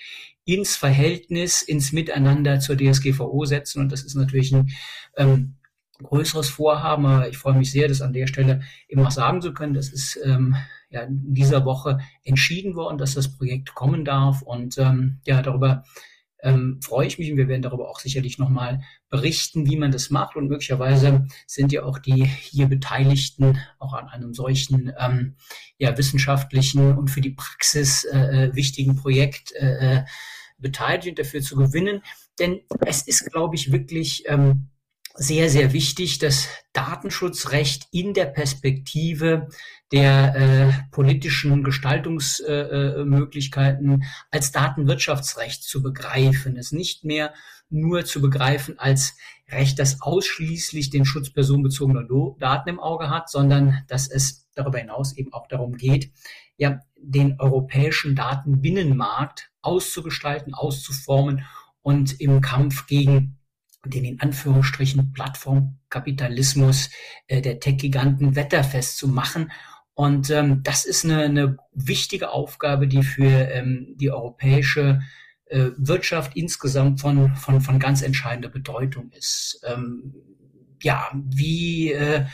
ins 0.46 0.76
Verhältnis, 0.76 1.62
ins 1.62 1.92
Miteinander 1.92 2.60
zur 2.60 2.76
DSGVO 2.76 3.46
setzen. 3.46 3.82
Und 3.82 3.92
das 3.92 4.04
ist 4.04 4.16
natürlich 4.16 4.52
ein 4.52 4.72
ähm, 5.18 5.59
größeres 6.04 6.50
Vorhaben, 6.50 7.06
aber 7.06 7.30
ich 7.30 7.38
freue 7.38 7.56
mich 7.56 7.72
sehr, 7.72 7.88
das 7.88 8.02
an 8.02 8.14
der 8.14 8.28
Stelle 8.28 8.62
eben 8.88 9.06
auch 9.06 9.12
sagen 9.12 9.42
zu 9.42 9.54
können. 9.54 9.74
Das 9.74 9.90
ist 9.90 10.20
ähm, 10.24 10.56
ja 10.90 11.02
in 11.02 11.34
dieser 11.34 11.66
Woche 11.66 12.00
entschieden 12.24 12.76
worden, 12.76 12.98
dass 12.98 13.16
das 13.16 13.36
Projekt 13.36 13.76
kommen 13.76 14.06
darf. 14.06 14.42
Und 14.42 14.78
ähm, 14.78 15.20
ja, 15.26 15.42
darüber 15.42 15.84
ähm, 16.42 16.80
freue 16.82 17.08
ich 17.08 17.20
mich 17.20 17.32
und 17.32 17.38
wir 17.38 17.48
werden 17.48 17.62
darüber 17.62 17.90
auch 17.90 18.00
sicherlich 18.00 18.38
nochmal 18.38 18.82
berichten, 19.10 19.70
wie 19.70 19.78
man 19.78 19.92
das 19.92 20.10
macht. 20.10 20.36
Und 20.36 20.48
möglicherweise 20.48 21.28
sind 21.46 21.72
ja 21.72 21.84
auch 21.84 22.00
die 22.00 22.26
hier 22.26 22.68
Beteiligten 22.68 23.60
auch 23.78 23.94
an 23.94 24.08
einem 24.08 24.34
solchen 24.34 24.94
ähm, 24.98 25.36
ja, 25.78 25.98
wissenschaftlichen 25.98 26.98
und 26.98 27.10
für 27.10 27.22
die 27.22 27.32
Praxis 27.32 28.06
äh, 28.06 28.46
äh 28.46 28.56
wichtigen 28.56 28.96
Projekt 28.96 29.52
äh, 29.54 29.98
äh, 29.98 30.06
beteiligt 30.58 31.08
und 31.08 31.20
dafür 31.20 31.42
zu 31.42 31.56
gewinnen. 31.56 32.02
Denn 32.40 32.62
es 32.86 33.02
ist, 33.02 33.30
glaube 33.32 33.56
ich, 33.56 33.72
wirklich 33.72 34.24
ähm, 34.28 34.70
sehr, 35.20 35.50
sehr 35.50 35.74
wichtig, 35.74 36.20
das 36.20 36.48
Datenschutzrecht 36.72 37.88
in 37.92 38.14
der 38.14 38.24
Perspektive 38.26 39.50
der 39.92 40.36
äh, 40.36 40.72
politischen 40.92 41.66
Gestaltungsmöglichkeiten 41.66 44.02
äh, 44.02 44.06
als 44.32 44.54
Datenwirtschaftsrecht 44.54 45.62
zu 45.64 45.84
begreifen, 45.84 46.56
es 46.56 46.72
nicht 46.72 47.04
mehr 47.04 47.34
nur 47.70 48.06
zu 48.06 48.22
begreifen 48.22 48.80
als 48.80 49.18
Recht, 49.50 49.78
das 49.78 50.02
ausschließlich 50.02 50.90
den 50.90 51.04
Schutz 51.06 51.32
personenbezogener 51.32 52.08
Daten 52.40 52.70
im 52.70 52.80
Auge 52.80 53.10
hat, 53.10 53.30
sondern 53.30 53.84
dass 53.88 54.08
es 54.08 54.48
darüber 54.56 54.78
hinaus 54.78 55.18
eben 55.18 55.34
auch 55.34 55.48
darum 55.48 55.76
geht, 55.76 56.14
ja, 56.56 56.80
den 56.96 57.38
europäischen 57.40 58.16
Datenbinnenmarkt 58.16 59.52
auszugestalten, 59.62 60.54
auszuformen 60.54 61.44
und 61.82 62.22
im 62.22 62.40
Kampf 62.42 62.86
gegen 62.88 63.39
den 63.86 64.06
in 64.06 64.20
Anführungsstrichen 64.20 65.14
Plattformkapitalismus 65.14 66.90
äh, 67.28 67.42
der 67.42 67.60
Tech-Giganten 67.60 68.36
wetterfest 68.36 68.98
zu 68.98 69.08
machen. 69.08 69.52
Und 69.94 70.30
ähm, 70.30 70.64
das 70.64 70.86
ist 70.86 71.06
eine, 71.06 71.24
eine 71.24 71.58
wichtige 71.74 72.32
Aufgabe, 72.32 72.88
die 72.88 73.04
für 73.04 73.50
ähm, 73.52 73.96
die 73.96 74.12
europäische 74.12 75.02
äh, 75.46 75.72
Wirtschaft 75.78 76.36
insgesamt 76.36 77.02
von, 77.02 77.36
von, 77.36 77.62
von 77.62 77.80
ganz 77.80 78.02
entscheidender 78.02 78.50
Bedeutung 78.50 79.12
ist. 79.12 79.62
Ähm, 79.68 80.14
ja, 80.82 81.10
wie 81.14 81.92
äh, 81.92 82.26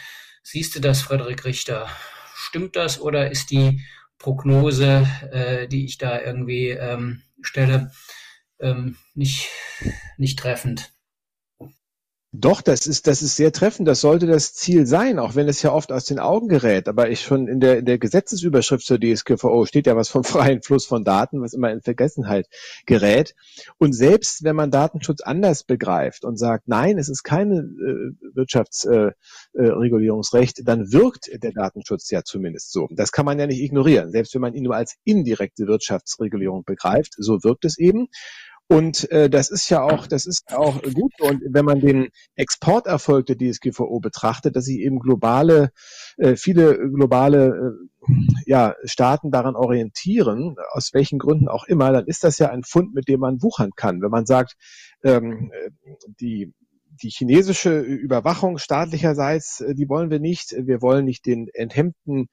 siehst 0.43 0.75
du 0.75 0.79
das, 0.79 1.01
Frederik 1.01 1.45
Richter? 1.45 1.87
Stimmt 2.35 2.75
das 2.75 2.99
oder 2.99 3.31
ist 3.31 3.49
die 3.51 3.81
Prognose, 4.19 5.07
äh, 5.31 5.67
die 5.67 5.85
ich 5.85 5.97
da 5.97 6.21
irgendwie 6.21 6.69
ähm, 6.69 7.23
stelle, 7.41 7.91
ähm, 8.59 8.97
nicht, 9.13 9.49
nicht 10.17 10.37
treffend? 10.37 10.94
Doch, 12.38 12.61
das 12.61 12.86
ist, 12.86 13.07
das 13.07 13.21
ist 13.21 13.38
sehr 13.38 13.53
treffend. 13.53 13.88
Das 13.88 14.01
sollte 14.01 14.27
das 14.27 14.53
Ziel 14.53 14.86
sein, 14.86 15.17
auch 15.19 15.36
wenn 15.36 15.47
es 15.47 15.61
ja 15.61 15.71
oft 15.71 15.89
aus 15.91 16.03
den 16.05 16.17
Augen 16.19 16.49
gerät. 16.49 16.89
Aber 16.89 17.09
ich 17.09 17.21
schon 17.21 17.47
in 17.47 17.59
der, 17.59 17.79
in 17.79 17.86
der 17.86 17.97
Gesetzesüberschrift 17.97 18.86
zur 18.86 18.99
DSGVO 18.99 19.65
steht 19.65 19.88
ja 19.88 19.95
was 19.95 20.09
vom 20.09 20.23
freien 20.25 20.61
Fluss 20.61 20.86
von 20.86 21.03
Daten, 21.05 21.41
was 21.41 21.53
immer 21.53 21.71
in 21.71 21.81
Vergessenheit 21.81 22.47
gerät. 22.86 23.33
Und 23.77 23.93
selbst 23.93 24.43
wenn 24.43 24.55
man 24.55 24.69
Datenschutz 24.69 25.21
anders 25.21 25.63
begreift 25.63 26.23
und 26.25 26.38
sagt, 26.38 26.67
nein, 26.67 26.97
es 26.97 27.09
ist 27.09 27.23
keine 27.23 27.59
äh, 27.59 28.11
Wirtschaftsregulierungsrecht, 28.36 30.59
äh, 30.59 30.63
dann 30.63 30.91
wirkt 30.91 31.29
der 31.31 31.53
Datenschutz 31.53 32.09
ja 32.09 32.23
zumindest 32.23 32.71
so. 32.71 32.89
Das 32.91 33.13
kann 33.13 33.25
man 33.25 33.39
ja 33.39 33.47
nicht 33.47 33.61
ignorieren. 33.61 34.11
Selbst 34.11 34.33
wenn 34.33 34.41
man 34.41 34.55
ihn 34.55 34.63
nur 34.63 34.75
als 34.75 34.95
indirekte 35.05 35.67
Wirtschaftsregulierung 35.67 36.65
begreift, 36.65 37.13
so 37.17 37.43
wirkt 37.43 37.63
es 37.65 37.77
eben. 37.77 38.07
Und 38.68 39.09
äh, 39.11 39.30
das 39.30 39.51
ist 39.51 39.70
ja 39.70 39.84
auch, 39.84 40.07
das 40.07 40.26
ist 40.26 40.51
auch 40.55 40.82
gut. 40.82 41.13
Und 41.20 41.41
wenn 41.47 41.66
man 41.66 41.80
den 41.80 42.09
Exporterfolg 42.36 43.28
der 43.28 43.38
DSGVO 43.38 43.99
betrachtet, 43.99 44.55
dass 44.55 44.66
sich 44.66 44.80
eben 44.80 44.99
globale, 44.99 45.72
äh, 46.18 46.36
viele 46.36 46.78
globale 46.91 47.78
äh, 48.07 48.11
ja, 48.45 48.76
Staaten 48.84 49.30
daran 49.30 49.55
orientieren, 49.55 50.55
aus 50.72 50.91
welchen 50.93 51.20
Gründen 51.20 51.47
auch 51.47 51.66
immer, 51.66 51.91
dann 51.91 52.07
ist 52.07 52.24
das 52.24 52.39
ja 52.39 52.49
ein 52.49 52.63
Fund, 52.63 52.95
mit 52.95 53.07
dem 53.07 53.20
man 53.20 53.43
wuchern 53.43 53.72
kann. 53.76 54.01
Wenn 54.01 54.11
man 54.11 54.26
sagt, 54.26 54.55
ähm, 55.03 55.51
die 56.20 56.53
die 57.01 57.09
chinesische 57.09 57.80
Überwachung 57.80 58.57
staatlicherseits, 58.57 59.61
äh, 59.61 59.76
die 59.76 59.89
wollen 59.89 60.09
wir 60.09 60.20
nicht. 60.20 60.55
Wir 60.57 60.82
wollen 60.82 61.05
nicht 61.05 61.26
den 61.26 61.47
enthemmten 61.53 62.30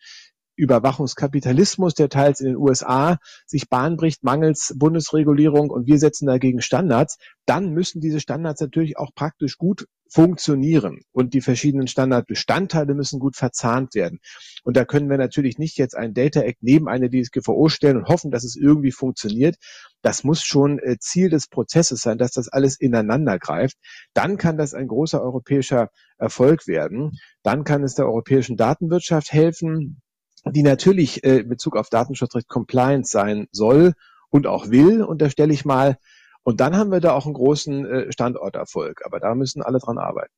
Überwachungskapitalismus, 0.57 1.95
der 1.95 2.09
teils 2.09 2.41
in 2.41 2.47
den 2.47 2.57
USA 2.57 3.19
sich 3.47 3.69
Bahn 3.69 3.97
bricht, 3.97 4.23
mangels 4.23 4.75
Bundesregulierung 4.77 5.71
und 5.71 5.87
wir 5.87 5.99
setzen 5.99 6.27
dagegen 6.27 6.61
Standards, 6.61 7.19
dann 7.47 7.71
müssen 7.71 8.01
diese 8.01 8.21
Standards 8.21 8.61
natürlich 8.61 8.99
auch 8.99 9.15
praktisch 9.15 9.57
gut 9.57 9.87
funktionieren 10.13 11.01
und 11.13 11.33
die 11.33 11.41
verschiedenen 11.41 11.87
Standardbestandteile 11.87 12.93
müssen 12.95 13.19
gut 13.19 13.35
verzahnt 13.35 13.95
werden. 13.95 14.21
Und 14.63 14.77
da 14.77 14.85
können 14.85 15.09
wir 15.09 15.17
natürlich 15.17 15.59
nicht 15.59 15.79
jetzt 15.79 15.97
ein 15.97 16.13
Data 16.13 16.41
Act 16.43 16.63
neben 16.63 16.87
eine 16.87 17.09
DSGVO 17.09 17.71
stellen 17.71 17.97
und 17.97 18.09
hoffen, 18.09 18.31
dass 18.31 18.45
es 18.45 18.55
irgendwie 18.55 18.93
funktioniert. 18.93 19.57
Das 20.03 20.23
muss 20.23 20.43
schon 20.43 20.79
äh, 20.81 20.99
Ziel 20.99 21.31
des 21.31 21.49
Prozesses 21.49 22.03
sein, 22.03 22.19
dass 22.19 22.33
das 22.33 22.49
alles 22.49 22.79
ineinander 22.79 23.39
greift. 23.39 23.79
Dann 24.13 24.37
kann 24.37 24.59
das 24.59 24.75
ein 24.75 24.87
großer 24.87 25.23
europäischer 25.23 25.89
Erfolg 26.19 26.67
werden. 26.67 27.13
Dann 27.43 27.65
kann 27.65 27.83
es 27.83 27.95
der 27.95 28.05
europäischen 28.05 28.59
Datenwirtschaft 28.59 29.33
helfen 29.33 30.03
die 30.45 30.63
natürlich 30.63 31.25
äh, 31.25 31.39
in 31.39 31.49
Bezug 31.49 31.77
auf 31.77 31.89
Datenschutzrecht 31.89 32.49
compliant 32.49 33.07
sein 33.07 33.47
soll 33.53 33.95
und 34.31 34.47
auch 34.47 34.71
will, 34.71 35.03
unterstelle 35.03 35.53
ich 35.53 35.65
mal. 35.65 35.99
Und 36.43 36.61
dann 36.61 36.77
haben 36.77 36.91
wir 36.91 37.01
da 37.01 37.13
auch 37.13 37.27
einen 37.27 37.35
großen 37.35 37.87
äh, 37.87 38.13
Standorterfolg. 38.13 39.03
Aber 39.05 39.21
da 39.21 39.35
müssen 39.35 39.63
alle 39.63 39.79
dran 39.79 39.99
arbeiten. 39.99 40.33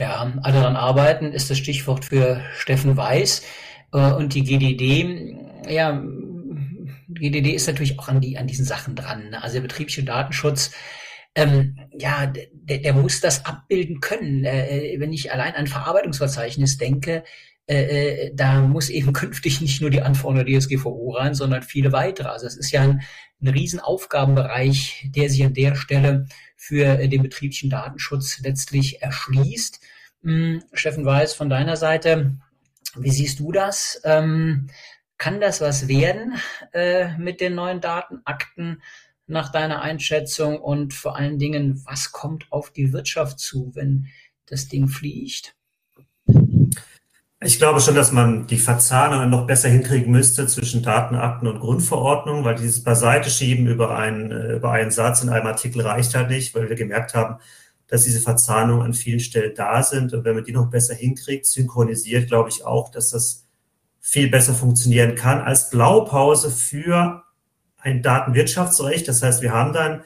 Ja, 0.00 0.32
alle 0.42 0.60
dran 0.60 0.76
arbeiten 0.76 1.32
ist 1.32 1.50
das 1.50 1.58
Stichwort 1.58 2.04
für 2.04 2.40
Steffen 2.54 2.96
Weiß. 2.96 3.42
Äh, 3.92 4.12
und 4.12 4.34
die 4.34 4.44
GDD, 4.44 5.36
ja, 5.68 6.02
GDD 7.08 7.54
ist 7.54 7.66
natürlich 7.66 7.98
auch 7.98 8.08
an, 8.08 8.20
die, 8.20 8.36
an 8.36 8.46
diesen 8.46 8.64
Sachen 8.64 8.94
dran. 8.94 9.30
Ne? 9.30 9.42
Also 9.42 9.54
der 9.54 9.62
betriebliche 9.62 10.04
Datenschutz, 10.04 10.72
ähm, 11.34 11.78
ja, 11.92 12.26
der, 12.26 12.78
der 12.78 12.92
muss 12.92 13.20
das 13.20 13.44
abbilden 13.46 14.00
können. 14.00 14.44
Äh, 14.44 14.96
wenn 14.98 15.12
ich 15.12 15.32
allein 15.32 15.54
an 15.54 15.66
Verarbeitungsverzeichnis 15.66 16.76
denke, 16.76 17.24
äh, 17.68 18.28
äh, 18.28 18.34
da 18.34 18.62
muss 18.62 18.88
eben 18.88 19.12
künftig 19.12 19.60
nicht 19.60 19.80
nur 19.80 19.90
die 19.90 20.02
Anforderung 20.02 20.46
der 20.46 20.58
DSGVO 20.58 21.10
rein, 21.10 21.34
sondern 21.34 21.62
viele 21.62 21.92
weitere. 21.92 22.28
Also 22.28 22.46
es 22.46 22.56
ist 22.56 22.70
ja 22.70 22.82
ein, 22.82 23.02
ein 23.42 23.48
Riesenaufgabenbereich, 23.48 25.10
der 25.14 25.28
sich 25.28 25.44
an 25.44 25.54
der 25.54 25.74
Stelle 25.74 26.26
für 26.56 26.98
äh, 26.98 27.08
den 27.08 27.22
betrieblichen 27.22 27.70
Datenschutz 27.70 28.40
letztlich 28.40 29.02
erschließt. 29.02 29.80
Hm, 30.22 30.62
Steffen 30.72 31.04
Weiß, 31.04 31.34
von 31.34 31.50
deiner 31.50 31.76
Seite, 31.76 32.38
wie 32.96 33.10
siehst 33.10 33.38
du 33.38 33.52
das? 33.52 34.00
Ähm, 34.04 34.68
kann 35.18 35.40
das 35.40 35.60
was 35.60 35.88
werden 35.88 36.36
äh, 36.72 37.16
mit 37.18 37.40
den 37.40 37.54
neuen 37.54 37.80
Datenakten 37.80 38.82
nach 39.26 39.52
deiner 39.52 39.82
Einschätzung? 39.82 40.58
Und 40.58 40.94
vor 40.94 41.16
allen 41.16 41.38
Dingen, 41.38 41.82
was 41.84 42.12
kommt 42.12 42.50
auf 42.50 42.72
die 42.72 42.92
Wirtschaft 42.94 43.40
zu, 43.40 43.72
wenn 43.74 44.06
das 44.46 44.68
Ding 44.68 44.88
fliegt? 44.88 45.57
Ich 47.40 47.58
glaube 47.58 47.80
schon, 47.80 47.94
dass 47.94 48.10
man 48.10 48.48
die 48.48 48.58
Verzahnung 48.58 49.30
noch 49.30 49.46
besser 49.46 49.68
hinkriegen 49.68 50.10
müsste 50.10 50.48
zwischen 50.48 50.82
Datenakten 50.82 51.46
und 51.46 51.60
Grundverordnung, 51.60 52.44
weil 52.44 52.56
dieses 52.56 52.82
Beiseite 52.82 53.30
schieben 53.30 53.68
über 53.68 53.96
einen, 53.96 54.32
äh, 54.32 54.56
über 54.56 54.72
einen 54.72 54.90
Satz 54.90 55.22
in 55.22 55.28
einem 55.28 55.46
Artikel 55.46 55.82
reicht 55.82 56.16
halt 56.16 56.30
nicht, 56.30 56.52
weil 56.54 56.68
wir 56.68 56.74
gemerkt 56.74 57.14
haben, 57.14 57.36
dass 57.86 58.02
diese 58.02 58.20
Verzahnungen 58.20 58.84
an 58.84 58.92
vielen 58.92 59.20
Stellen 59.20 59.54
da 59.54 59.84
sind. 59.84 60.12
Und 60.12 60.24
wenn 60.24 60.34
man 60.34 60.44
die 60.44 60.52
noch 60.52 60.68
besser 60.68 60.94
hinkriegt, 60.94 61.46
synchronisiert, 61.46 62.28
glaube 62.28 62.48
ich 62.48 62.64
auch, 62.64 62.90
dass 62.90 63.10
das 63.10 63.46
viel 64.00 64.28
besser 64.28 64.54
funktionieren 64.54 65.14
kann 65.14 65.40
als 65.40 65.70
Blaupause 65.70 66.50
für 66.50 67.22
ein 67.78 68.02
Datenwirtschaftsrecht. 68.02 69.06
Das 69.06 69.22
heißt, 69.22 69.42
wir 69.42 69.52
haben 69.52 69.72
dann 69.72 70.02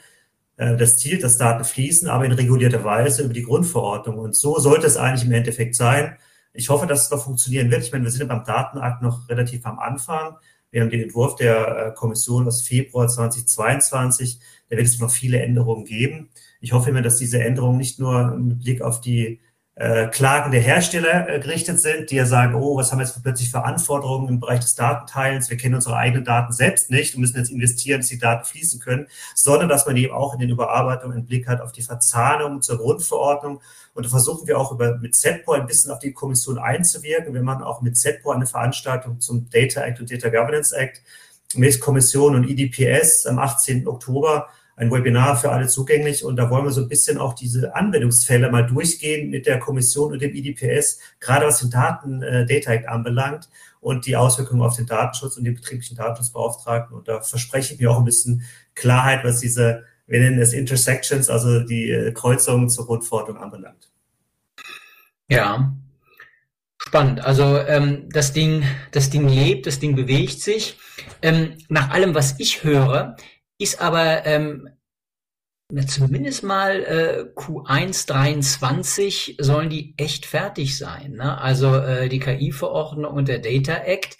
äh, 0.58 0.76
das 0.76 0.98
Ziel, 0.98 1.18
dass 1.18 1.38
Daten 1.38 1.64
fließen, 1.64 2.08
aber 2.08 2.26
in 2.26 2.32
regulierter 2.32 2.84
Weise 2.84 3.22
über 3.22 3.32
die 3.32 3.42
Grundverordnung. 3.42 4.18
Und 4.18 4.36
so 4.36 4.58
sollte 4.58 4.86
es 4.86 4.98
eigentlich 4.98 5.24
im 5.24 5.32
Endeffekt 5.32 5.74
sein. 5.76 6.18
Ich 6.52 6.68
hoffe, 6.68 6.86
dass 6.86 7.04
es 7.04 7.10
noch 7.10 7.24
funktionieren 7.24 7.70
wird. 7.70 7.82
Ich 7.82 7.92
meine, 7.92 8.04
wir 8.04 8.10
sind 8.10 8.28
beim 8.28 8.44
Datenakt 8.44 9.02
noch 9.02 9.28
relativ 9.28 9.64
am 9.66 9.78
Anfang. 9.78 10.36
Wir 10.70 10.82
haben 10.82 10.90
den 10.90 11.02
Entwurf 11.02 11.36
der 11.36 11.86
äh, 11.88 11.94
Kommission 11.94 12.46
aus 12.46 12.62
Februar 12.62 13.08
2022. 13.08 14.38
Da 14.68 14.76
wird 14.76 14.86
es 14.86 14.98
noch 14.98 15.10
viele 15.10 15.40
Änderungen 15.40 15.84
geben. 15.84 16.30
Ich 16.60 16.72
hoffe 16.72 16.90
immer, 16.90 17.02
dass 17.02 17.18
diese 17.18 17.42
Änderungen 17.42 17.78
nicht 17.78 17.98
nur 17.98 18.36
mit 18.36 18.60
Blick 18.60 18.82
auf 18.82 19.00
die 19.00 19.40
äh, 19.74 20.08
Klagen 20.08 20.52
der 20.52 20.60
Hersteller 20.60 21.28
äh, 21.28 21.40
gerichtet 21.40 21.80
sind, 21.80 22.10
die 22.10 22.16
ja 22.16 22.26
sagen, 22.26 22.54
oh, 22.54 22.76
was 22.76 22.92
haben 22.92 22.98
wir 22.98 23.06
jetzt 23.06 23.22
plötzlich 23.22 23.50
für 23.50 23.64
Anforderungen 23.64 24.28
im 24.28 24.38
Bereich 24.38 24.60
des 24.60 24.74
Datenteilens? 24.74 25.48
Wir 25.48 25.56
kennen 25.56 25.76
unsere 25.76 25.96
eigenen 25.96 26.26
Daten 26.26 26.52
selbst 26.52 26.90
nicht 26.90 27.14
und 27.14 27.22
müssen 27.22 27.38
jetzt 27.38 27.50
investieren, 27.50 28.00
dass 28.00 28.08
die 28.08 28.18
Daten 28.18 28.44
fließen 28.44 28.80
können, 28.80 29.06
sondern 29.34 29.70
dass 29.70 29.86
man 29.86 29.96
eben 29.96 30.12
auch 30.12 30.34
in 30.34 30.40
den 30.40 30.50
Überarbeitungen 30.50 31.16
einen 31.16 31.26
Blick 31.26 31.48
hat 31.48 31.62
auf 31.62 31.72
die 31.72 31.80
Verzahnung 31.80 32.60
zur 32.60 32.78
Grundverordnung. 32.78 33.62
Und 33.94 34.04
da 34.04 34.10
versuchen 34.10 34.46
wir 34.46 34.58
auch 34.58 34.72
über, 34.72 34.98
mit 34.98 35.14
ZEPO 35.14 35.52
ein 35.52 35.66
bisschen 35.66 35.90
auf 35.90 36.00
die 36.00 36.12
Kommission 36.12 36.58
einzuwirken. 36.58 37.32
Wir 37.32 37.42
machen 37.42 37.62
auch 37.62 37.80
mit 37.80 37.96
ZEPO 37.96 38.30
eine 38.30 38.46
Veranstaltung 38.46 39.20
zum 39.20 39.48
Data 39.48 39.80
Act 39.82 40.00
und 40.00 40.10
Data 40.10 40.28
Governance 40.28 40.76
Act 40.76 41.00
mit 41.54 41.80
Kommission 41.80 42.34
und 42.34 42.44
IDPS 42.48 43.26
am 43.26 43.38
18. 43.38 43.88
Oktober 43.88 44.48
ein 44.82 44.90
Webinar 44.90 45.36
für 45.36 45.52
alle 45.52 45.68
zugänglich 45.68 46.24
und 46.24 46.36
da 46.36 46.50
wollen 46.50 46.64
wir 46.64 46.72
so 46.72 46.82
ein 46.82 46.88
bisschen 46.88 47.18
auch 47.18 47.34
diese 47.34 47.74
Anwendungsfälle 47.74 48.50
mal 48.50 48.66
durchgehen 48.66 49.30
mit 49.30 49.46
der 49.46 49.58
Kommission 49.58 50.12
und 50.12 50.20
dem 50.20 50.34
IDPS, 50.34 50.98
gerade 51.20 51.46
was 51.46 51.60
den 51.60 51.70
Daten 51.70 52.22
äh, 52.22 52.44
Data 52.44 52.72
Act 52.72 52.88
anbelangt 52.88 53.48
und 53.80 54.06
die 54.06 54.16
Auswirkungen 54.16 54.62
auf 54.62 54.76
den 54.76 54.86
Datenschutz 54.86 55.36
und 55.36 55.44
den 55.44 55.54
betrieblichen 55.54 55.96
Datenschutzbeauftragten. 55.96 56.96
Und 56.96 57.08
da 57.08 57.20
verspreche 57.20 57.74
ich 57.74 57.80
mir 57.80 57.90
auch 57.90 57.98
ein 57.98 58.04
bisschen 58.04 58.42
Klarheit, 58.74 59.24
was 59.24 59.40
diese, 59.40 59.84
wir 60.06 60.20
nennen 60.20 60.40
es 60.40 60.52
Intersections, 60.52 61.30
also 61.30 61.60
die 61.60 61.90
äh, 61.90 62.12
Kreuzungen 62.12 62.68
zur 62.68 62.86
Grundverordnung 62.86 63.38
anbelangt. 63.38 63.88
Ja, 65.28 65.72
Spannend. 66.84 67.24
Also 67.24 67.58
ähm, 67.58 68.08
das 68.10 68.32
Ding, 68.32 68.64
das 68.90 69.08
Ding 69.08 69.28
lebt, 69.28 69.68
das 69.68 69.78
Ding 69.78 69.94
bewegt 69.94 70.40
sich. 70.40 70.78
Ähm, 71.22 71.56
nach 71.68 71.90
allem, 71.90 72.12
was 72.12 72.34
ich 72.40 72.64
höre, 72.64 73.16
ist 73.58 73.80
aber 73.80 74.26
ähm, 74.26 74.68
zumindest 75.86 76.42
mal 76.42 76.82
äh, 76.82 77.38
Q1 77.38 78.06
23 78.06 79.36
sollen 79.40 79.70
die 79.70 79.94
echt 79.96 80.26
fertig 80.26 80.76
sein. 80.76 81.12
Ne? 81.12 81.40
Also 81.40 81.76
äh, 81.76 82.08
die 82.08 82.18
KI-Verordnung 82.18 83.12
und 83.12 83.28
der 83.28 83.38
Data 83.38 83.74
Act. 83.74 84.18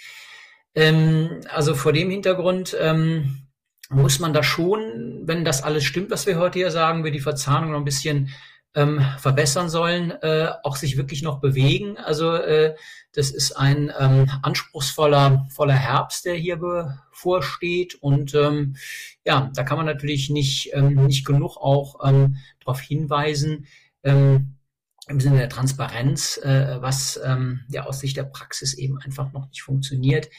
Ähm, 0.75 1.41
also 1.49 1.75
vor 1.75 1.93
dem 1.93 2.11
Hintergrund 2.11 2.77
ähm, 2.81 3.49
muss 3.91 4.19
man 4.19 4.33
da 4.33 4.43
schon, 4.43 5.23
wenn 5.25 5.45
das 5.45 5.63
alles 5.63 5.85
stimmt, 5.85 6.11
was 6.11 6.27
wir 6.27 6.39
heute 6.39 6.59
hier 6.59 6.71
sagen, 6.71 7.05
wir 7.05 7.11
die 7.11 7.21
Verzahnung 7.21 7.73
noch 7.73 7.79
ein 7.79 7.85
bisschen 7.85 8.31
ähm, 8.75 9.05
verbessern 9.19 9.69
sollen, 9.69 10.11
äh, 10.11 10.51
auch 10.63 10.77
sich 10.77 10.97
wirklich 10.97 11.23
noch 11.23 11.41
bewegen. 11.41 11.99
Also 11.99 12.35
äh, 12.35 12.75
das 13.13 13.31
ist 13.31 13.53
ein 13.53 13.93
ähm, 13.99 14.31
anspruchsvoller 14.43 15.47
voller 15.51 15.75
Herbst, 15.75 16.25
der 16.25 16.35
hier 16.35 16.57
bevorsteht. 16.57 17.95
Und 17.97 18.35
ähm, 18.35 18.77
ja, 19.25 19.51
da 19.55 19.63
kann 19.63 19.77
man 19.77 19.87
natürlich 19.87 20.31
nicht, 20.31 20.71
ähm, 20.73 21.07
nicht 21.07 21.27
genug 21.27 21.57
auch 21.59 22.01
ähm, 22.07 22.37
darauf 22.61 22.81
hinweisen, 22.81 23.67
ähm, 24.03 24.57
im 25.09 25.21
Sinne 25.21 25.39
der 25.39 25.49
Transparenz, 25.49 26.39
äh, 26.39 26.81
was 26.81 27.21
ähm, 27.23 27.65
ja 27.69 27.85
aus 27.85 28.01
Sicht 28.01 28.17
der 28.17 28.25
Praxis 28.25 28.75
eben 28.75 28.99
einfach 28.99 29.33
noch 29.33 29.49
nicht 29.49 29.63
funktioniert, 29.63 30.31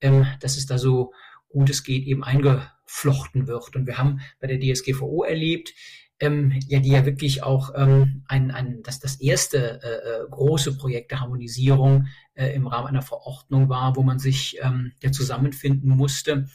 ähm, 0.00 0.26
dass 0.40 0.56
es 0.56 0.66
da 0.66 0.78
so 0.78 1.12
gut 1.48 1.70
es 1.70 1.84
geht 1.84 2.04
eben 2.04 2.24
eingeflochten 2.24 3.46
wird. 3.46 3.76
Und 3.76 3.86
wir 3.86 3.98
haben 3.98 4.20
bei 4.40 4.48
der 4.48 4.58
DSGVO 4.58 5.22
erlebt, 5.22 5.74
ähm, 6.20 6.58
ja, 6.66 6.80
die 6.80 6.90
ja 6.90 7.04
wirklich 7.04 7.42
auch 7.42 7.72
ähm, 7.74 8.22
ein, 8.26 8.50
ein, 8.50 8.82
das, 8.82 9.00
das 9.00 9.16
erste 9.20 9.80
äh, 9.82 10.24
äh, 10.24 10.30
große 10.30 10.76
Projekt 10.76 11.10
der 11.10 11.20
Harmonisierung 11.20 12.06
äh, 12.34 12.54
im 12.54 12.66
Rahmen 12.66 12.88
einer 12.88 13.02
Verordnung 13.02 13.68
war, 13.68 13.96
wo 13.96 14.02
man 14.02 14.18
sich 14.18 14.58
ähm, 14.62 14.92
ja 15.02 15.12
zusammenfinden 15.12 15.90
musste, 15.90 16.48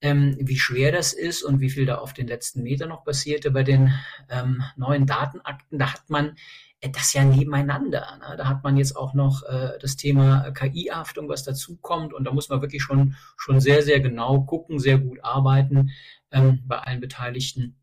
ähm, 0.00 0.36
wie 0.40 0.58
schwer 0.58 0.90
das 0.90 1.12
ist 1.12 1.42
und 1.42 1.60
wie 1.60 1.70
viel 1.70 1.86
da 1.86 1.96
auf 1.96 2.14
den 2.14 2.26
letzten 2.26 2.62
Meter 2.62 2.86
noch 2.86 3.04
passierte 3.04 3.50
bei 3.50 3.62
den 3.62 3.92
ähm, 4.30 4.62
neuen 4.76 5.06
Datenakten. 5.06 5.78
Da 5.78 5.92
hat 5.92 6.08
man 6.08 6.36
äh, 6.80 6.88
das 6.88 7.12
ja 7.12 7.24
nebeneinander. 7.24 8.18
Ne? 8.20 8.36
Da 8.38 8.48
hat 8.48 8.64
man 8.64 8.78
jetzt 8.78 8.96
auch 8.96 9.12
noch 9.12 9.42
äh, 9.42 9.78
das 9.80 9.96
Thema 9.96 10.50
KI-Haftung, 10.52 11.28
was 11.28 11.44
dazukommt. 11.44 12.14
Und 12.14 12.24
da 12.24 12.32
muss 12.32 12.48
man 12.48 12.62
wirklich 12.62 12.82
schon, 12.82 13.16
schon 13.36 13.60
sehr, 13.60 13.82
sehr 13.82 14.00
genau 14.00 14.40
gucken, 14.42 14.78
sehr 14.78 14.96
gut 14.96 15.22
arbeiten 15.22 15.90
ähm, 16.30 16.62
bei 16.66 16.78
allen 16.78 17.00
Beteiligten 17.00 17.76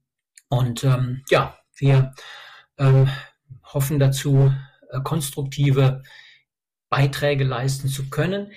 und 0.51 0.83
ähm, 0.83 1.23
ja, 1.29 1.57
wir 1.77 2.13
ähm, 2.77 3.09
hoffen 3.63 3.99
dazu, 3.99 4.53
äh, 4.89 4.99
konstruktive 5.01 6.03
Beiträge 6.89 7.45
leisten 7.45 7.87
zu 7.87 8.09
können. 8.09 8.51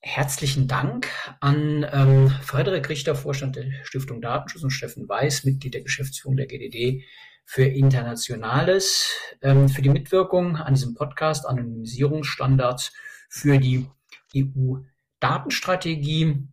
herzlichen 0.00 0.68
Dank 0.68 1.08
an 1.40 1.84
ähm, 1.92 2.30
Frederik 2.42 2.88
Richter, 2.88 3.14
Vorstand 3.14 3.56
der 3.56 3.66
Stiftung 3.84 4.22
Datenschutz 4.22 4.62
und 4.62 4.70
Steffen 4.70 5.06
Weiß, 5.06 5.44
Mitglied 5.44 5.74
der 5.74 5.82
Geschäftsführung 5.82 6.38
der 6.38 6.46
GDD 6.46 7.04
für 7.44 7.64
Internationales, 7.64 9.14
ähm, 9.42 9.68
für 9.68 9.82
die 9.82 9.90
Mitwirkung 9.90 10.56
an 10.56 10.72
diesem 10.72 10.94
Podcast 10.94 11.46
Anonymisierungsstandards 11.46 12.94
für 13.28 13.58
die 13.58 13.86
EU-Datenstrategie. 14.34 16.48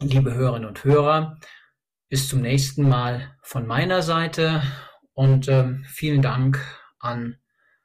Liebe 0.00 0.34
Hörerinnen 0.34 0.68
und 0.68 0.82
Hörer, 0.82 1.38
bis 2.08 2.28
zum 2.28 2.40
nächsten 2.40 2.88
Mal 2.88 3.34
von 3.42 3.66
meiner 3.66 4.02
Seite 4.02 4.62
und 5.14 5.48
ähm, 5.48 5.84
vielen 5.88 6.22
Dank 6.22 6.60
an 7.00 7.36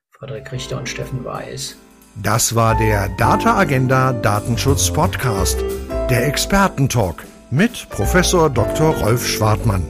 Frederik 0.10 0.52
Richter 0.52 0.78
und 0.78 0.90
Steffen 0.90 1.26
Weiß. 1.26 1.78
Das 2.22 2.56
war 2.56 2.78
der 2.78 3.10
Data 3.18 3.58
Agenda 3.58 4.14
Datenschutz 4.14 4.92
Podcast, 4.92 5.64
der 6.10 6.28
Expertentalk 6.28 7.24
mit 7.50 7.90
Professor 7.90 8.50
Dr. 8.50 8.96
Rolf 8.98 9.26
Schwartmann. 9.26 9.86